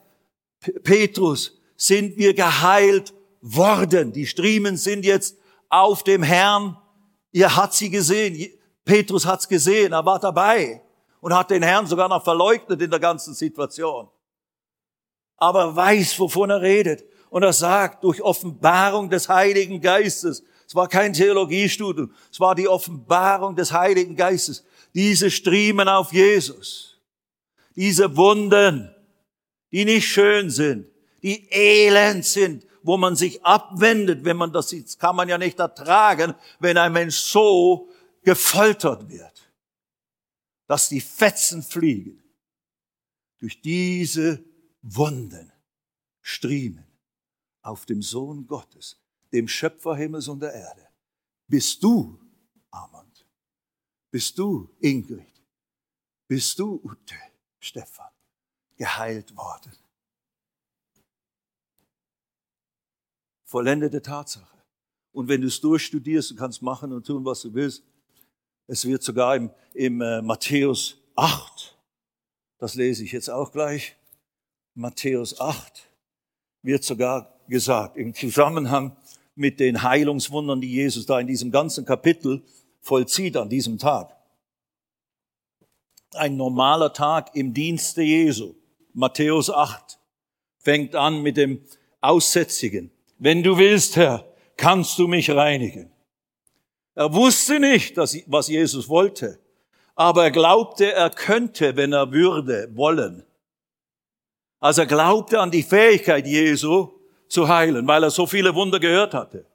Petrus, 0.83 1.61
sind 1.81 2.19
wir 2.19 2.35
geheilt 2.35 3.15
worden. 3.41 4.13
Die 4.13 4.27
Striemen 4.27 4.77
sind 4.77 5.07
jetzt 5.07 5.39
auf 5.71 6.03
dem 6.03 6.23
Herrn. 6.23 6.77
Ihr 7.33 7.57
hat 7.57 7.73
sie 7.73 7.89
gesehen. 7.89 8.53
Petrus 8.85 9.25
hat's 9.25 9.49
gesehen. 9.49 9.93
Er 9.93 10.05
war 10.05 10.19
dabei 10.19 10.83
und 11.23 11.33
hat 11.33 11.51
den 11.51 11.63
Herrn 11.63 11.87
sogar 11.87 12.09
noch 12.09 12.23
verleugnet 12.23 12.83
in 12.83 12.91
der 12.91 13.01
ganzen 13.01 13.33
Situation. 13.33 14.09
Aber 15.39 15.61
er 15.61 15.77
weiß, 15.77 16.19
wovon 16.21 16.51
er 16.51 16.61
redet. 16.61 17.05
Und 17.31 17.45
er 17.45 17.55
sagt, 17.55 18.05
durch 18.05 18.21
Offenbarung 18.21 19.09
des 19.09 19.29
Heiligen 19.29 19.81
Geistes, 19.81 20.43
es 20.67 20.75
war 20.75 20.87
kein 20.87 21.15
Theologiestudium, 21.15 22.13
es 22.31 22.41
war 22.41 22.55
die 22.55 22.69
Offenbarung 22.69 23.57
des 23.57 23.73
Heiligen 23.73 24.17
Geistes, 24.17 24.65
diese 24.95 25.31
Striemen 25.31 25.89
auf 25.89 26.13
Jesus, 26.13 27.01
diese 27.77 28.17
Wunden, 28.17 28.95
die 29.73 29.85
nicht 29.85 30.09
schön 30.09 30.51
sind, 30.51 30.87
die 31.23 31.49
elend 31.51 32.25
sind, 32.25 32.67
wo 32.83 32.97
man 32.97 33.15
sich 33.17 33.45
abwendet, 33.45 34.25
wenn 34.25 34.37
man 34.37 34.53
das 34.53 34.71
sieht, 34.71 34.99
kann 34.99 35.17
man 35.17 35.29
ja 35.29 35.39
nicht 35.39 35.59
ertragen, 35.59 36.35
wenn 36.59 36.79
ein 36.79 36.93
Mensch 36.93 37.17
so 37.17 37.89
gefoltert 38.23 39.09
wird, 39.09 39.53
dass 40.67 40.89
die 40.89 41.01
Fetzen 41.01 41.63
fliegen. 41.63 42.23
Durch 43.39 43.61
diese 43.61 44.45
Wunden, 44.83 45.53
Striemen 46.21 46.87
auf 47.63 47.87
dem 47.87 48.03
Sohn 48.03 48.47
Gottes, 48.47 49.01
dem 49.33 49.49
Schöpfer 49.49 49.97
Himmels 49.97 50.29
und 50.29 50.41
der 50.41 50.53
Erde, 50.53 50.89
bist 51.47 51.83
du, 51.83 52.19
Amon, 52.71 53.10
bist 54.11 54.39
du, 54.39 54.69
Ingrid? 54.81 55.27
Bist 56.29 56.59
du, 56.59 56.81
Ute, 56.85 57.15
Stefan, 57.59 58.11
geheilt 58.77 59.37
worden? 59.37 59.73
Vollendete 63.45 64.01
Tatsache. 64.01 64.63
Und 65.13 65.29
wenn 65.29 65.41
du 65.41 65.49
es 65.49 65.61
durchstudierst, 65.61 66.31
du 66.31 66.37
kannst 66.37 66.63
machen 66.63 66.93
und 66.93 67.05
tun, 67.05 67.25
was 67.25 67.43
du 67.43 67.53
willst. 67.53 67.83
Es 68.69 68.85
wird 68.85 69.03
sogar 69.03 69.35
im, 69.35 69.51
im 69.75 70.01
äh, 70.01 70.23
Matthäus 70.23 70.97
8, 71.17 71.77
das 72.59 72.77
lese 72.77 73.03
ich 73.03 73.11
jetzt 73.11 73.29
auch 73.29 73.51
gleich, 73.51 73.97
Matthäus 74.75 75.41
8 75.41 75.91
wird 76.63 76.85
sogar 76.85 77.41
gesagt, 77.49 77.97
im 77.97 78.15
Zusammenhang 78.15 78.97
mit 79.35 79.59
den 79.59 79.83
Heilungswundern, 79.83 80.61
die 80.61 80.71
Jesus 80.71 81.07
da 81.07 81.19
in 81.19 81.27
diesem 81.27 81.51
ganzen 81.51 81.85
Kapitel 81.85 82.45
vollzieht 82.81 83.37
an 83.37 83.49
diesem 83.49 83.79
Tag. 83.79 84.17
Ein 86.15 86.37
normaler 86.37 86.93
Tag 86.93 87.35
im 87.35 87.55
Dienste 87.55 88.03
Jesu. 88.03 88.55
Matthäus 88.93 89.51
8 89.51 89.99
fängt 90.59 90.95
an 90.97 91.23
mit 91.23 91.37
dem 91.37 91.65
Aussätzigen. 92.01 92.91
Wenn 93.19 93.43
du 93.43 93.57
willst, 93.59 93.97
Herr, 93.97 94.27
kannst 94.57 94.99
du 94.99 95.07
mich 95.07 95.31
reinigen. 95.31 95.91
Er 96.95 97.13
wusste 97.15 97.61
nicht, 97.61 97.97
was 97.97 98.49
Jesus 98.49 98.89
wollte, 98.89 99.39
aber 99.95 100.25
er 100.25 100.31
glaubte, 100.31 100.93
er 100.93 101.11
könnte, 101.11 101.77
wenn 101.77 101.93
er 101.93 102.11
würde, 102.13 102.69
wollen. 102.75 103.25
Also 104.59 104.83
er 104.83 104.87
glaubte 104.87 105.41
an 105.41 105.51
die 105.51 105.63
Fähigkeit 105.63 106.27
Jesu 106.27 106.91
zu 107.29 107.49
heilen, 107.49 107.87
weil 107.87 108.03
er 108.03 108.11
so 108.11 108.27
viele 108.27 108.55
Wunder 108.55 108.81
gehört 108.81 109.15
hatte. 109.15 109.47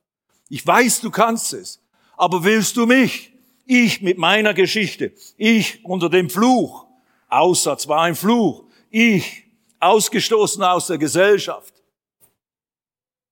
Ich 0.50 0.66
weiß, 0.66 1.02
du 1.02 1.12
kannst 1.12 1.54
es. 1.54 1.82
Aber 2.18 2.44
willst 2.44 2.78
du 2.78 2.86
mich? 2.86 3.34
Ich 3.66 4.02
mit 4.02 4.18
meiner 4.18 4.54
Geschichte. 4.54 5.14
Ich 5.38 5.84
unter 5.84 6.10
dem 6.10 6.30
Fluch. 6.30 6.86
Aussatz 7.30 7.88
war 7.88 8.02
ein 8.04 8.16
Fluch. 8.16 8.64
Ich 8.90 9.46
ausgestoßen 9.80 10.64
aus 10.64 10.88
der 10.88 10.98
Gesellschaft. 10.98 11.74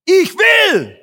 Ich 0.05 0.35
will, 0.35 0.99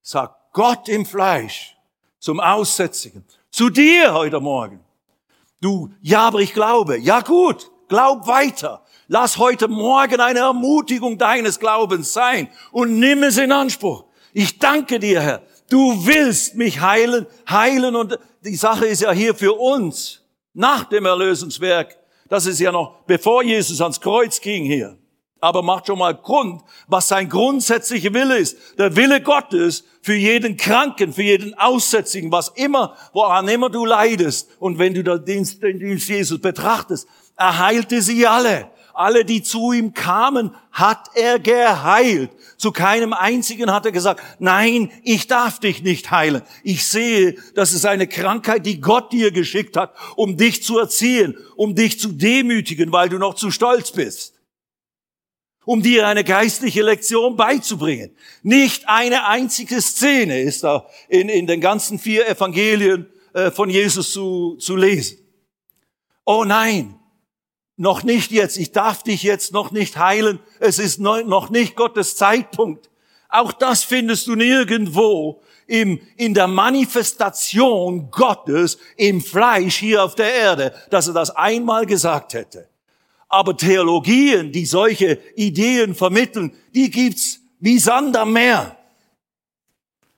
sagt 0.00 0.54
Gott 0.54 0.88
im 0.88 1.04
Fleisch 1.04 1.76
zum 2.18 2.40
Aussätzigen, 2.40 3.24
zu 3.50 3.68
dir 3.68 4.14
heute 4.14 4.40
Morgen. 4.40 4.80
Du, 5.60 5.90
ja, 6.00 6.28
aber 6.28 6.40
ich 6.40 6.54
glaube. 6.54 6.98
Ja 6.98 7.20
gut, 7.20 7.70
glaub 7.88 8.26
weiter. 8.26 8.84
Lass 9.06 9.38
heute 9.38 9.68
Morgen 9.68 10.20
eine 10.20 10.40
Ermutigung 10.40 11.18
deines 11.18 11.60
Glaubens 11.60 12.12
sein 12.12 12.48
und 12.72 12.98
nimm 12.98 13.22
es 13.22 13.36
in 13.36 13.52
Anspruch. 13.52 14.04
Ich 14.32 14.58
danke 14.58 14.98
dir, 14.98 15.20
Herr. 15.20 15.42
Du 15.70 16.06
willst 16.06 16.54
mich 16.54 16.80
heilen, 16.80 17.26
heilen 17.48 17.94
und 17.94 18.18
die 18.44 18.56
Sache 18.56 18.86
ist 18.86 19.02
ja 19.02 19.12
hier 19.12 19.34
für 19.34 19.52
uns 19.52 20.22
nach 20.54 20.84
dem 20.84 21.04
Erlösungswerk. 21.04 21.98
Das 22.28 22.46
ist 22.46 22.60
ja 22.60 22.72
noch 22.72 23.04
bevor 23.06 23.42
Jesus 23.42 23.80
ans 23.80 24.00
Kreuz 24.00 24.40
ging 24.40 24.64
hier. 24.64 24.96
Aber 25.40 25.62
macht 25.62 25.86
schon 25.86 25.98
mal 25.98 26.14
Grund, 26.14 26.62
was 26.88 27.08
sein 27.08 27.28
grundsätzlicher 27.28 28.12
Wille 28.12 28.38
ist. 28.38 28.56
Der 28.76 28.96
Wille 28.96 29.20
Gottes 29.20 29.84
für 30.02 30.14
jeden 30.14 30.56
Kranken, 30.56 31.12
für 31.12 31.22
jeden 31.22 31.54
Aussätzigen, 31.54 32.32
was 32.32 32.48
immer, 32.48 32.96
woran 33.12 33.46
immer 33.46 33.70
du 33.70 33.84
leidest. 33.84 34.50
Und 34.58 34.78
wenn 34.78 34.94
du 34.94 35.04
den 35.04 35.24
Dienst, 35.24 35.62
den 35.62 35.78
Dienst 35.78 36.08
Jesus 36.08 36.40
betrachtest, 36.40 37.06
er 37.36 37.58
heilte 37.58 38.02
sie 38.02 38.26
alle. 38.26 38.68
Alle, 38.98 39.24
die 39.24 39.42
zu 39.42 39.72
ihm 39.72 39.94
kamen, 39.94 40.54
hat 40.72 41.10
er 41.14 41.38
geheilt. 41.38 42.30
Zu 42.56 42.72
keinem 42.72 43.12
einzigen 43.12 43.72
hat 43.72 43.86
er 43.86 43.92
gesagt, 43.92 44.22
nein, 44.38 44.90
ich 45.04 45.26
darf 45.28 45.60
dich 45.60 45.82
nicht 45.82 46.10
heilen. 46.10 46.42
Ich 46.64 46.84
sehe, 46.84 47.36
das 47.54 47.72
ist 47.72 47.86
eine 47.86 48.08
Krankheit, 48.08 48.66
die 48.66 48.80
Gott 48.80 49.12
dir 49.12 49.30
geschickt 49.30 49.76
hat, 49.76 49.94
um 50.16 50.36
dich 50.36 50.64
zu 50.64 50.78
erziehen, 50.78 51.36
um 51.56 51.74
dich 51.74 52.00
zu 52.00 52.12
demütigen, 52.12 52.90
weil 52.90 53.08
du 53.08 53.18
noch 53.18 53.34
zu 53.34 53.50
stolz 53.50 53.92
bist 53.92 54.34
um 55.64 55.82
dir 55.82 56.08
eine 56.08 56.24
geistliche 56.24 56.80
Lektion 56.80 57.36
beizubringen. 57.36 58.16
Nicht 58.42 58.88
eine 58.88 59.26
einzige 59.26 59.82
Szene 59.82 60.40
ist 60.40 60.64
da 60.64 60.86
in, 61.10 61.28
in 61.28 61.46
den 61.46 61.60
ganzen 61.60 61.98
vier 61.98 62.26
Evangelien 62.26 63.06
äh, 63.34 63.50
von 63.50 63.68
Jesus 63.68 64.10
zu, 64.12 64.56
zu 64.56 64.76
lesen. 64.76 65.18
Oh 66.24 66.44
nein, 66.44 66.97
noch 67.78 68.02
nicht 68.02 68.32
jetzt, 68.32 68.58
ich 68.58 68.72
darf 68.72 69.02
dich 69.02 69.22
jetzt 69.22 69.52
noch 69.52 69.70
nicht 69.70 69.96
heilen, 69.96 70.40
es 70.58 70.78
ist 70.78 70.98
noch 70.98 71.48
nicht 71.48 71.76
Gottes 71.76 72.16
Zeitpunkt. 72.16 72.90
Auch 73.28 73.52
das 73.52 73.84
findest 73.84 74.26
du 74.26 74.34
nirgendwo 74.34 75.42
im, 75.66 76.00
in 76.16 76.34
der 76.34 76.48
Manifestation 76.48 78.10
Gottes 78.10 78.78
im 78.96 79.20
Fleisch 79.20 79.76
hier 79.76 80.02
auf 80.02 80.14
der 80.14 80.34
Erde, 80.34 80.74
dass 80.90 81.06
er 81.06 81.14
das 81.14 81.30
einmal 81.30 81.86
gesagt 81.86 82.34
hätte. 82.34 82.68
Aber 83.28 83.56
Theologien, 83.56 84.50
die 84.50 84.66
solche 84.66 85.20
Ideen 85.36 85.94
vermitteln, 85.94 86.52
die 86.74 86.90
gibt's 86.90 87.40
wie 87.60 87.78
Sand 87.78 88.16
am 88.16 88.32
Meer. 88.32 88.76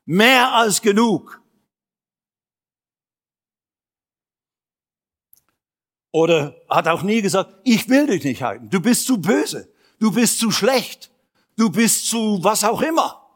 Mehr 0.06 0.54
als 0.54 0.80
genug. 0.80 1.39
Oder 6.12 6.56
hat 6.68 6.88
auch 6.88 7.02
nie 7.02 7.22
gesagt, 7.22 7.54
ich 7.64 7.88
will 7.88 8.06
dich 8.06 8.24
nicht 8.24 8.42
halten. 8.42 8.68
Du 8.68 8.80
bist 8.80 9.06
zu 9.06 9.20
böse. 9.20 9.68
Du 9.98 10.10
bist 10.10 10.38
zu 10.38 10.50
schlecht. 10.50 11.10
Du 11.56 11.70
bist 11.70 12.06
zu 12.06 12.38
was 12.42 12.64
auch 12.64 12.82
immer. 12.82 13.28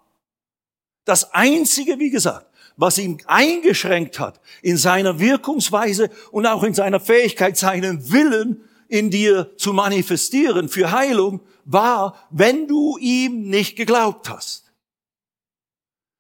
Das 1.05 1.33
Einzige, 1.35 1.99
wie 1.99 2.11
gesagt, 2.11 2.47
was 2.77 2.99
ihn 2.99 3.23
eingeschränkt 3.27 4.19
hat 4.19 4.41
in 4.63 4.77
seiner 4.77 5.21
Wirkungsweise 5.21 6.11
und 6.33 6.47
auch 6.47 6.63
in 6.63 6.75
seiner 6.75 7.01
Fähigkeit, 7.01 7.57
seinen 7.57 8.11
Willen 8.11 8.65
in 8.89 9.11
dir 9.11 9.57
zu 9.57 9.73
manifestieren 9.73 10.69
für 10.69 10.91
Heilung, 10.91 11.41
war, 11.65 12.27
wenn 12.31 12.67
du 12.67 12.99
ihm 12.99 13.49
nicht 13.49 13.77
geglaubt 13.77 14.29
hast. 14.29 14.73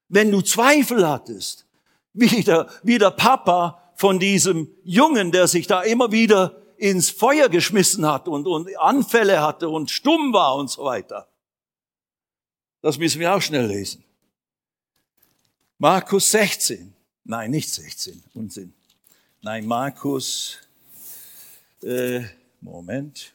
Wenn 0.09 0.31
du 0.31 0.43
Zweifel 0.43 1.09
hattest, 1.09 1.67
wie 2.13 2.43
der, 2.43 2.69
wie 2.83 2.99
der 2.99 3.11
Papa 3.11 3.84
von 3.97 4.19
diesem 4.19 4.69
Jungen, 4.83 5.33
der 5.33 5.47
sich 5.49 5.67
da 5.67 5.83
immer 5.83 6.13
wieder 6.13 6.61
ins 6.77 7.11
Feuer 7.11 7.49
geschmissen 7.49 8.07
hat 8.07 8.29
und, 8.29 8.47
und 8.47 8.77
Anfälle 8.79 9.41
hatte 9.41 9.69
und 9.69 9.91
stumm 9.91 10.33
war 10.33 10.57
und 10.57 10.71
so 10.71 10.85
weiter. 10.85 11.29
Das 12.83 12.99
müssen 12.99 13.21
wir 13.21 13.35
auch 13.35 13.41
schnell 13.41 13.67
lesen. 13.67 14.05
Markus 15.79 16.31
16. 16.31 16.95
Nein, 17.25 17.51
nicht 17.51 17.73
16. 17.73 18.23
Unsinn. 18.35 18.75
Nein, 19.41 19.67
Markus 19.67 20.59
äh, 21.83 22.25
Moment. 22.61 23.35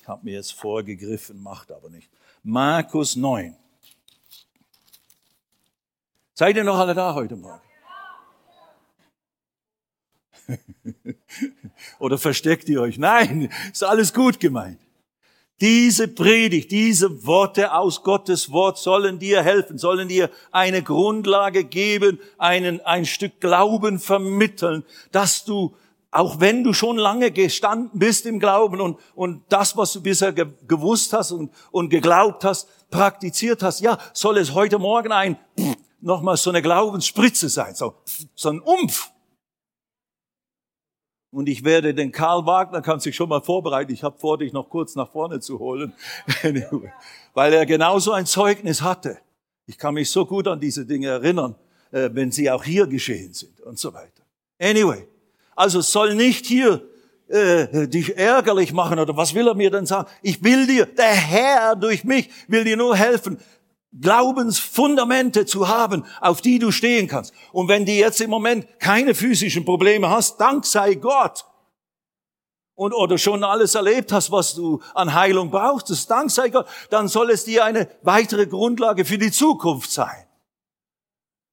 Ich 0.00 0.08
habe 0.08 0.24
mir 0.24 0.34
jetzt 0.34 0.52
vorgegriffen, 0.52 1.42
macht 1.42 1.70
aber 1.70 1.90
nicht. 1.90 2.08
Markus 2.42 3.16
9. 3.16 3.56
Seid 6.34 6.56
ihr 6.56 6.64
noch 6.64 6.78
alle 6.78 6.94
da 6.94 7.14
heute 7.14 7.36
Morgen? 7.36 7.69
Oder 11.98 12.18
versteckt 12.18 12.68
ihr 12.68 12.80
euch? 12.80 12.98
Nein, 12.98 13.50
ist 13.72 13.84
alles 13.84 14.12
gut 14.12 14.40
gemeint. 14.40 14.78
Diese 15.60 16.08
Predigt, 16.08 16.70
diese 16.70 17.26
Worte 17.26 17.74
aus 17.74 18.02
Gottes 18.02 18.50
Wort 18.50 18.78
sollen 18.78 19.18
dir 19.18 19.42
helfen, 19.42 19.76
sollen 19.76 20.08
dir 20.08 20.30
eine 20.52 20.82
Grundlage 20.82 21.64
geben, 21.64 22.18
einen, 22.38 22.80
ein 22.80 23.04
Stück 23.04 23.40
Glauben 23.40 23.98
vermitteln, 23.98 24.84
dass 25.12 25.44
du 25.44 25.74
auch 26.12 26.40
wenn 26.40 26.64
du 26.64 26.72
schon 26.72 26.96
lange 26.96 27.30
gestanden 27.30 27.98
bist 27.98 28.26
im 28.26 28.40
Glauben 28.40 28.80
und, 28.80 28.98
und 29.14 29.44
das, 29.48 29.76
was 29.76 29.92
du 29.92 30.02
bisher 30.02 30.32
ge 30.32 30.46
gewusst 30.66 31.12
hast 31.12 31.30
und, 31.30 31.52
und 31.70 31.88
geglaubt 31.88 32.44
hast, 32.44 32.68
praktiziert 32.90 33.62
hast, 33.62 33.80
ja, 33.80 33.98
soll 34.12 34.38
es 34.38 34.52
heute 34.54 34.78
Morgen 34.78 35.12
ein, 35.12 35.38
nochmal 36.00 36.36
so 36.36 36.50
eine 36.50 36.62
Glaubensspritze 36.62 37.48
sein, 37.48 37.74
so, 37.74 37.94
so 38.34 38.48
ein 38.48 38.60
Umf. 38.60 39.10
Und 41.32 41.48
ich 41.48 41.64
werde 41.64 41.94
den 41.94 42.10
Karl 42.10 42.44
Wagner, 42.44 42.82
kann 42.82 42.98
sich 42.98 43.14
schon 43.14 43.28
mal 43.28 43.40
vorbereiten, 43.40 43.92
ich 43.92 44.02
habe 44.02 44.18
vor, 44.18 44.38
dich 44.38 44.52
noch 44.52 44.68
kurz 44.68 44.96
nach 44.96 45.10
vorne 45.10 45.38
zu 45.38 45.60
holen, 45.60 45.92
weil 47.34 47.52
er 47.52 47.66
genauso 47.66 48.12
ein 48.12 48.26
Zeugnis 48.26 48.82
hatte. 48.82 49.18
Ich 49.66 49.78
kann 49.78 49.94
mich 49.94 50.10
so 50.10 50.26
gut 50.26 50.48
an 50.48 50.58
diese 50.58 50.84
Dinge 50.84 51.06
erinnern, 51.06 51.54
äh, 51.92 52.10
wenn 52.12 52.32
sie 52.32 52.50
auch 52.50 52.64
hier 52.64 52.88
geschehen 52.88 53.32
sind 53.32 53.60
und 53.60 53.78
so 53.78 53.94
weiter. 53.94 54.24
Anyway, 54.60 55.06
also 55.54 55.80
soll 55.80 56.16
nicht 56.16 56.46
hier 56.46 56.82
äh, 57.28 57.86
dich 57.86 58.16
ärgerlich 58.16 58.72
machen 58.72 58.98
oder 58.98 59.16
was 59.16 59.32
will 59.32 59.46
er 59.46 59.54
mir 59.54 59.70
denn 59.70 59.86
sagen? 59.86 60.08
Ich 60.22 60.42
will 60.42 60.66
dir, 60.66 60.86
der 60.86 61.14
Herr 61.14 61.76
durch 61.76 62.02
mich 62.02 62.28
will 62.48 62.64
dir 62.64 62.76
nur 62.76 62.96
helfen, 62.96 63.38
Glaubensfundamente 63.98 65.46
zu 65.46 65.68
haben, 65.68 66.04
auf 66.20 66.40
die 66.40 66.58
du 66.58 66.70
stehen 66.70 67.08
kannst. 67.08 67.32
Und 67.52 67.68
wenn 67.68 67.86
du 67.86 67.92
jetzt 67.92 68.20
im 68.20 68.30
Moment 68.30 68.66
keine 68.78 69.14
physischen 69.14 69.64
Probleme 69.64 70.10
hast, 70.10 70.40
dank 70.40 70.64
sei 70.64 70.94
Gott. 70.94 71.44
Und, 72.74 72.94
oder 72.94 73.18
schon 73.18 73.44
alles 73.44 73.74
erlebt 73.74 74.12
hast, 74.12 74.30
was 74.30 74.54
du 74.54 74.80
an 74.94 75.12
Heilung 75.12 75.50
brauchst, 75.50 75.90
das 75.90 76.06
dank 76.06 76.30
sei 76.30 76.48
Gott, 76.48 76.66
dann 76.88 77.08
soll 77.08 77.30
es 77.30 77.44
dir 77.44 77.64
eine 77.64 77.88
weitere 78.02 78.46
Grundlage 78.46 79.04
für 79.04 79.18
die 79.18 79.32
Zukunft 79.32 79.90
sein. 79.90 80.26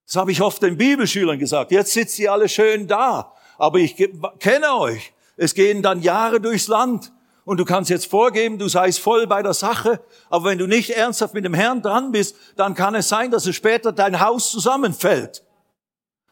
Das 0.05 0.15
habe 0.15 0.31
ich 0.31 0.41
oft 0.41 0.61
den 0.61 0.77
Bibelschülern 0.77 1.37
gesagt. 1.37 1.71
Jetzt 1.71 1.91
sitzt 1.91 2.17
ihr 2.19 2.31
alle 2.31 2.47
schön 2.47 2.87
da 2.87 3.33
aber 3.57 3.79
ich 3.79 3.95
kenne 4.39 4.75
euch. 4.77 5.13
Es 5.35 5.53
gehen 5.53 5.81
dann 5.81 6.01
Jahre 6.01 6.39
durchs 6.39 6.67
Land 6.67 7.11
und 7.47 7.61
du 7.61 7.63
kannst 7.63 7.89
jetzt 7.89 8.07
vorgeben, 8.07 8.59
du 8.59 8.67
seist 8.67 8.99
voll 8.99 9.25
bei 9.25 9.41
der 9.41 9.53
Sache, 9.53 10.01
aber 10.29 10.49
wenn 10.49 10.57
du 10.57 10.67
nicht 10.67 10.89
ernsthaft 10.89 11.33
mit 11.33 11.45
dem 11.45 11.53
Herrn 11.53 11.81
dran 11.81 12.11
bist, 12.11 12.35
dann 12.57 12.75
kann 12.75 12.93
es 12.93 13.07
sein, 13.07 13.31
dass 13.31 13.45
es 13.45 13.55
später 13.55 13.93
dein 13.93 14.19
Haus 14.19 14.51
zusammenfällt. 14.51 15.45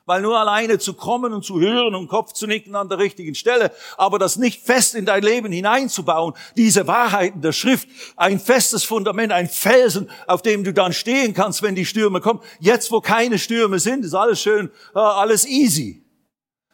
Weil 0.06 0.22
nur 0.22 0.38
alleine 0.38 0.78
zu 0.78 0.94
kommen 0.94 1.32
und 1.32 1.46
zu 1.46 1.62
hören 1.62 1.96
und 1.96 2.10
Kopf 2.10 2.34
zu 2.34 2.48
nicken 2.48 2.76
an 2.76 2.90
der 2.90 2.98
richtigen 2.98 3.34
Stelle, 3.34 3.72
aber 3.96 4.20
das 4.20 4.36
nicht 4.36 4.62
fest 4.62 4.94
in 4.94 5.06
dein 5.06 5.24
Leben 5.24 5.54
hineinzubauen, 5.54 6.34
diese 6.58 6.86
Wahrheiten 6.86 7.42
der 7.42 7.54
Schrift, 7.54 7.88
ein 8.18 8.38
festes 8.38 8.84
Fundament, 8.84 9.32
ein 9.32 9.48
Felsen, 9.48 10.10
auf 10.28 10.42
dem 10.42 10.66
du 10.66 10.74
dann 10.74 10.92
stehen 10.92 11.34
kannst, 11.34 11.62
wenn 11.62 11.76
die 11.76 11.86
Stürme 11.86 12.20
kommen. 12.20 12.42
Jetzt, 12.60 12.92
wo 12.92 13.00
keine 13.00 13.40
Stürme 13.40 13.80
sind, 13.80 14.04
ist 14.04 14.16
alles 14.16 14.42
schön, 14.42 14.70
äh, 14.94 15.00
alles 15.00 15.48
easy. 15.48 16.04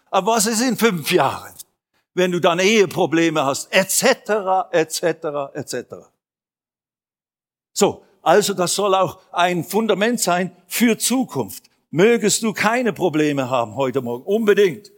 Aber 0.10 0.32
was 0.32 0.48
ist 0.48 0.62
in 0.62 0.78
fünf 0.78 1.12
Jahren, 1.12 1.54
wenn 2.14 2.32
du 2.32 2.40
dann 2.40 2.60
Eheprobleme 2.60 3.44
hast, 3.44 3.72
etc., 3.74 4.72
etc., 4.72 5.04
etc. 5.54 5.76
So, 7.74 8.04
also 8.22 8.54
das 8.54 8.76
soll 8.76 8.94
auch 8.96 9.20
ein 9.32 9.64
Fundament 9.64 10.20
sein 10.20 10.56
für 10.68 10.98
Zukunft. 10.98 11.64
Mögest 11.90 12.44
du 12.44 12.54
keine 12.54 12.94
Probleme 12.94 13.50
haben 13.50 13.76
heute 13.76 14.02
Morgen, 14.02 14.24
unbedingt. 14.24 14.92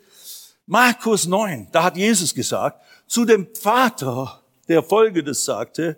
Markus 0.65 1.25
9, 1.25 1.69
da 1.71 1.83
hat 1.83 1.97
Jesus 1.97 2.33
gesagt, 2.33 2.81
zu 3.07 3.25
dem 3.25 3.47
Vater, 3.55 4.41
der 4.67 4.81
Folgendes 4.81 5.43
sagte, 5.43 5.97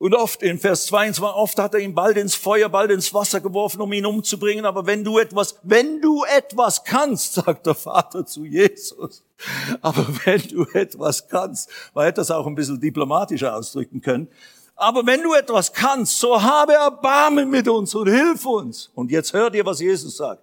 und 0.00 0.14
oft 0.14 0.42
in 0.42 0.58
Vers 0.58 0.86
22, 0.86 1.22
oft 1.22 1.58
hat 1.58 1.74
er 1.74 1.80
ihn 1.80 1.94
bald 1.94 2.16
ins 2.16 2.34
Feuer, 2.34 2.70
bald 2.70 2.90
ins 2.90 3.12
Wasser 3.12 3.38
geworfen, 3.42 3.82
um 3.82 3.92
ihn 3.92 4.06
umzubringen. 4.06 4.64
Aber 4.64 4.86
wenn 4.86 5.04
du 5.04 5.18
etwas, 5.18 5.56
wenn 5.62 6.00
du 6.00 6.24
etwas 6.24 6.84
kannst, 6.84 7.34
sagt 7.34 7.66
der 7.66 7.74
Vater 7.74 8.24
zu 8.24 8.46
Jesus. 8.46 9.22
Aber 9.80 10.06
wenn 10.24 10.42
du 10.48 10.64
etwas 10.72 11.28
kannst, 11.28 11.70
man 11.94 12.04
hätte 12.04 12.20
das 12.20 12.30
auch 12.30 12.46
ein 12.46 12.54
bisschen 12.54 12.80
diplomatischer 12.80 13.54
ausdrücken 13.54 14.00
können. 14.00 14.28
Aber 14.76 15.04
wenn 15.06 15.22
du 15.22 15.34
etwas 15.34 15.72
kannst, 15.72 16.18
so 16.18 16.40
habe 16.40 16.72
Erbarmen 16.72 17.50
mit 17.50 17.68
uns 17.68 17.94
und 17.94 18.08
hilf 18.08 18.46
uns. 18.46 18.90
Und 18.94 19.10
jetzt 19.10 19.32
hört 19.32 19.54
ihr, 19.54 19.66
was 19.66 19.80
Jesus 19.80 20.16
sagt. 20.16 20.42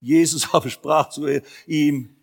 Jesus 0.00 0.48
aber 0.52 0.70
sprach 0.70 1.10
zu 1.10 1.26
ihm, 1.66 2.16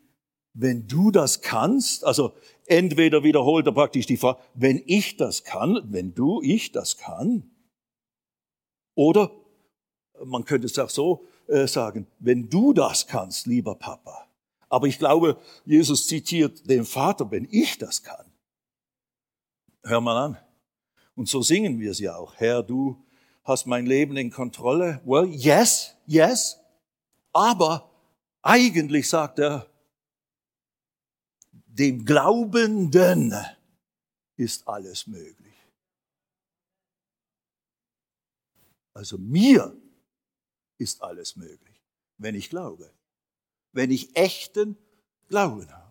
wenn 0.54 0.88
du 0.88 1.12
das 1.12 1.42
kannst, 1.42 2.04
also 2.04 2.34
Entweder 2.70 3.24
wiederholt 3.24 3.66
er 3.66 3.72
praktisch 3.72 4.08
die 4.08 4.18
Frage, 4.18 4.42
wenn 4.54 4.84
ich 4.86 5.16
das 5.16 5.46
kann, 5.46 5.80
wenn 5.90 6.14
du, 6.14 6.42
ich 6.42 6.74
das 6.74 6.98
kann. 6.98 7.50
Oder 8.94 9.32
man 10.26 10.44
könnte 10.44 10.68
es 10.68 10.78
auch 10.78 10.90
so 10.90 11.26
äh, 11.48 11.66
sagen, 11.66 12.08
wenn 12.20 12.50
du 12.50 12.74
das 12.74 13.08
kannst, 13.08 13.48
lieber 13.48 13.76
Papa. 13.76 14.27
Aber 14.70 14.88
ich 14.88 15.00
glaube, 15.00 15.40
Jesus 15.66 16.08
zitiert 16.08 16.70
den 16.70 16.86
Vater, 16.86 17.30
wenn 17.32 17.48
ich 17.50 17.78
das 17.78 18.04
kann. 18.04 18.32
Hör 19.84 20.02
mal 20.02 20.18
an. 20.18 20.38
Und 21.16 21.30
so 21.30 21.42
singen 21.42 21.80
wir 21.80 21.92
es 21.92 22.00
ja 22.00 22.16
auch. 22.16 22.36
Herr, 22.36 22.64
du 22.64 23.04
hast 23.44 23.66
mein 23.66 23.86
Leben 23.86 24.18
in 24.18 24.30
Kontrolle. 24.30 25.02
Well, 25.06 25.26
yes, 25.26 25.96
yes. 26.06 26.60
Aber 27.32 27.90
eigentlich 28.42 29.08
sagt 29.10 29.40
er, 29.40 29.68
dem 31.52 32.04
Glaubenden 32.06 33.34
ist 34.36 34.68
alles 34.68 35.08
möglich. 35.08 35.56
Also 38.94 39.18
mir 39.18 39.76
ist 40.78 41.02
alles 41.04 41.36
möglich, 41.36 41.80
wenn 42.18 42.36
ich 42.36 42.50
glaube, 42.50 42.92
wenn 43.74 43.92
ich 43.92 44.16
echten 44.16 44.78
Glauben 45.30 45.72
habe. 45.72 45.84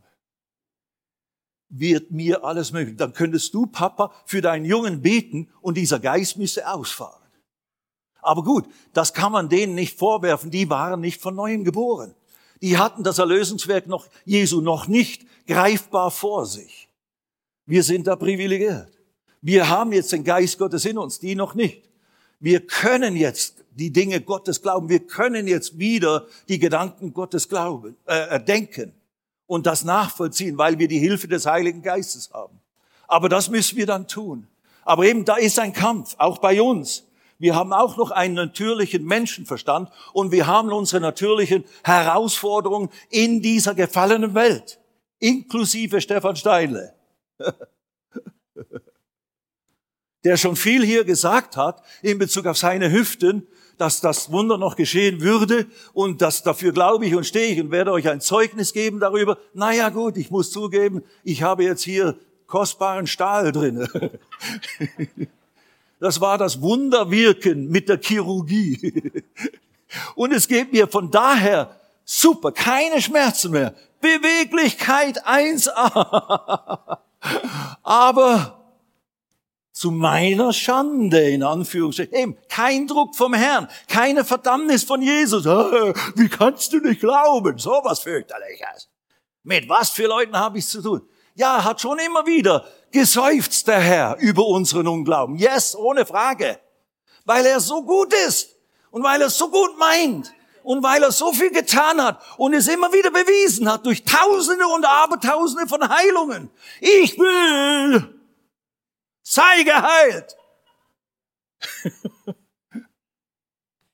Wird 1.69 2.11
mir 2.11 2.45
alles 2.45 2.73
möglich. 2.73 2.97
Dann 2.97 3.13
könntest 3.13 3.53
du, 3.55 3.67
Papa, 3.67 4.13
für 4.25 4.41
deinen 4.41 4.65
Jungen 4.65 5.03
beten 5.03 5.51
und 5.61 5.77
dieser 5.77 5.99
Geist 5.99 6.37
müsse 6.37 6.69
ausfahren. 6.69 7.23
Aber 8.23 8.43
gut, 8.43 8.67
das 8.93 9.13
kann 9.13 9.33
man 9.33 9.49
denen 9.49 9.75
nicht 9.75 9.99
vorwerfen. 9.99 10.51
Die 10.51 10.69
waren 10.69 11.01
nicht 11.01 11.21
von 11.21 11.35
neuem 11.35 11.65
geboren. 11.65 12.15
Die 12.63 12.79
hatten 12.79 13.05
das 13.05 13.19
Erlösungswerk 13.19 13.87
noch 13.87 14.07
Jesu 14.25 14.61
noch 14.61 14.89
nicht 14.89 15.27
greifbar 15.47 16.11
vor 16.11 16.47
sich. 16.47 16.89
Wir 17.67 17.83
sind 17.83 18.07
da 18.07 18.17
privilegiert. 18.17 18.93
Wir 19.43 19.69
haben 19.69 19.93
jetzt 19.93 20.13
den 20.13 20.25
Geist 20.25 20.59
Gottes 20.59 20.85
in 20.85 20.99
uns, 20.99 21.19
die 21.19 21.35
noch 21.35 21.55
nicht. 21.55 21.89
Wir 22.41 22.67
können 22.67 23.17
jetzt 23.17 23.65
die 23.77 23.93
Dinge 23.93 24.21
Gottes 24.21 24.63
glauben. 24.63 24.89
Wir 24.89 25.01
können 25.01 25.47
jetzt 25.47 25.79
wieder 25.79 26.27
die 26.49 26.59
Gedanken 26.59 27.13
Gottes 27.13 27.49
glauben, 27.49 27.97
äh, 28.07 28.41
denken 28.41 28.93
und 29.47 29.67
das 29.67 29.85
nachvollziehen, 29.85 30.59
weil 30.59 30.79
wir 30.79 30.89
die 30.89 30.99
Hilfe 30.99 31.29
des 31.29 31.47
Heiligen 31.47 31.83
Geistes 31.83 32.31
haben. 32.33 32.61
Aber 33.07 33.29
das 33.29 33.51
müssen 33.51 33.77
wir 33.77 33.87
dann 33.87 34.09
tun. 34.09 34.49
Aber 34.85 35.05
eben 35.05 35.25
da 35.25 35.37
ist 35.37 35.59
ein 35.59 35.73
Kampf, 35.73 36.15
auch 36.19 36.39
bei 36.39 36.61
uns. 36.61 37.05
Wir 37.39 37.55
haben 37.55 37.73
auch 37.73 37.97
noch 37.97 38.11
einen 38.11 38.35
natürlichen 38.35 39.05
Menschenverstand 39.05 39.91
und 40.13 40.33
wir 40.33 40.47
haben 40.47 40.73
unsere 40.73 41.03
natürlichen 41.03 41.65
Herausforderungen 41.85 42.89
in 43.11 43.43
dieser 43.43 43.75
gefallenen 43.75 44.35
Welt, 44.35 44.81
inklusive 45.19 46.01
Stefan 46.01 46.37
Steinle, 46.37 46.95
der 50.25 50.39
schon 50.39 50.57
viel 50.57 50.83
hier 50.83 51.05
gesagt 51.05 51.59
hat 51.59 51.83
in 52.01 52.19
Bezug 52.19 52.47
auf 52.47 52.57
seine 52.57 52.91
Hüften, 52.91 53.47
dass 53.79 54.01
das 54.01 54.33
Wunder 54.33 54.59
noch 54.59 54.77
geschehen 54.77 55.21
würde 55.21 55.67
und 55.93 56.23
das 56.23 56.43
dafür 56.43 56.73
glaube 56.73 57.07
ich 57.07 57.15
und 57.15 57.25
stehe 57.25 57.53
ich 57.53 57.61
und 57.61 57.71
werde 57.71 57.93
euch 57.93 58.09
ein 58.09 58.21
Zeugnis 58.21 58.73
geben 58.73 59.01
darüber. 59.01 59.39
Naja 59.55 59.89
gut, 59.91 60.17
ich 60.17 60.31
muss 60.31 60.51
zugeben, 60.51 61.03
ich 61.25 61.43
habe 61.43 61.65
jetzt 61.65 61.83
hier 61.83 62.17
kostbaren 62.47 63.07
Stahl 63.07 63.53
drin. 63.53 63.89
Das 65.99 66.21
war 66.21 66.37
das 66.37 66.61
Wunderwirken 66.61 67.71
mit 67.71 67.89
der 67.89 67.99
Chirurgie. 67.99 69.13
Und 70.15 70.33
es 70.33 70.47
geht 70.47 70.73
mir 70.73 70.89
von 70.89 71.11
daher 71.11 71.81
super, 72.05 72.53
keine 72.53 73.01
Schmerzen 73.01 73.53
mehr. 73.53 73.75
Beweglichkeit 74.01 75.27
1a. 75.27 76.99
Aber 77.83 78.66
zu 79.77 79.91
meiner 79.91 80.55
Schande, 80.55 81.29
in 81.29 81.43
Anführungsstrichen, 81.43 82.15
eben 82.15 82.39
kein 82.49 82.87
Druck 82.87 83.15
vom 83.15 83.35
Herrn, 83.35 83.69
keine 83.89 84.25
Verdammnis 84.25 84.85
von 84.85 85.03
Jesus. 85.03 85.45
Wie 85.45 86.31
kannst 86.31 86.73
du 86.73 86.79
nicht 86.79 87.01
glauben? 87.01 87.59
So 87.59 87.83
was 87.85 88.01
fürchterliches. 88.01 88.89
Mit 89.43 89.69
was 89.69 89.91
für 89.91 90.07
Leuten 90.07 90.35
habe 90.35 90.57
ich 90.57 90.67
zu 90.67 90.81
tun? 90.81 91.07
Ja, 91.35 91.63
hat 91.63 91.83
schon 91.83 91.99
immer 91.99 92.27
wieder 92.27 92.65
geseufzt 92.91 93.69
der 93.69 93.81
Herr 93.81 94.17
über 94.19 94.47
unseren 94.47 94.89
Unglauben. 94.89 95.37
Yes, 95.37 95.77
ohne 95.77 96.07
Frage. 96.07 96.59
Weil 97.27 97.45
er 97.45 97.61
so 97.61 97.83
gut 97.83 98.15
ist 98.27 98.49
und 98.91 99.05
weil 99.05 99.21
er 99.21 99.29
so 99.29 99.51
gut 99.51 99.77
meint 99.79 100.33
und 100.63 100.83
weil 100.83 101.03
er 101.03 101.13
so 101.13 101.35
viel 101.35 101.51
getan 101.51 102.03
hat 102.03 102.23
und 102.39 102.55
es 102.55 102.67
immer 102.67 102.95
wieder 102.95 103.11
bewiesen 103.11 103.71
hat 103.71 103.85
durch 103.85 104.05
Tausende 104.05 104.67
und 104.69 104.87
Abertausende 104.87 105.69
von 105.69 105.87
Heilungen. 105.87 106.49
Ich 106.81 107.19
will, 107.19 108.16
sei 109.27 109.63
geheilt. 109.65 110.37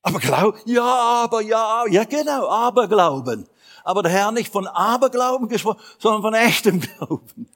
aber 0.03 0.19
glaub, 0.19 0.57
ja, 0.67 0.83
aber 0.85 1.41
ja, 1.41 1.87
ja 1.87 2.05
genau, 2.05 2.49
aber 2.49 2.89
glauben. 2.89 3.49
Aber 3.85 4.03
der 4.03 4.13
Herr 4.13 4.33
nicht 4.33 4.53
von 4.53 4.67
Aberglauben 4.67 5.49
gesprochen, 5.49 5.81
sondern 5.99 6.23
von 6.23 6.35
echtem 6.35 6.81
Glauben 6.81 7.49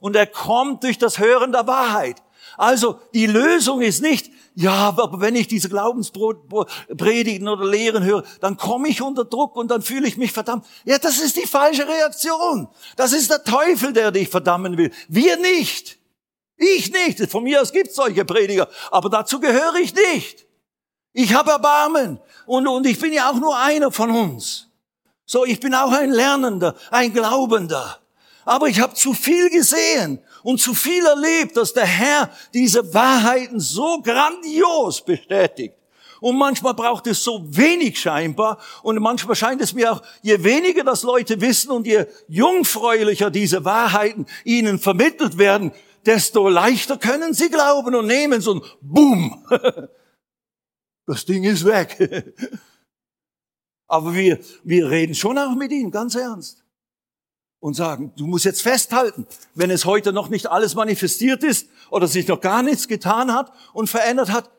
und 0.00 0.16
er 0.16 0.26
kommt 0.26 0.82
durch 0.82 0.98
das 0.98 1.18
Hören 1.18 1.52
der 1.52 1.66
Wahrheit. 1.66 2.22
Also 2.56 3.00
die 3.14 3.26
Lösung 3.26 3.80
ist 3.80 4.02
nicht, 4.02 4.30
ja, 4.54 4.72
aber 4.72 5.20
wenn 5.20 5.36
ich 5.36 5.46
diese 5.46 5.68
Glaubenspredigen 5.68 7.48
oder 7.48 7.64
Lehren 7.64 8.02
höre, 8.02 8.24
dann 8.40 8.56
komme 8.56 8.88
ich 8.88 9.00
unter 9.00 9.24
Druck 9.24 9.56
und 9.56 9.70
dann 9.70 9.82
fühle 9.82 10.08
ich 10.08 10.16
mich 10.16 10.32
verdammt. 10.32 10.66
Ja, 10.84 10.98
das 10.98 11.18
ist 11.18 11.36
die 11.36 11.46
falsche 11.46 11.86
Reaktion. 11.86 12.68
Das 12.96 13.12
ist 13.12 13.30
der 13.30 13.44
Teufel, 13.44 13.92
der 13.92 14.10
dich 14.10 14.28
verdammen 14.28 14.76
will. 14.76 14.90
Wir 15.08 15.36
nicht. 15.36 15.99
Ich 16.60 16.92
nicht. 16.92 17.30
Von 17.30 17.44
mir 17.44 17.62
aus 17.62 17.72
gibt 17.72 17.88
es 17.88 17.94
solche 17.94 18.24
Prediger, 18.26 18.68
aber 18.90 19.08
dazu 19.08 19.40
gehöre 19.40 19.76
ich 19.76 19.94
nicht. 19.94 20.46
Ich 21.14 21.32
habe 21.32 21.52
Erbarmen 21.52 22.20
und, 22.44 22.68
und 22.68 22.86
ich 22.86 23.00
bin 23.00 23.14
ja 23.14 23.30
auch 23.30 23.40
nur 23.40 23.56
einer 23.56 23.90
von 23.90 24.10
uns. 24.10 24.68
So, 25.24 25.46
ich 25.46 25.58
bin 25.58 25.74
auch 25.74 25.90
ein 25.90 26.10
Lernender, 26.10 26.76
ein 26.90 27.14
Glaubender. 27.14 27.98
Aber 28.44 28.68
ich 28.68 28.78
habe 28.78 28.94
zu 28.94 29.14
viel 29.14 29.48
gesehen 29.48 30.18
und 30.42 30.60
zu 30.60 30.74
viel 30.74 31.04
erlebt, 31.06 31.56
dass 31.56 31.72
der 31.72 31.86
Herr 31.86 32.30
diese 32.52 32.92
Wahrheiten 32.92 33.58
so 33.58 34.02
grandios 34.02 35.02
bestätigt. 35.02 35.74
Und 36.20 36.36
manchmal 36.36 36.74
braucht 36.74 37.06
es 37.06 37.24
so 37.24 37.42
wenig 37.46 37.98
scheinbar. 37.98 38.58
Und 38.82 38.98
manchmal 39.00 39.34
scheint 39.34 39.62
es 39.62 39.72
mir 39.72 39.92
auch, 39.92 40.02
je 40.20 40.42
weniger 40.44 40.84
das 40.84 41.02
Leute 41.02 41.40
wissen 41.40 41.70
und 41.70 41.86
je 41.86 42.04
jungfräulicher 42.28 43.30
diese 43.30 43.64
Wahrheiten 43.64 44.26
ihnen 44.44 44.78
vermittelt 44.78 45.38
werden, 45.38 45.72
desto 46.06 46.48
leichter 46.48 46.98
können 46.98 47.34
sie 47.34 47.48
glauben 47.48 47.94
und 47.94 48.06
nehmen 48.06 48.42
ein 48.46 48.62
Boom. 48.80 49.46
Das 51.06 51.24
Ding 51.24 51.42
ist 51.42 51.64
weg. 51.64 51.96
Aber 53.88 54.14
wir, 54.14 54.38
wir 54.62 54.90
reden 54.90 55.16
schon 55.16 55.38
auch 55.38 55.56
mit 55.56 55.72
ihnen, 55.72 55.90
ganz 55.90 56.14
ernst 56.14 56.64
und 57.60 57.74
sagen, 57.74 58.12
du 58.16 58.26
musst 58.26 58.46
jetzt 58.46 58.62
festhalten, 58.62 59.26
wenn 59.54 59.70
es 59.70 59.84
heute 59.84 60.12
noch 60.12 60.28
nicht 60.28 60.50
alles 60.50 60.74
manifestiert 60.74 61.44
ist 61.44 61.68
oder 61.90 62.06
sich 62.06 62.26
noch 62.26 62.40
gar 62.40 62.62
nichts 62.62 62.88
getan 62.88 63.32
hat 63.32 63.52
und 63.72 63.88
verändert 63.88 64.30
hat, 64.30 64.50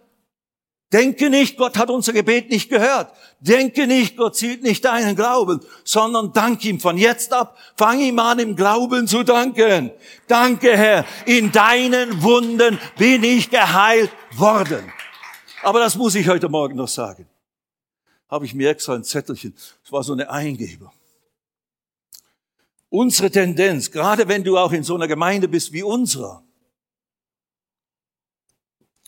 denke 0.91 1.29
nicht, 1.29 1.57
Gott 1.57 1.77
hat 1.77 1.89
unser 1.89 2.13
Gebet 2.13 2.49
nicht 2.49 2.69
gehört. 2.69 3.13
Denke 3.39 3.87
nicht, 3.87 4.17
Gott 4.17 4.35
sieht 4.35 4.61
nicht 4.61 4.85
deinen 4.85 5.15
Glauben, 5.15 5.61
sondern 5.83 6.31
dank 6.33 6.63
ihm 6.63 6.79
von 6.79 6.97
jetzt 6.97 7.33
ab. 7.33 7.57
Fang 7.75 7.99
ihm 7.99 8.19
an, 8.19 8.39
im 8.39 8.55
Glauben 8.55 9.07
zu 9.07 9.23
danken. 9.23 9.91
Danke, 10.27 10.77
Herr, 10.77 11.05
in 11.25 11.51
deinen 11.51 12.21
Wunden 12.21 12.79
bin 12.97 13.23
ich 13.23 13.49
geheilt 13.49 14.11
worden. 14.35 14.91
Aber 15.63 15.79
das 15.79 15.95
muss 15.95 16.15
ich 16.15 16.27
heute 16.27 16.49
Morgen 16.49 16.75
noch 16.75 16.87
sagen. 16.87 17.27
Habe 18.29 18.45
ich 18.45 18.53
mir 18.53 18.69
extra 18.69 18.93
ein 18.93 19.03
Zettelchen. 19.03 19.55
Das 19.83 19.91
war 19.91 20.03
so 20.03 20.13
eine 20.13 20.29
Eingebung. 20.29 20.91
Unsere 22.89 23.31
Tendenz, 23.31 23.89
gerade 23.89 24.27
wenn 24.27 24.43
du 24.43 24.57
auch 24.57 24.71
in 24.71 24.83
so 24.83 24.95
einer 24.95 25.07
Gemeinde 25.07 25.47
bist 25.47 25.71
wie 25.71 25.81
unserer, 25.81 26.43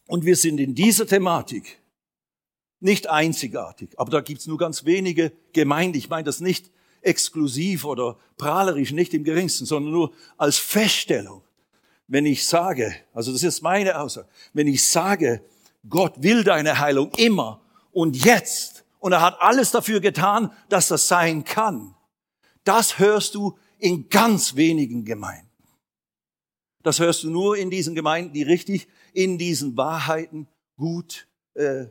und 0.08 0.26
wir 0.26 0.36
sind 0.36 0.60
in 0.60 0.76
dieser 0.76 1.08
Thematik 1.08 1.80
nicht 2.80 3.10
einzigartig, 3.10 3.98
aber 3.98 4.12
da 4.12 4.22
gibt's 4.22 4.46
nur 4.46 4.58
ganz 4.58 4.84
wenige 4.84 5.32
Gemeinden. 5.54 5.98
Ich 5.98 6.10
meine 6.10 6.26
das 6.26 6.42
nicht 6.42 6.70
exklusiv 7.02 7.86
oder 7.86 8.18
prahlerisch, 8.38 8.92
nicht 8.92 9.14
im 9.14 9.24
geringsten, 9.24 9.66
sondern 9.66 9.94
nur 9.94 10.14
als 10.38 10.58
Feststellung. 10.58 11.44
Wenn 12.08 12.26
ich 12.26 12.46
sage, 12.46 12.94
also 13.14 13.32
das 13.32 13.44
ist 13.44 13.62
meine 13.62 14.00
Aussage, 14.00 14.28
wenn 14.54 14.68
ich 14.68 14.86
sage, 14.86 15.42
Gott 15.88 16.22
will 16.22 16.44
deine 16.44 16.80
Heilung 16.80 17.12
immer 17.18 17.62
und 17.92 18.26
jetzt 18.26 18.84
und 19.00 19.14
er 19.14 19.22
hat 19.22 19.38
alles 19.40 19.72
dafür 19.72 20.00
getan, 20.00 20.52
dass 20.70 20.90
das 20.90 21.08
sein 21.08 21.44
kann, 21.44 21.96
das 22.64 23.00
hörst 23.00 23.36
du 23.36 23.58
in 23.80 24.10
ganz 24.10 24.56
wenigen 24.56 25.06
Gemeinden. 25.06 25.50
Das 26.84 27.00
hörst 27.00 27.24
du 27.24 27.30
nur 27.30 27.58
in 27.58 27.70
diesen 27.70 27.96
Gemeinden, 27.96 28.34
die 28.34 28.44
richtig 28.44 28.88
in 29.14 29.38
diesen 29.38 29.78
Wahrheiten 29.78 30.48
gut 30.78 31.28
äh, 31.54 31.86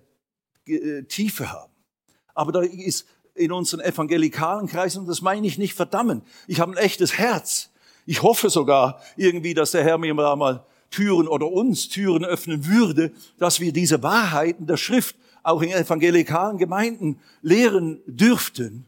äh, 0.67 1.03
Tiefe 1.05 1.51
haben. 1.51 1.73
Aber 2.35 2.53
da 2.53 2.61
ist 2.61 3.07
in 3.35 3.53
unseren 3.53 3.81
evangelikalen 3.81 4.67
Kreisen, 4.67 5.01
und 5.01 5.07
das 5.09 5.23
meine 5.23 5.47
ich 5.47 5.59
nicht 5.59 5.75
verdammen, 5.75 6.23
ich 6.47 6.61
habe 6.61 6.73
ein 6.73 6.79
echtes 6.79 7.19
Herz. 7.19 7.71
Ich 8.05 8.23
hoffe 8.23 8.51
sogar 8.51 9.01
irgendwie, 9.17 9.55
dass 9.55 9.71
der 9.71 9.85
Herr 9.85 9.99
mir 9.99 10.15
mal 10.15 10.67
Türen 10.91 11.29
oder 11.29 11.51
uns 11.51 11.89
Türen 11.89 12.25
öffnen 12.25 12.67
würde, 12.67 13.13
dass 13.39 13.61
wir 13.61 13.73
diese 13.73 14.03
Wahrheiten 14.03 14.67
der 14.67 14.77
Schrift 14.77 15.17
auch 15.43 15.63
in 15.63 15.71
evangelikalen 15.71 16.59
Gemeinden 16.59 17.21
lehren 17.41 18.01
dürften. 18.07 18.87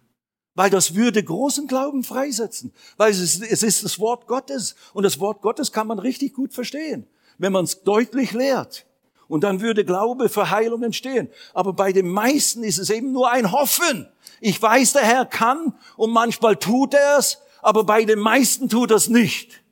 Weil 0.55 0.70
das 0.70 0.95
würde 0.95 1.22
großen 1.22 1.66
Glauben 1.66 2.05
freisetzen. 2.05 2.72
Weil 2.97 3.11
es 3.11 3.20
ist, 3.20 3.43
es 3.43 3.62
ist 3.64 3.85
das 3.85 3.99
Wort 3.99 4.28
Gottes. 4.28 4.76
Und 4.93 5.03
das 5.03 5.18
Wort 5.18 5.43
Gottes 5.43 5.72
kann 5.72 5.89
man 5.89 5.99
richtig 5.99 6.32
gut 6.32 6.53
verstehen, 6.53 7.09
wenn 7.39 7.53
man 7.53 7.64
es 7.64 7.82
deutlich 7.82 8.32
lehrt. 8.32 8.87
Und 9.28 9.43
dann 9.43 9.61
würde 9.61 9.85
Glaube 9.85 10.28
für 10.28 10.51
Heilung 10.51 10.82
entstehen. 10.82 11.30
Aber 11.55 11.72
bei 11.72 11.93
den 11.93 12.09
meisten 12.09 12.62
ist 12.62 12.78
es 12.78 12.91
eben 12.91 13.12
nur 13.12 13.30
ein 13.30 13.53
Hoffen. 13.53 14.09
Ich 14.41 14.61
weiß, 14.61 14.93
der 14.93 15.03
Herr 15.03 15.26
kann 15.26 15.74
und 15.97 16.12
manchmal 16.12 16.57
tut 16.57 16.95
er 16.95 17.18
es, 17.18 17.39
aber 17.62 17.85
bei 17.85 18.05
den 18.05 18.18
meisten 18.18 18.68
tut 18.68 18.91
er 18.91 18.99
es 18.99 19.09
nicht. 19.09 19.62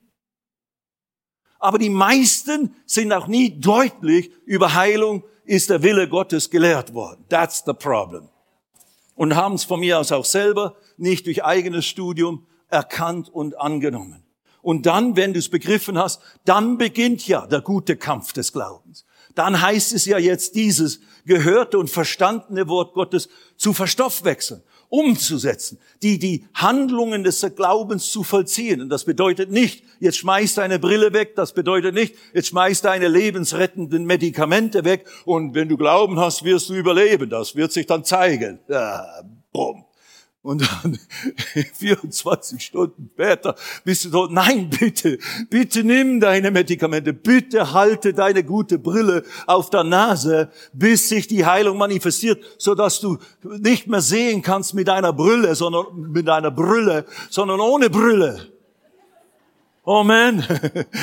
Aber 1.59 1.79
die 1.79 1.91
meisten 1.91 2.75
sind 2.87 3.13
auch 3.13 3.29
nie 3.29 3.61
deutlich 3.61 4.33
über 4.47 4.75
Heilung 4.75 5.23
ist 5.45 5.71
der 5.71 5.83
Wille 5.83 6.09
Gottes 6.09 6.51
gelehrt 6.51 6.95
worden. 6.95 7.25
That's 7.29 7.63
the 7.65 7.73
problem. 7.73 8.29
Und 9.15 9.37
haben 9.37 9.55
es 9.55 9.65
von 9.65 9.81
mir 9.81 9.99
aus 9.99 10.11
auch 10.13 10.25
selber 10.25 10.77
nicht 10.97 11.27
durch 11.27 11.45
eigenes 11.45 11.87
Studium 11.87 12.47
erkannt 12.69 13.29
und 13.29 13.61
angenommen. 13.61 14.22
Und 14.63 14.87
dann, 14.87 15.17
wenn 15.17 15.33
du 15.33 15.41
es 15.41 15.49
begriffen 15.49 15.99
hast, 15.99 16.23
dann 16.45 16.79
beginnt 16.79 17.27
ja 17.27 17.47
der 17.47 17.61
gute 17.61 17.97
Kampf 17.97 18.33
des 18.33 18.53
Glaubens. 18.53 19.05
Dann 19.35 19.61
heißt 19.61 19.93
es 19.93 20.05
ja 20.07 20.19
jetzt 20.19 20.55
dieses 20.55 21.01
gehörte 21.25 21.79
und 21.79 21.91
verstandene 21.91 22.69
Wort 22.69 22.95
Gottes 22.95 23.29
zu 23.57 23.73
verstoffwechseln 23.73 24.63
umzusetzen, 24.93 25.79
die 26.03 26.19
die 26.19 26.45
Handlungen 26.53 27.25
des 27.25 27.41
Glaubens 27.57 28.13
zu 28.13 28.23
vollziehen. 28.23 28.83
Und 28.83 28.91
das 28.91 29.07
bedeutet 29.07 29.51
nicht, 29.51 29.85
jetzt 30.01 30.19
schmeißt 30.19 30.59
deine 30.59 30.79
Brille 30.79 31.15
weg, 31.15 31.35
das 31.35 31.55
bedeutet 31.55 31.95
nicht, 31.95 32.15
jetzt 32.35 32.49
schmeißt 32.49 32.85
deine 32.85 33.09
lebensrettenden 33.09 34.05
Medikamente 34.05 34.85
weg 34.85 35.07
und 35.25 35.55
wenn 35.55 35.71
du 35.71 35.79
Glauben 35.79 36.21
hast, 36.21 36.45
wirst 36.45 36.69
du 36.69 36.75
überleben. 36.75 37.31
Das 37.31 37.57
wird 37.57 37.73
sich 37.73 37.87
dann 37.87 38.05
zeigen. 38.05 38.59
Ja, 38.69 39.23
bumm. 39.51 39.87
Und 40.43 40.63
dann 40.63 40.99
24 41.75 42.61
Stunden 42.61 43.11
später 43.15 43.55
bist 43.85 44.05
du 44.05 44.11
dort. 44.11 44.33
Nein, 44.33 44.71
bitte, 44.71 45.19
bitte 45.49 45.85
nimm 45.85 46.19
deine 46.19 46.51
Medikamente. 46.51 47.13
Bitte 47.13 47.73
halte 47.73 48.13
deine 48.13 48.43
gute 48.43 48.81
Brille 48.81 49.23
auf 49.47 49.71
der 49.71 49.85
Nase, 49.85 50.51
bis 50.73 51.09
sich 51.09 51.29
die 51.29 51.47
Heilung 51.47 51.79
manifestiert, 51.79 52.43
so 52.59 52.75
dass 52.75 53.01
du 53.01 53.19
nicht 53.43 53.87
mehr 53.87 54.01
sehen 54.01 54.43
kannst 54.43 54.75
mit 54.75 54.89
deiner 54.89 55.13
Brille, 55.13 55.55
sondern 55.55 56.11
mit 56.11 56.27
deiner 56.27 56.51
Brille, 56.51 57.07
sondern 57.31 57.61
ohne 57.61 57.89
Brille. 57.89 58.49
Amen. 59.85 60.45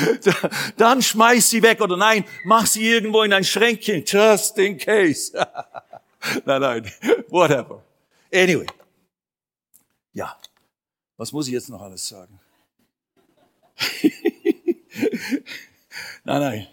Dann 0.76 1.00
schmeiß 1.00 1.48
sie 1.48 1.62
weg 1.62 1.80
oder 1.80 1.96
nein, 1.96 2.24
mach 2.44 2.66
sie 2.66 2.86
irgendwo 2.86 3.22
in 3.22 3.32
ein 3.32 3.44
Schränkchen, 3.44 4.04
just 4.06 4.58
in 4.58 4.76
case. 4.76 5.32
nein, 6.44 6.60
nein, 6.60 6.92
whatever. 7.30 7.82
Anyway. 8.32 8.66
Ja, 10.12 10.36
was 11.16 11.32
muss 11.32 11.46
ich 11.46 11.52
jetzt 11.52 11.68
noch 11.68 11.80
alles 11.80 12.08
sagen? 12.08 12.40
nein, 16.24 16.40
nein. 16.40 16.66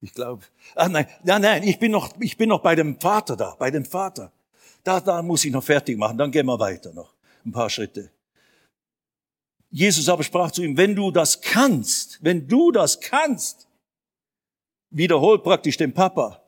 Ich 0.00 0.12
glaube, 0.12 0.44
ah, 0.74 0.88
nein, 0.88 1.06
nein, 1.22 1.40
nein, 1.40 1.62
ich 1.62 1.78
bin 1.78 1.90
noch, 1.90 2.14
ich 2.20 2.36
bin 2.36 2.50
noch 2.50 2.60
bei 2.60 2.74
dem 2.74 3.00
Vater 3.00 3.36
da, 3.36 3.54
bei 3.58 3.70
dem 3.70 3.84
Vater. 3.86 4.32
Da, 4.82 5.00
da 5.00 5.22
muss 5.22 5.44
ich 5.46 5.52
noch 5.52 5.64
fertig 5.64 5.96
machen, 5.96 6.18
dann 6.18 6.30
gehen 6.30 6.44
wir 6.46 6.58
weiter 6.58 6.92
noch, 6.92 7.14
ein 7.44 7.52
paar 7.52 7.70
Schritte. 7.70 8.10
Jesus 9.70 10.08
aber 10.08 10.22
sprach 10.22 10.50
zu 10.50 10.62
ihm, 10.62 10.76
wenn 10.76 10.94
du 10.94 11.10
das 11.10 11.40
kannst, 11.40 12.22
wenn 12.22 12.46
du 12.46 12.70
das 12.70 13.00
kannst, 13.00 13.66
wiederholt 14.90 15.42
praktisch 15.42 15.78
den 15.78 15.94
Papa, 15.94 16.43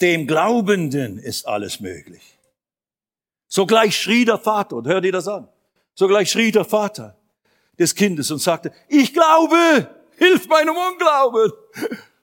dem 0.00 0.26
Glaubenden 0.26 1.18
ist 1.18 1.46
alles 1.46 1.80
möglich. 1.80 2.38
Sogleich 3.48 3.96
schrie 3.96 4.24
der 4.24 4.38
Vater, 4.38 4.76
und 4.76 4.86
hört 4.86 5.04
ihr 5.04 5.12
das 5.12 5.26
an? 5.26 5.48
Sogleich 5.94 6.30
schrie 6.30 6.52
der 6.52 6.64
Vater 6.64 7.16
des 7.78 7.94
Kindes 7.94 8.30
und 8.30 8.38
sagte, 8.38 8.72
ich 8.88 9.12
glaube, 9.12 9.88
hilf 10.16 10.46
meinem 10.48 10.76
Unglauben. 10.76 11.52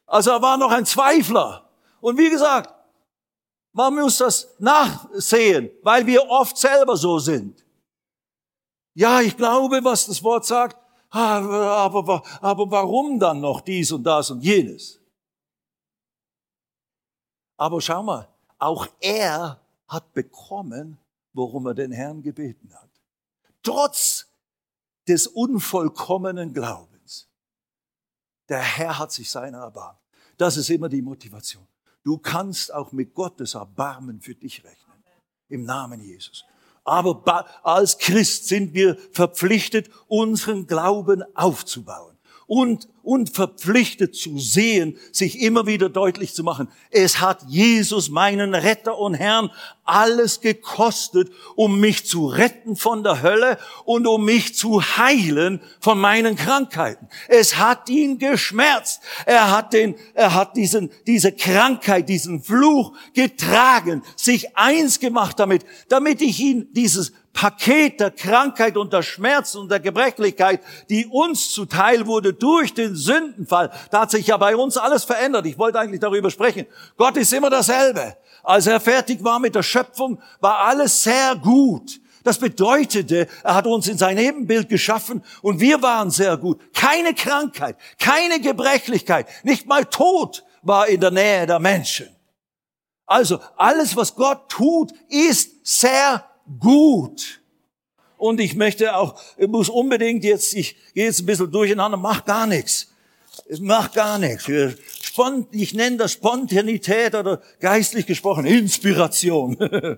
Also 0.05 0.32
er 0.32 0.41
war 0.41 0.57
noch 0.57 0.71
ein 0.71 0.86
Zweifler. 0.86 1.67
Und 1.99 2.17
wie 2.17 2.30
gesagt, 2.30 2.73
man 3.73 3.95
muss 3.95 4.19
das 4.19 4.55
nachsehen, 4.59 5.69
weil 5.82 6.05
wir 6.05 6.30
oft 6.30 6.57
selber 6.57 6.95
so 6.95 7.19
sind. 7.19 7.65
Ja, 8.93 9.19
ich 9.21 9.36
glaube, 9.36 9.84
was 9.84 10.05
das 10.05 10.23
Wort 10.23 10.45
sagt, 10.45 10.78
aber, 11.09 11.71
aber, 11.71 12.23
aber 12.41 12.71
warum 12.71 13.19
dann 13.19 13.41
noch 13.41 13.61
dies 13.61 13.91
und 13.91 14.03
das 14.03 14.32
und 14.32 14.41
jenes? 14.41 14.99
Aber 17.58 17.82
schau 17.82 18.03
mal, 18.03 18.28
auch 18.60 18.88
er 18.99 19.60
hat 19.88 20.14
bekommen, 20.14 20.97
worum 21.34 21.68
er 21.68 21.74
den 21.74 21.91
Herrn 21.91 22.22
gebeten 22.22 22.74
hat. 22.74 22.89
Trotz 23.64 24.28
des 25.08 25.28
unvollkommenen 25.28 26.53
Glaubens. 26.53 27.28
Der 28.49 28.62
Herr 28.62 28.99
hat 28.99 29.12
sich 29.12 29.30
seiner 29.30 29.60
erbarmt. 29.60 29.99
Das 30.38 30.58
ist 30.58 30.70
immer 30.70 30.89
die 30.89 31.01
Motivation. 31.01 31.68
Du 32.03 32.18
kannst 32.18 32.74
auch 32.74 32.91
mit 32.91 33.14
Gottes 33.14 33.56
Erbarmen 33.56 34.22
für 34.22 34.36
dich 34.36 34.64
rechnen. 34.64 35.03
Im 35.49 35.64
Namen 35.64 35.99
Jesus. 36.01 36.45
Aber 36.84 37.45
als 37.66 37.97
Christ 37.97 38.47
sind 38.47 38.74
wir 38.74 38.97
verpflichtet, 39.12 39.89
unseren 40.08 40.68
Glauben 40.68 41.24
aufzubauen 41.36 42.14
und, 42.48 42.88
und 43.02 43.32
verpflichtet 43.32 44.16
zu 44.16 44.38
sehen, 44.38 44.98
sich 45.12 45.41
immer 45.41 45.66
wieder 45.66 45.89
deutlich 45.89 46.34
zu 46.34 46.43
machen. 46.43 46.68
Es 46.91 47.20
hat 47.20 47.43
Jesus, 47.48 48.10
meinen 48.10 48.54
Retter 48.54 48.98
und 48.98 49.16
Herrn, 49.16 49.50
alles 49.84 50.41
gekostet, 50.41 51.32
um 51.56 51.80
mich 51.80 52.06
zu 52.06 52.28
retten 52.28 52.76
von 52.76 53.04
der 53.04 53.22
Hölle 53.22 53.58
und 53.86 54.08
um 54.08 54.26
mich 54.26 54.56
zu 54.56 54.82
heilen 54.82 55.62
von 55.80 56.00
meinen 56.00 56.36
Krankheiten. 56.36 57.08
Es 57.28 57.58
hat 57.58 57.89
ihn 57.89 58.18
geschmerzt. 58.18 59.02
Er 59.26 59.52
hat 59.52 59.74
den, 59.74 59.96
er 60.14 60.34
hat 60.34 60.56
diesen, 60.56 60.91
diese 61.06 61.32
Krankheit, 61.32 62.10
diesen 62.10 62.41
Fluch 62.41 62.93
getragen, 63.14 64.04
sich 64.16 64.58
eins 64.58 65.00
gemacht 65.00 65.39
damit, 65.39 65.66
damit 65.89 66.22
ich 66.22 66.39
ihn 66.39 66.68
dieses 66.74 67.14
Paket 67.36 67.99
der 67.99 68.11
Krankheit 68.11 68.77
und 68.77 68.93
der 68.93 69.03
Schmerzen 69.03 69.59
und 69.59 69.69
der 69.69 69.81
Gebrechlichkeit, 69.81 70.61
die 70.89 71.05
uns 71.05 71.51
zuteil 71.51 72.07
wurde 72.07 72.33
durch 72.33 72.73
den 72.73 72.95
Sündenfall. 72.95 73.71
Da 73.91 74.01
hat 74.01 74.11
sich 74.11 74.27
ja 74.27 74.38
bei 74.38 74.55
uns 74.55 74.77
alles 74.77 75.03
verändert. 75.03 75.45
Ich 75.45 75.57
wollte 75.57 75.77
eigentlich 75.77 75.99
darüber 75.99 76.31
sprechen. 76.31 76.65
Gott 76.95 77.17
ist 77.17 77.33
immer 77.33 77.49
dasselbe. 77.49 78.15
Als 78.41 78.67
er 78.67 78.79
fertig 78.79 79.21
war 79.21 79.39
mit 79.39 79.53
der 79.53 79.63
Schöpfung, 79.63 80.21
war 80.39 80.59
alles 80.59 81.03
sehr 81.03 81.36
gut. 81.36 81.99
Das 82.23 82.39
bedeutete, 82.39 83.27
er 83.43 83.55
hat 83.55 83.67
uns 83.67 83.88
in 83.89 83.97
sein 83.97 84.17
Ebenbild 84.17 84.69
geschaffen 84.69 85.21
und 85.41 85.59
wir 85.59 85.81
waren 85.81 86.09
sehr 86.11 86.38
gut. 86.38 86.61
Keine 86.73 87.13
Krankheit, 87.13 87.75
keine 87.99 88.39
Gebrechlichkeit, 88.39 89.27
nicht 89.43 89.67
mal 89.67 89.83
Tod 89.86 90.43
war 90.61 90.88
in 90.88 91.01
der 91.01 91.11
Nähe 91.11 91.45
der 91.45 91.59
Menschen. 91.59 92.07
Also 93.05 93.39
alles, 93.57 93.95
was 93.95 94.15
Gott 94.15 94.49
tut, 94.49 94.93
ist 95.09 95.67
sehr 95.67 96.25
gut. 96.60 97.41
Und 98.18 98.39
ich 98.39 98.56
möchte 98.56 98.96
auch, 98.96 99.22
ich 99.38 99.48
muss 99.48 99.70
unbedingt 99.70 100.24
jetzt, 100.24 100.54
ich 100.54 100.76
gehe 100.93 101.06
jetzt 101.06 101.20
ein 101.20 101.26
bisschen 101.26 101.52
durcheinander, 101.52 101.98
mach 101.98 102.26
gar 102.26 102.48
nichts. 102.48 102.91
Es 103.48 103.60
macht 103.60 103.93
gar 103.93 104.18
nichts. 104.18 104.50
Ich 105.52 105.74
nenne 105.74 105.98
das 105.98 106.14
Spontanität 106.14 107.14
oder 107.16 107.41
geistlich 107.60 108.06
gesprochen 108.06 108.46
Inspiration. 108.46 109.58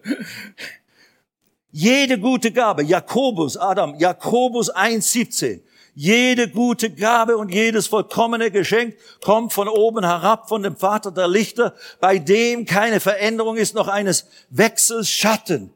Jede 1.72 2.18
gute 2.20 2.52
Gabe, 2.52 2.84
Jakobus, 2.84 3.56
Adam, 3.56 3.96
Jakobus 4.00 4.74
1,17. 4.74 5.62
Jede 5.94 6.50
gute 6.50 6.92
Gabe 6.92 7.38
und 7.38 7.54
jedes 7.54 7.88
vollkommene 7.88 8.52
Geschenk 8.52 8.96
kommt 9.24 9.54
von 9.54 9.68
oben 9.68 10.04
herab, 10.04 10.48
von 10.48 10.62
dem 10.64 10.76
Vater 10.76 11.12
der 11.12 11.28
Lichter, 11.28 11.76
bei 12.00 12.20
dem 12.20 12.66
keine 12.66 13.00
Veränderung 13.00 13.58
ist, 13.58 13.74
noch 13.74 13.88
eines 13.88 14.28
Wechsels 14.50 15.10
Schatten 15.10 15.74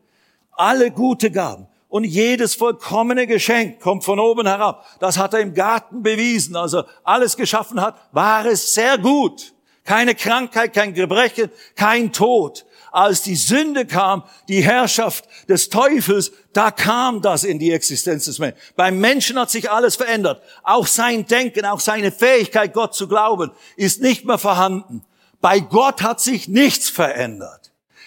alle 0.61 0.91
gute 0.91 1.31
Gaben 1.31 1.67
und 1.89 2.03
jedes 2.03 2.53
vollkommene 2.53 3.25
Geschenk 3.25 3.81
kommt 3.81 4.05
von 4.05 4.19
oben 4.19 4.45
herab. 4.45 4.85
Das 4.99 5.17
hat 5.17 5.33
er 5.33 5.39
im 5.39 5.55
Garten 5.55 6.03
bewiesen. 6.03 6.55
Also 6.55 6.83
alles 7.03 7.35
geschaffen 7.35 7.81
hat, 7.81 7.95
war 8.11 8.45
es 8.45 8.73
sehr 8.73 8.99
gut. 8.99 9.53
Keine 9.83 10.13
Krankheit, 10.13 10.73
kein 10.73 10.93
Gebrechen, 10.93 11.49
kein 11.75 12.13
Tod. 12.13 12.65
Als 12.91 13.23
die 13.23 13.35
Sünde 13.35 13.85
kam, 13.87 14.23
die 14.47 14.61
Herrschaft 14.61 15.25
des 15.49 15.69
Teufels, 15.69 16.31
da 16.53 16.69
kam 16.69 17.21
das 17.21 17.43
in 17.43 17.57
die 17.57 17.71
Existenz 17.71 18.25
des 18.25 18.37
Menschen. 18.37 18.59
Beim 18.75 18.99
Menschen 18.99 19.39
hat 19.39 19.49
sich 19.49 19.71
alles 19.71 19.95
verändert. 19.95 20.43
Auch 20.61 20.85
sein 20.85 21.25
Denken, 21.25 21.65
auch 21.65 21.79
seine 21.79 22.11
Fähigkeit, 22.11 22.73
Gott 22.73 22.93
zu 22.93 23.07
glauben, 23.07 23.51
ist 23.77 24.01
nicht 24.01 24.25
mehr 24.25 24.37
vorhanden. 24.37 25.03
Bei 25.39 25.59
Gott 25.59 26.03
hat 26.03 26.21
sich 26.21 26.47
nichts 26.47 26.89
verändert. 26.89 27.60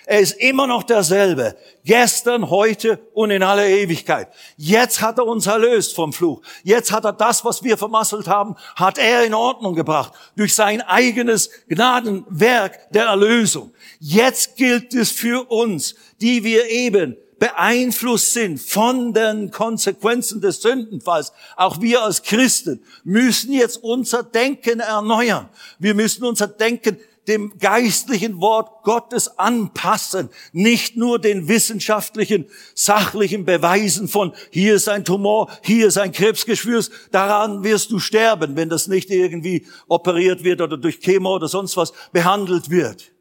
Er 0.06 0.20
ist 0.20 0.32
immer 0.32 0.66
noch 0.66 0.82
derselbe. 0.82 1.56
Gestern, 1.84 2.50
heute 2.50 2.98
und 3.14 3.30
in 3.30 3.42
aller 3.42 3.66
Ewigkeit. 3.66 4.28
Jetzt 4.56 5.00
hat 5.00 5.18
er 5.18 5.26
uns 5.26 5.46
erlöst 5.46 5.94
vom 5.94 6.12
Fluch. 6.12 6.42
Jetzt 6.62 6.92
hat 6.92 7.04
er 7.04 7.14
das, 7.14 7.44
was 7.44 7.62
wir 7.62 7.78
vermasselt 7.78 8.28
haben, 8.28 8.54
hat 8.76 8.98
er 8.98 9.24
in 9.24 9.32
Ordnung 9.32 9.74
gebracht. 9.74 10.12
Durch 10.36 10.54
sein 10.54 10.82
eigenes 10.82 11.50
Gnadenwerk 11.68 12.92
der 12.92 13.06
Erlösung. 13.06 13.72
Jetzt 13.98 14.56
gilt 14.56 14.92
es 14.92 15.10
für 15.10 15.50
uns, 15.50 15.94
die 16.20 16.44
wir 16.44 16.68
eben 16.68 17.16
beeinflusst 17.38 18.32
sind 18.32 18.60
von 18.60 19.12
den 19.12 19.50
Konsequenzen 19.50 20.40
des 20.40 20.62
Sündenfalls. 20.62 21.32
Auch 21.56 21.80
wir 21.80 22.02
als 22.02 22.22
Christen 22.22 22.82
müssen 23.04 23.52
jetzt 23.52 23.82
unser 23.82 24.22
Denken 24.22 24.80
erneuern. 24.80 25.48
Wir 25.78 25.94
müssen 25.94 26.24
unser 26.24 26.46
Denken 26.46 26.98
dem 27.28 27.58
geistlichen 27.58 28.40
Wort 28.40 28.82
Gottes 28.82 29.38
anpassen, 29.38 30.28
nicht 30.52 30.96
nur 30.96 31.18
den 31.18 31.48
wissenschaftlichen, 31.48 32.46
sachlichen 32.74 33.44
Beweisen 33.44 34.08
von 34.08 34.34
hier 34.50 34.74
ist 34.74 34.88
ein 34.88 35.04
Tumor, 35.04 35.50
hier 35.62 35.88
ist 35.88 35.98
ein 35.98 36.12
Krebsgeschwür, 36.12 36.84
daran 37.10 37.64
wirst 37.64 37.90
du 37.90 37.98
sterben, 37.98 38.56
wenn 38.56 38.68
das 38.68 38.86
nicht 38.88 39.10
irgendwie 39.10 39.66
operiert 39.88 40.44
wird 40.44 40.60
oder 40.60 40.76
durch 40.76 41.00
Chemo 41.00 41.34
oder 41.34 41.48
sonst 41.48 41.76
was 41.76 41.92
behandelt 42.12 42.70
wird. 42.70 43.14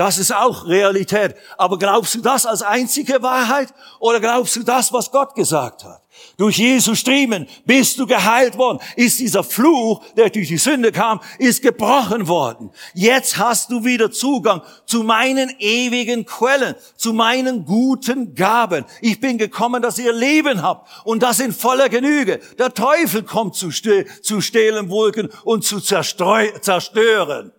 Das 0.00 0.16
ist 0.16 0.34
auch 0.34 0.66
Realität. 0.66 1.34
Aber 1.58 1.78
glaubst 1.78 2.14
du 2.14 2.22
das 2.22 2.46
als 2.46 2.62
einzige 2.62 3.22
Wahrheit 3.22 3.74
oder 3.98 4.18
glaubst 4.18 4.56
du 4.56 4.62
das, 4.62 4.94
was 4.94 5.10
Gott 5.10 5.34
gesagt 5.34 5.84
hat? 5.84 6.02
Durch 6.36 6.58
Jesu 6.58 6.94
Striemen 6.94 7.46
bist 7.64 7.98
du 7.98 8.06
geheilt 8.06 8.56
worden. 8.56 8.78
Ist 8.96 9.20
dieser 9.20 9.44
Fluch, 9.44 10.02
der 10.16 10.30
durch 10.30 10.48
die 10.48 10.56
Sünde 10.56 10.92
kam, 10.92 11.20
ist 11.38 11.62
gebrochen 11.62 12.28
worden. 12.28 12.70
Jetzt 12.94 13.36
hast 13.38 13.70
du 13.70 13.84
wieder 13.84 14.10
Zugang 14.10 14.62
zu 14.86 15.02
meinen 15.02 15.50
ewigen 15.58 16.24
Quellen, 16.24 16.74
zu 16.96 17.12
meinen 17.12 17.64
guten 17.64 18.34
Gaben. 18.34 18.84
Ich 19.00 19.20
bin 19.20 19.38
gekommen, 19.38 19.82
dass 19.82 19.98
ihr 19.98 20.12
Leben 20.12 20.62
habt 20.62 20.88
und 21.04 21.22
das 21.22 21.40
in 21.40 21.52
voller 21.52 21.88
Genüge. 21.88 22.40
Der 22.58 22.72
Teufel 22.72 23.22
kommt 23.22 23.54
zu, 23.54 23.70
stehlen, 23.70 24.90
Wolken 24.90 25.28
und 25.44 25.64
zu 25.64 25.80
zerstören. 25.80 27.52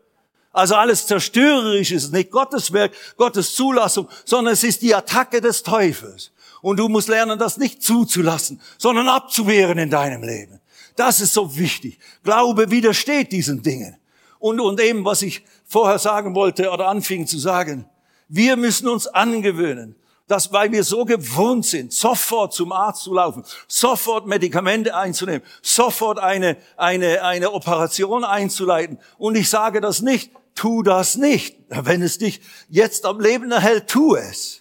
Also 0.53 0.76
alles 0.76 1.07
zerstörerisch 1.07 1.91
ist 1.91 2.12
nicht 2.12 2.30
Gottes 2.30 2.74
Werk, 2.74 2.91
Gottes 3.16 3.55
Zulassung, 3.55 4.09
sondern 4.26 4.53
es 4.53 4.64
ist 4.64 4.82
die 4.82 4.93
Attacke 4.93 5.39
des 5.39 5.64
Teufels. 5.64 6.32
Und 6.62 6.78
du 6.78 6.88
musst 6.89 7.07
lernen, 7.07 7.39
das 7.39 7.57
nicht 7.57 7.82
zuzulassen, 7.82 8.62
sondern 8.78 9.07
abzuwehren 9.07 9.78
in 9.78 9.89
deinem 9.89 10.24
Leben. 10.24 10.59
Das 10.95 11.20
ist 11.22 11.34
so 11.34 11.57
wichtig. 11.57 11.99
Glaube 12.24 12.70
widersteht 12.72 13.32
diesen 13.32 13.64
Dingen. 13.64 13.97
Und, 14.39 14.59
und 14.59 14.80
eben, 14.82 15.05
was 15.05 15.22
ich 15.22 15.43
vorher 15.66 15.99
sagen 15.99 16.36
wollte 16.36 16.70
oder 16.70 16.88
anfing 16.88 17.28
zu 17.28 17.38
sagen, 17.38 17.86
wir 18.28 18.55
müssen 18.55 18.88
uns 18.88 19.07
angewöhnen, 19.07 19.95
dass 20.28 20.53
weil 20.53 20.72
wir 20.72 20.84
so 20.84 21.03
gewohnt 21.03 21.66
sind, 21.66 21.91
sofort 21.91 22.53
zum 22.53 22.72
Arzt 22.72 23.03
zu 23.03 23.14
laufen, 23.14 23.43
sofort 23.68 24.28
Medikamente 24.28 24.95
einzunehmen, 24.95 25.41
sofort 25.62 26.20
eine, 26.20 26.57
eine, 26.78 27.22
eine 27.24 27.51
Operation 27.51 28.24
einzuleiten. 28.24 28.97
Und 29.18 29.36
ich 29.36 29.49
sage 29.49 29.82
das 29.82 30.01
nicht, 30.01 30.32
tu 30.55 30.84
das 30.84 31.18
nicht. 31.18 31.57
Wenn 31.68 32.01
es 32.01 32.18
dich 32.18 32.41
jetzt 32.70 33.05
am 33.05 33.20
Leben 33.20 33.51
erhält, 33.51 33.89
tu 33.89 34.16
es. 34.16 34.61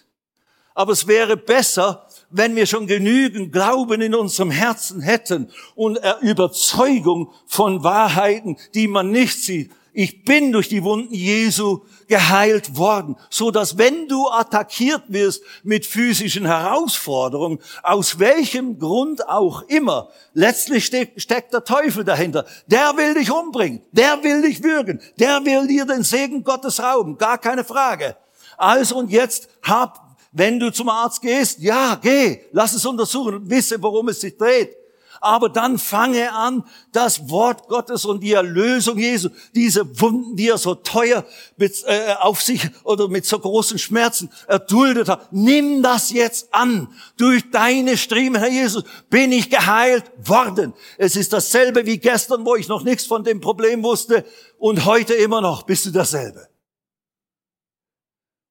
Aber 0.73 0.93
es 0.93 1.07
wäre 1.07 1.37
besser, 1.37 2.07
wenn 2.29 2.55
wir 2.55 2.65
schon 2.65 2.87
genügend 2.87 3.51
Glauben 3.51 4.01
in 4.01 4.15
unserem 4.15 4.51
Herzen 4.51 5.01
hätten 5.01 5.51
und 5.75 5.99
Überzeugung 6.21 7.31
von 7.45 7.83
Wahrheiten, 7.83 8.57
die 8.73 8.87
man 8.87 9.11
nicht 9.11 9.43
sieht. 9.43 9.71
Ich 9.93 10.23
bin 10.23 10.53
durch 10.53 10.69
die 10.69 10.83
Wunden 10.83 11.13
Jesu 11.13 11.81
geheilt 12.07 12.77
worden, 12.77 13.17
so 13.29 13.51
dass 13.51 13.77
wenn 13.77 14.07
du 14.07 14.29
attackiert 14.29 15.03
wirst 15.09 15.43
mit 15.63 15.85
physischen 15.85 16.45
Herausforderungen, 16.45 17.59
aus 17.83 18.17
welchem 18.17 18.79
Grund 18.79 19.27
auch 19.27 19.63
immer, 19.63 20.09
letztlich 20.33 20.85
steckt, 20.85 21.53
der 21.53 21.65
Teufel 21.65 22.05
dahinter. 22.05 22.45
Der 22.67 22.95
will 22.95 23.15
dich 23.15 23.31
umbringen, 23.31 23.81
der 23.91 24.23
will 24.23 24.41
dich 24.41 24.63
würgen, 24.63 25.01
der 25.19 25.43
will 25.43 25.67
dir 25.67 25.85
den 25.85 26.03
Segen 26.03 26.45
Gottes 26.45 26.81
rauben, 26.81 27.17
gar 27.17 27.37
keine 27.37 27.65
Frage. 27.65 28.15
Also 28.57 28.95
und 28.95 29.11
jetzt 29.11 29.49
hab, 29.63 30.10
wenn 30.31 30.59
du 30.59 30.71
zum 30.71 30.89
Arzt 30.89 31.21
gehst, 31.21 31.59
ja, 31.59 31.95
geh, 32.01 32.39
lass 32.51 32.73
es 32.73 32.85
untersuchen 32.85 33.35
und 33.35 33.49
wisse, 33.49 33.81
worum 33.81 34.09
es 34.09 34.21
sich 34.21 34.37
dreht 34.37 34.75
aber 35.21 35.49
dann 35.49 35.77
fange 35.77 36.33
an, 36.33 36.63
das 36.91 37.29
Wort 37.29 37.67
Gottes 37.67 38.05
und 38.05 38.21
die 38.21 38.33
Erlösung 38.33 38.97
Jesu, 38.97 39.29
diese 39.53 40.01
Wunden, 40.01 40.35
die 40.35 40.49
er 40.49 40.57
so 40.57 40.73
teuer 40.73 41.23
mit, 41.57 41.83
äh, 41.85 42.15
auf 42.19 42.41
sich 42.41 42.67
oder 42.83 43.07
mit 43.07 43.25
so 43.25 43.37
großen 43.37 43.77
Schmerzen 43.77 44.31
erduldet 44.47 45.07
hat, 45.07 45.31
nimm 45.31 45.83
das 45.83 46.11
jetzt 46.11 46.53
an. 46.53 46.87
Durch 47.17 47.49
deine 47.51 47.97
Striemen, 47.97 48.41
Herr 48.41 48.51
Jesus, 48.51 48.83
bin 49.09 49.31
ich 49.31 49.51
geheilt 49.51 50.05
worden. 50.17 50.73
Es 50.97 51.15
ist 51.15 51.31
dasselbe 51.31 51.85
wie 51.85 51.99
gestern, 51.99 52.43
wo 52.43 52.55
ich 52.55 52.67
noch 52.67 52.83
nichts 52.83 53.05
von 53.05 53.23
dem 53.23 53.39
Problem 53.39 53.83
wusste 53.83 54.25
und 54.57 54.85
heute 54.85 55.13
immer 55.13 55.39
noch 55.39 55.63
bist 55.63 55.85
du 55.85 55.91
dasselbe 55.91 56.50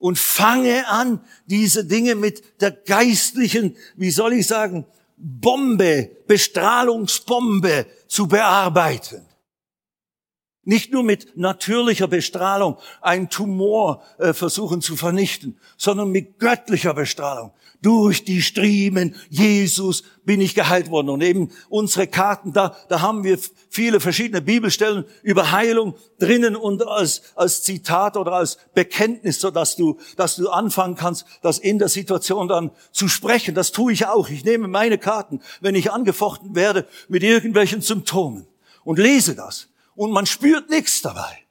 und 0.01 0.19
fange 0.19 0.89
an, 0.89 1.21
diese 1.47 1.85
Dinge 1.85 2.17
mit 2.17 2.61
der 2.61 2.73
geistlichen, 2.73 3.77
wie 3.95 4.11
soll 4.11 4.33
ich 4.33 4.49
sagen, 4.49 4.87
Bombe, 5.17 6.11
Bestrahlungsbombe 6.27 7.87
zu 8.09 8.27
bearbeiten. 8.27 9.27
Nicht 10.65 10.93
nur 10.93 11.03
mit 11.03 11.37
natürlicher 11.37 12.09
Bestrahlung 12.09 12.79
einen 13.03 13.29
Tumor 13.29 14.03
äh, 14.19 14.33
versuchen 14.33 14.81
zu 14.81 14.97
vernichten, 14.97 15.59
sondern 15.77 16.11
mit 16.11 16.39
göttlicher 16.39 16.95
Bestrahlung. 16.95 17.53
Durch 17.83 18.25
die 18.25 18.43
Striemen 18.43 19.15
Jesus 19.29 20.03
bin 20.25 20.41
ich 20.41 20.55
geheilt 20.55 20.91
worden. 20.91 21.09
Und 21.09 21.23
eben 21.23 21.51
unsere 21.69 22.07
Karten, 22.07 22.53
da, 22.53 22.77
da 22.89 23.01
haben 23.01 23.25
wir 23.25 23.39
viele 23.71 24.01
verschiedene 24.01 24.43
Bibelstellen 24.43 25.05
über 25.23 25.51
Heilung 25.51 25.95
drinnen 26.19 26.57
und 26.57 26.87
als, 26.87 27.23
als 27.37 27.63
Zitat 27.63 28.17
oder 28.17 28.33
als 28.33 28.59
Bekenntnis, 28.75 29.41
so 29.41 29.51
dass 29.51 29.77
du, 29.77 29.99
dass 30.17 30.37
du 30.37 30.51
anfangen 30.51 30.95
kannst, 30.95 31.25
das 31.43 31.59
in 31.59 31.79
der 31.79 31.89
Situation 31.89 32.49
dann 32.49 32.71
zu 32.93 33.09
sprechen. 33.09 33.55
Das 33.55 33.73
tue 33.73 33.93
ich 33.93 34.07
auch. 34.07 34.29
Ich 34.29 34.45
nehme 34.45 34.69
meine 34.69 34.99
Karten, 34.99 35.41
wenn 35.61 35.75
ich 35.75 35.91
angefochten 35.91 36.55
werde 36.55 36.87
mit 37.09 37.23
irgendwelchen 37.23 37.81
Symptomen 37.81 38.47
und 38.85 38.99
lese 38.99 39.35
das. 39.35 39.69
Und 39.95 40.13
man 40.13 40.27
spürt 40.27 40.71
nichts 40.71 41.03
dabei. 41.03 41.50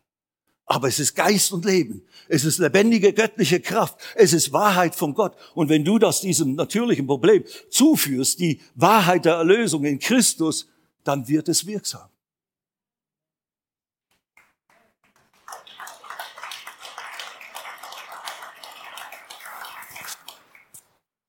Aber 0.72 0.88
es 0.88 1.00
ist 1.00 1.16
Geist 1.16 1.52
und 1.52 1.66
Leben. 1.66 2.06
Es 2.28 2.46
ist 2.46 2.60
lebendige 2.60 3.12
göttliche 3.12 3.60
Kraft. 3.60 4.00
Es 4.14 4.34
ist 4.34 4.54
Wahrheit 4.54 4.94
von 4.94 5.16
Gott. 5.16 5.36
Und 5.56 5.68
wenn 5.68 5.84
du 5.84 5.98
das 5.98 6.22
diesem 6.22 6.54
natürlichen 6.54 7.08
Problem 7.08 7.44
zuführst, 7.72 8.40
die 8.40 8.62
Wahrheit 8.76 9.26
der 9.26 9.34
Erlösung 9.34 9.84
in 9.84 9.98
Christus, 9.98 10.68
dann 11.04 11.28
wird 11.28 11.50
es 11.50 11.66
wirksam. 11.66 12.08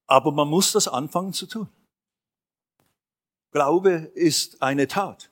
Aber 0.06 0.32
man 0.32 0.48
muss 0.48 0.72
das 0.72 0.86
anfangen 0.86 1.32
zu 1.32 1.46
tun. 1.46 1.68
Glaube 3.52 4.10
ist 4.14 4.60
eine 4.60 4.86
Tat. 4.86 5.30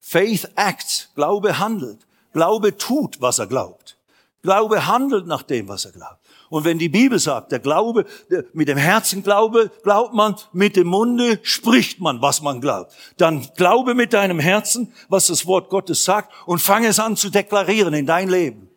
Faith 0.00 0.50
acts. 0.56 1.10
Glaube 1.14 1.60
handelt. 1.60 2.04
Glaube 2.34 2.76
tut, 2.76 3.22
was 3.22 3.38
er 3.38 3.46
glaubt. 3.46 3.96
Glaube 4.42 4.86
handelt 4.86 5.26
nach 5.26 5.42
dem, 5.42 5.68
was 5.68 5.86
er 5.86 5.92
glaubt. 5.92 6.18
Und 6.50 6.64
wenn 6.64 6.78
die 6.78 6.90
Bibel 6.90 7.18
sagt, 7.18 7.50
der 7.50 7.60
Glaube, 7.60 8.04
mit 8.52 8.68
dem 8.68 8.76
Herzen 8.76 9.22
glaube, 9.22 9.70
glaubt 9.82 10.12
man, 10.12 10.36
mit 10.52 10.76
dem 10.76 10.88
Munde 10.88 11.40
spricht 11.42 12.00
man, 12.00 12.20
was 12.20 12.42
man 12.42 12.60
glaubt. 12.60 12.92
Dann 13.16 13.48
glaube 13.56 13.94
mit 13.94 14.12
deinem 14.12 14.38
Herzen, 14.38 14.92
was 15.08 15.28
das 15.28 15.46
Wort 15.46 15.70
Gottes 15.70 16.04
sagt 16.04 16.30
und 16.44 16.60
fange 16.60 16.88
es 16.88 17.00
an 17.00 17.16
zu 17.16 17.30
deklarieren 17.30 17.94
in 17.94 18.04
dein 18.04 18.28
Leben. 18.28 18.68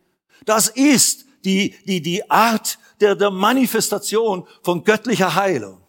Das 0.45 0.69
ist 0.69 1.25
die, 1.43 1.75
die, 1.85 2.01
die 2.01 2.29
Art 2.31 2.79
der, 3.01 3.15
der 3.15 3.31
Manifestation 3.31 4.47
von 4.63 4.83
göttlicher 4.83 5.35
Heilung. 5.35 5.81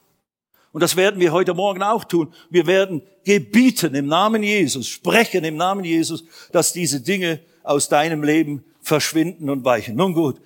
Und 0.72 0.82
das 0.82 0.96
werden 0.96 1.20
wir 1.20 1.32
heute 1.32 1.54
Morgen 1.54 1.82
auch 1.82 2.04
tun. 2.04 2.32
Wir 2.50 2.66
werden 2.66 3.02
gebieten 3.24 3.94
im 3.94 4.06
Namen 4.06 4.42
Jesus, 4.42 4.88
sprechen 4.88 5.44
im 5.44 5.56
Namen 5.56 5.84
Jesus, 5.84 6.24
dass 6.52 6.72
diese 6.72 7.00
Dinge 7.00 7.40
aus 7.68 7.90
deinem 7.90 8.22
Leben 8.22 8.64
verschwinden 8.80 9.50
und 9.50 9.64
weichen. 9.64 9.94
Nun 9.94 10.14
gut, 10.14 10.40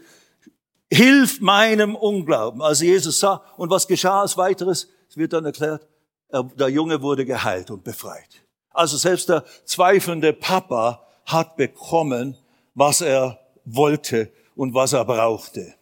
hilf 0.90 1.40
meinem 1.40 1.94
Unglauben. 1.94 2.60
Also 2.60 2.84
Jesus 2.84 3.20
sah, 3.20 3.42
und 3.56 3.70
was 3.70 3.86
geschah 3.86 4.22
als 4.22 4.36
weiteres? 4.36 4.88
Es 5.08 5.16
wird 5.16 5.32
dann 5.32 5.44
erklärt, 5.44 5.86
der 6.32 6.68
Junge 6.68 7.00
wurde 7.00 7.24
geheilt 7.24 7.70
und 7.70 7.84
befreit. 7.84 8.42
Also 8.70 8.96
selbst 8.96 9.28
der 9.28 9.44
zweifelnde 9.64 10.32
Papa 10.32 11.06
hat 11.26 11.56
bekommen, 11.56 12.36
was 12.74 13.00
er 13.02 13.38
wollte 13.64 14.32
und 14.56 14.74
was 14.74 14.92
er 14.92 15.04
brauchte. 15.04 15.74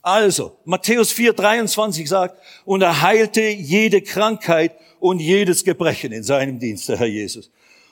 Also, 0.00 0.56
Matthäus 0.64 1.12
4, 1.12 1.34
23 1.34 2.08
sagt, 2.08 2.40
und 2.64 2.80
er 2.80 3.02
heilte 3.02 3.42
jede 3.42 4.00
Krankheit 4.00 4.72
und 5.00 5.18
jedes 5.18 5.64
Gebrechen 5.64 6.12
in 6.12 6.22
seinem 6.22 6.58
Dienst, 6.58 6.88
der 6.88 6.98
Herr 6.98 7.06
Jesus. 7.06 7.50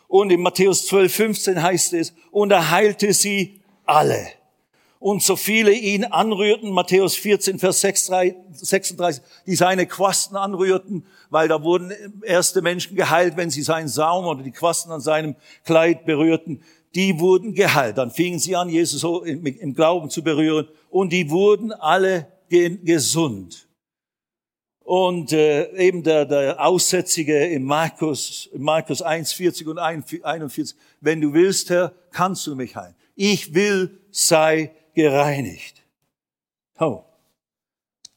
Und 0.09 0.31
in 0.31 0.41
Matthäus 0.41 0.87
12, 0.87 1.15
15 1.15 1.63
heißt 1.63 1.93
es, 1.95 2.15
und 2.31 2.51
er 2.53 2.71
heilte 2.71 3.13
sie 3.13 3.61
alle. 3.85 4.29
Und 4.99 5.23
so 5.23 5.37
viele 5.37 5.73
ihn 5.73 6.05
anrührten, 6.05 6.71
Matthäus 6.71 7.15
14, 7.17 7.59
Vers 7.59 7.81
36, 7.81 9.23
die 9.47 9.55
seine 9.55 9.87
Quasten 9.87 10.37
anrührten, 10.37 11.05
weil 11.29 11.49
da 11.49 11.63
wurden 11.63 11.93
erste 12.23 12.63
Menschen 12.63 12.97
geheilt, 12.97 13.37
wenn 13.37 13.51
sie 13.51 13.63
seinen 13.63 13.89
Saum 13.89 14.25
oder 14.25 14.43
die 14.43 14.53
Quasten 14.53 14.91
an 14.91 15.01
seinem 15.01 15.37
Kleid 15.65 16.07
berührten. 16.07 16.63
Die 16.95 17.21
wurden 17.21 17.55
geheilt. 17.55 17.99
Dann 17.99 18.11
fingen 18.11 18.39
sie 18.39 18.57
an, 18.57 18.71
Jesus 18.71 19.03
so 19.03 19.23
im 19.23 19.75
Glauben 19.75 20.09
zu 20.09 20.23
berühren 20.23 20.67
und 20.89 21.13
die 21.13 21.31
wurden 21.31 21.73
alle 21.73 22.27
gesund. 22.49 23.66
Und 24.87 25.33
äh, 25.33 25.69
eben 25.77 26.05
der, 26.05 26.25
der 26.27 26.65
Aussätzige 26.65 27.45
in 27.45 27.65
Markus, 27.65 28.49
Markus 28.57 29.03
1, 29.03 29.33
40 29.33 29.67
und 29.67 29.79
41, 29.81 30.77
wenn 31.01 31.21
du 31.21 31.35
willst, 31.35 31.71
Herr, 31.71 31.93
kannst 32.13 32.47
du 32.47 32.55
mich 32.55 32.77
heilen. 32.77 32.95
Ich 33.17 33.53
will, 33.53 33.99
sei 34.13 34.71
gereinigt. 34.95 35.83
Oh. 36.79 37.03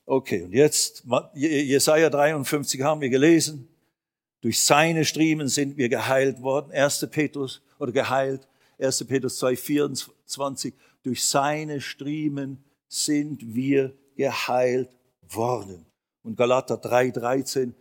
Okay, 0.06 0.44
und 0.44 0.54
jetzt, 0.54 1.06
Jesaja 1.34 2.08
53 2.08 2.80
haben 2.84 3.02
wir 3.02 3.10
gelesen. 3.10 3.68
Durch 4.42 4.62
seine 4.62 5.06
Striemen 5.06 5.48
sind 5.48 5.76
wir 5.76 5.90
geheilt 5.90 6.40
worden. 6.44 6.72
1. 6.72 7.08
Petrus, 7.10 7.64
oder 7.80 7.92
geheilt. 7.92 8.48
1. 8.78 9.08
Petrus 9.08 9.40
2, 9.40 9.56
24. 9.56 10.76
Durch 11.02 11.26
seine 11.26 11.82
Striemen 11.82 12.64
sind 12.88 13.56
wir 13.56 13.92
geheilt 14.16 14.92
worden. 15.28 15.89
Und 16.24 16.38
Galater 16.38 16.78
3, 16.78 17.12
13 17.12 17.76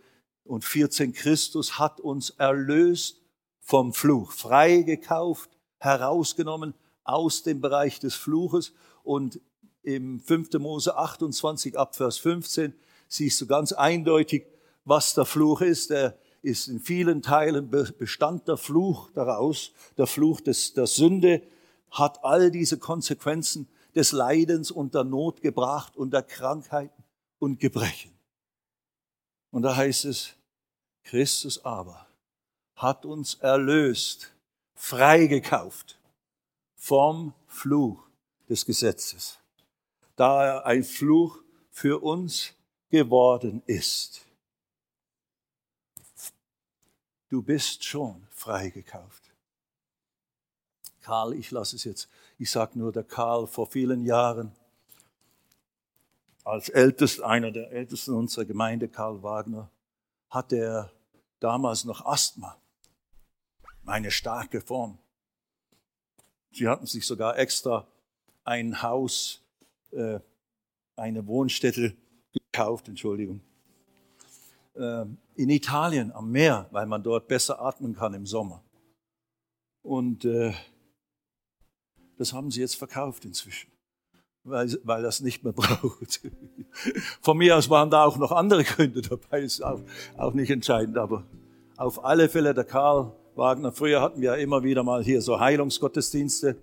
und 0.45 0.63
14, 0.63 1.13
Christus 1.13 1.77
hat 1.77 1.99
uns 1.99 2.31
erlöst 2.31 3.21
vom 3.59 3.93
Fluch, 3.93 4.31
freigekauft, 4.31 5.49
herausgenommen 5.77 6.73
aus 7.03 7.43
dem 7.43 7.61
Bereich 7.61 7.99
des 7.99 8.15
Fluches. 8.15 8.73
Und 9.03 9.39
im 9.83 10.19
5. 10.19 10.53
Mose 10.59 10.97
28 10.97 11.77
ab 11.77 11.95
Vers 11.95 12.17
15 12.17 12.73
siehst 13.07 13.39
du 13.41 13.47
ganz 13.47 13.73
eindeutig, 13.73 14.45
was 14.85 15.13
der 15.13 15.25
Fluch 15.25 15.61
ist. 15.61 15.91
Er 15.91 16.17
ist 16.41 16.67
in 16.67 16.79
vielen 16.79 17.21
Teilen 17.21 17.69
bestand 17.69 18.47
der 18.47 18.57
Fluch 18.57 19.11
daraus. 19.11 19.71
Der 19.97 20.07
Fluch 20.07 20.41
des, 20.41 20.73
der 20.73 20.87
Sünde 20.87 21.41
hat 21.91 22.23
all 22.23 22.51
diese 22.51 22.77
Konsequenzen 22.77 23.67
des 23.95 24.11
Leidens 24.11 24.71
und 24.71 24.93
der 24.93 25.03
Not 25.03 25.41
gebracht 25.41 25.97
und 25.97 26.11
der 26.11 26.23
Krankheiten 26.23 27.03
und 27.39 27.59
Gebrechen. 27.59 28.18
Und 29.51 29.63
da 29.63 29.75
heißt 29.75 30.05
es, 30.05 30.33
Christus 31.03 31.63
aber 31.65 32.07
hat 32.75 33.05
uns 33.05 33.35
erlöst, 33.35 34.31
freigekauft 34.75 35.99
vom 36.75 37.33
Fluch 37.47 38.01
des 38.47 38.65
Gesetzes, 38.65 39.39
da 40.15 40.45
er 40.45 40.65
ein 40.65 40.83
Fluch 40.83 41.41
für 41.71 42.01
uns 42.01 42.53
geworden 42.89 43.61
ist. 43.65 44.25
Du 47.27 47.41
bist 47.41 47.83
schon 47.83 48.25
freigekauft. 48.31 49.23
Karl, 51.01 51.33
ich 51.33 51.51
lasse 51.51 51.75
es 51.75 51.83
jetzt, 51.83 52.09
ich 52.37 52.49
sage 52.49 52.77
nur 52.77 52.91
der 52.91 53.03
Karl 53.03 53.47
vor 53.47 53.67
vielen 53.67 54.05
Jahren, 54.05 54.55
als 56.49 56.69
ältest, 56.69 57.21
einer 57.21 57.51
der 57.51 57.71
ältesten 57.71 58.13
unserer 58.13 58.45
Gemeinde, 58.45 58.87
Karl 58.87 59.21
Wagner, 59.21 59.69
hatte 60.29 60.57
er 60.57 60.91
damals 61.39 61.85
noch 61.85 62.05
Asthma, 62.05 62.57
eine 63.85 64.11
starke 64.11 64.61
Form. 64.61 64.97
Sie 66.51 66.67
hatten 66.67 66.85
sich 66.85 67.05
sogar 67.05 67.37
extra 67.37 67.87
ein 68.43 68.81
Haus, 68.81 69.41
äh, 69.91 70.19
eine 70.95 71.25
Wohnstätte 71.27 71.95
gekauft, 72.33 72.87
Entschuldigung, 72.87 73.41
äh, 74.75 75.05
in 75.35 75.49
Italien 75.49 76.11
am 76.11 76.31
Meer, 76.31 76.67
weil 76.71 76.85
man 76.85 77.03
dort 77.03 77.27
besser 77.27 77.61
atmen 77.61 77.95
kann 77.95 78.13
im 78.13 78.25
Sommer. 78.25 78.63
Und 79.81 80.25
äh, 80.25 80.53
das 82.17 82.33
haben 82.33 82.51
sie 82.51 82.61
jetzt 82.61 82.75
verkauft 82.75 83.23
inzwischen 83.25 83.71
weil, 84.49 84.69
weil 84.83 85.03
das 85.03 85.21
nicht 85.21 85.43
mehr 85.43 85.53
braucht. 85.55 86.21
Von 87.21 87.37
mir 87.37 87.57
aus 87.57 87.69
waren 87.69 87.89
da 87.89 88.05
auch 88.05 88.17
noch 88.17 88.31
andere 88.31 88.63
Gründe 88.63 89.01
dabei, 89.01 89.41
ist 89.41 89.63
auch, 89.63 89.79
auch 90.17 90.33
nicht 90.33 90.49
entscheidend, 90.49 90.97
aber 90.97 91.23
auf 91.77 92.03
alle 92.03 92.29
Fälle 92.29 92.53
der 92.53 92.65
Karl 92.65 93.11
Wagner. 93.35 93.71
Früher 93.71 94.01
hatten 94.01 94.21
wir 94.21 94.35
immer 94.35 94.63
wieder 94.63 94.83
mal 94.83 95.03
hier 95.03 95.21
so 95.21 95.39
Heilungsgottesdienste, 95.39 96.57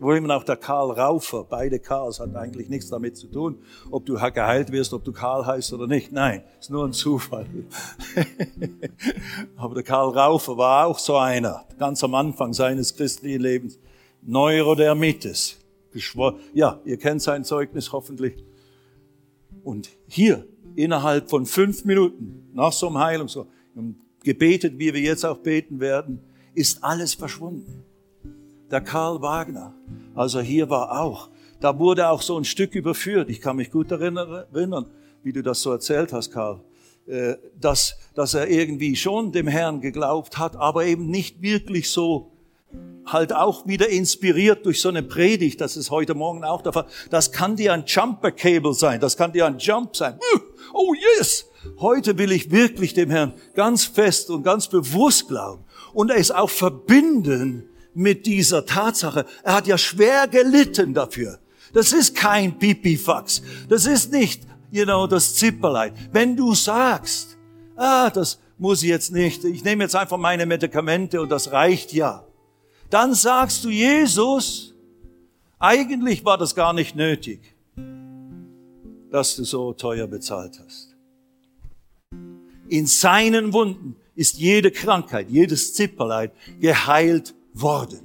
wo 0.00 0.12
immer 0.12 0.36
auch 0.36 0.44
der 0.44 0.56
Karl 0.56 0.92
Raufer, 0.92 1.44
beide 1.44 1.78
Karls, 1.78 2.20
hat 2.20 2.34
eigentlich 2.34 2.68
nichts 2.68 2.88
damit 2.88 3.16
zu 3.16 3.26
tun, 3.26 3.58
ob 3.90 4.06
du 4.06 4.14
geheilt 4.14 4.72
wirst, 4.72 4.92
ob 4.92 5.04
du 5.04 5.12
Karl 5.12 5.44
heißt 5.44 5.72
oder 5.72 5.86
nicht. 5.86 6.12
Nein, 6.12 6.42
ist 6.58 6.70
nur 6.70 6.84
ein 6.84 6.92
Zufall. 6.92 7.46
aber 9.56 9.74
der 9.74 9.84
Karl 9.84 10.16
Raufer 10.16 10.56
war 10.56 10.86
auch 10.86 10.98
so 10.98 11.16
einer, 11.16 11.64
ganz 11.78 12.02
am 12.02 12.14
Anfang 12.14 12.52
seines 12.52 12.96
christlichen 12.96 13.40
Lebens. 13.40 13.78
Neurodermitis 14.22 15.58
ja, 16.54 16.80
ihr 16.84 16.96
kennt 16.96 17.22
sein 17.22 17.44
Zeugnis 17.44 17.92
hoffentlich. 17.92 18.44
Und 19.62 19.90
hier, 20.06 20.46
innerhalb 20.76 21.28
von 21.28 21.46
fünf 21.46 21.84
Minuten, 21.84 22.50
nach 22.54 22.72
so 22.72 22.88
einem 22.88 22.98
Heilungswort, 22.98 23.48
gebetet, 24.22 24.78
wie 24.78 24.92
wir 24.92 25.00
jetzt 25.00 25.24
auch 25.24 25.38
beten 25.38 25.80
werden, 25.80 26.20
ist 26.54 26.82
alles 26.82 27.14
verschwunden. 27.14 27.84
Der 28.70 28.80
Karl 28.80 29.22
Wagner, 29.22 29.74
also 30.14 30.40
hier 30.40 30.68
war 30.68 31.00
auch, 31.00 31.30
da 31.60 31.78
wurde 31.78 32.08
auch 32.08 32.22
so 32.22 32.36
ein 32.36 32.44
Stück 32.44 32.74
überführt. 32.74 33.30
Ich 33.30 33.40
kann 33.40 33.56
mich 33.56 33.70
gut 33.70 33.90
erinnern, 33.90 34.86
wie 35.22 35.32
du 35.32 35.42
das 35.42 35.62
so 35.62 35.72
erzählt 35.72 36.12
hast, 36.12 36.30
Karl, 36.30 36.60
äh, 37.06 37.36
dass, 37.58 37.96
dass 38.14 38.34
er 38.34 38.48
irgendwie 38.48 38.96
schon 38.96 39.32
dem 39.32 39.48
Herrn 39.48 39.80
geglaubt 39.80 40.38
hat, 40.38 40.56
aber 40.56 40.84
eben 40.84 41.10
nicht 41.10 41.40
wirklich 41.40 41.90
so 41.90 42.32
halt 43.12 43.32
auch 43.32 43.66
wieder 43.66 43.88
inspiriert 43.88 44.66
durch 44.66 44.80
so 44.80 44.88
eine 44.88 45.02
Predigt, 45.02 45.60
das 45.60 45.76
ist 45.76 45.90
heute 45.90 46.14
Morgen 46.14 46.44
auch 46.44 46.62
der 46.62 46.72
Fall. 46.72 46.86
Das 47.10 47.32
kann 47.32 47.56
dir 47.56 47.72
ein 47.72 47.84
Jumper 47.86 48.32
Cable 48.32 48.74
sein, 48.74 49.00
das 49.00 49.16
kann 49.16 49.32
dir 49.32 49.46
ein 49.46 49.58
Jump 49.58 49.96
sein. 49.96 50.18
Oh 50.72 50.94
yes! 50.94 51.46
Heute 51.78 52.18
will 52.18 52.32
ich 52.32 52.50
wirklich 52.50 52.94
dem 52.94 53.10
Herrn 53.10 53.34
ganz 53.54 53.84
fest 53.84 54.30
und 54.30 54.42
ganz 54.42 54.68
bewusst 54.68 55.28
glauben 55.28 55.64
und 55.92 56.10
es 56.10 56.30
auch 56.30 56.50
verbinden 56.50 57.68
mit 57.94 58.26
dieser 58.26 58.64
Tatsache. 58.64 59.26
Er 59.42 59.54
hat 59.54 59.66
ja 59.66 59.76
schwer 59.76 60.28
gelitten 60.28 60.94
dafür. 60.94 61.38
Das 61.72 61.92
ist 61.92 62.14
kein 62.14 62.58
Pipifax. 62.58 63.42
Das 63.68 63.86
ist 63.86 64.12
nicht, 64.12 64.42
you 64.70 64.84
know, 64.84 65.06
das 65.06 65.34
Zipperlein. 65.34 65.92
Wenn 66.12 66.36
du 66.36 66.54
sagst, 66.54 67.36
ah, 67.76 68.10
das 68.10 68.38
muss 68.56 68.82
ich 68.82 68.88
jetzt 68.88 69.12
nicht, 69.12 69.44
ich 69.44 69.64
nehme 69.64 69.84
jetzt 69.84 69.96
einfach 69.96 70.16
meine 70.16 70.46
Medikamente 70.46 71.20
und 71.20 71.30
das 71.30 71.52
reicht 71.52 71.92
ja 71.92 72.27
dann 72.90 73.14
sagst 73.14 73.64
du, 73.64 73.70
Jesus, 73.70 74.74
eigentlich 75.58 76.24
war 76.24 76.38
das 76.38 76.54
gar 76.54 76.72
nicht 76.72 76.94
nötig, 76.94 77.54
dass 79.10 79.36
du 79.36 79.44
so 79.44 79.72
teuer 79.72 80.06
bezahlt 80.06 80.58
hast. 80.64 80.96
In 82.68 82.86
seinen 82.86 83.52
Wunden 83.52 83.96
ist 84.14 84.38
jede 84.38 84.70
Krankheit, 84.70 85.28
jedes 85.30 85.74
Zipperleid 85.74 86.32
geheilt 86.60 87.34
worden. 87.54 88.00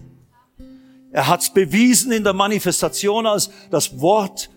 Er 1.11 1.27
hat 1.27 1.41
es 1.41 1.53
bewiesen 1.53 2.11
in 2.11 2.23
der 2.23 2.33
Manifestation, 2.33 3.27
als 3.27 3.51
das 3.69 3.99
Wort 3.99 4.49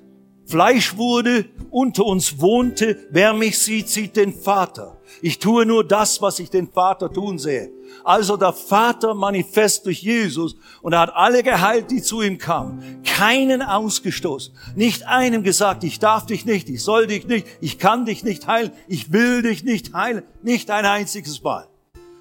Fleisch 0.46 0.96
wurde, 0.96 1.46
unter 1.70 2.04
uns 2.04 2.40
wohnte. 2.40 2.96
Wer 3.10 3.32
mich 3.32 3.58
sieht, 3.58 3.88
sieht 3.88 4.16
den 4.16 4.32
Vater. 4.32 4.96
Ich 5.20 5.38
tue 5.38 5.66
nur 5.66 5.84
das, 5.84 6.22
was 6.22 6.38
ich 6.38 6.50
den 6.50 6.70
Vater 6.70 7.12
tun 7.12 7.38
sehe. 7.38 7.70
Also 8.04 8.36
der 8.36 8.52
Vater 8.52 9.14
manifest 9.14 9.86
durch 9.86 10.02
Jesus 10.02 10.56
und 10.82 10.92
er 10.92 11.00
hat 11.00 11.14
alle 11.14 11.42
geheilt, 11.42 11.90
die 11.90 12.00
zu 12.00 12.22
ihm 12.22 12.38
kamen. 12.38 13.02
Keinen 13.04 13.60
ausgestoßen. 13.60 14.54
Nicht 14.76 15.06
einem 15.06 15.42
gesagt, 15.42 15.82
ich 15.84 15.98
darf 15.98 16.26
dich 16.26 16.44
nicht, 16.44 16.68
ich 16.68 16.82
soll 16.82 17.06
dich 17.08 17.26
nicht, 17.26 17.46
ich 17.60 17.78
kann 17.78 18.04
dich 18.04 18.22
nicht 18.22 18.46
heilen, 18.46 18.70
ich 18.86 19.12
will 19.12 19.42
dich 19.42 19.64
nicht 19.64 19.94
heilen. 19.94 20.22
Nicht 20.42 20.70
ein 20.70 20.84
einziges 20.84 21.42
Mal. 21.42 21.68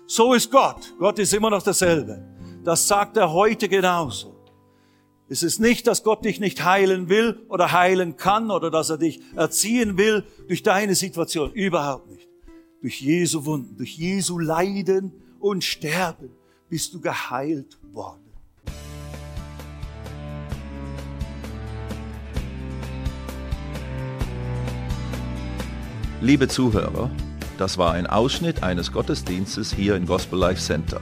So 0.08 0.34
ist 0.34 0.52
Gott. 0.52 0.94
Gott 1.00 1.20
ist 1.20 1.34
immer 1.34 1.50
noch 1.50 1.64
dasselbe. 1.64 2.24
Das 2.64 2.88
sagt 2.88 3.18
er 3.18 3.32
heute 3.32 3.70
genauso. 3.70 4.35
Es 5.28 5.42
ist 5.42 5.60
nicht, 5.60 5.88
dass 5.88 6.04
Gott 6.04 6.24
dich 6.24 6.40
nicht 6.40 6.64
heilen 6.64 7.10
will 7.10 7.42
oder 7.50 7.72
heilen 7.72 8.16
kann 8.16 8.52
oder 8.52 8.70
dass 8.70 8.92
er 8.92 9.00
dich 9.00 9.22
erziehen 9.36 9.98
will 9.98 10.24
durch 10.48 10.62
deine 10.62 10.94
Situation. 10.94 11.52
Überhaupt 11.52 12.12
nicht. 12.12 12.28
Durch 12.82 13.02
Jesu 13.02 13.46
Wunden, 13.46 13.76
durch 13.76 13.98
Jesu 13.98 14.38
Leiden 14.38 15.12
und 15.40 15.64
Sterben 15.64 16.30
bist 16.70 16.94
du 16.94 17.02
geheilt 17.02 17.80
worden. 17.92 18.22
Liebe 26.22 26.48
Zuhörer, 26.48 27.10
das 27.58 27.80
war 27.80 27.94
ein 27.94 28.06
Ausschnitt 28.06 28.62
eines 28.62 28.92
Gottesdienstes 28.92 29.74
hier 29.74 29.96
im 29.96 30.06
Gospel 30.06 30.38
Life 30.38 30.62
Center. 30.62 31.02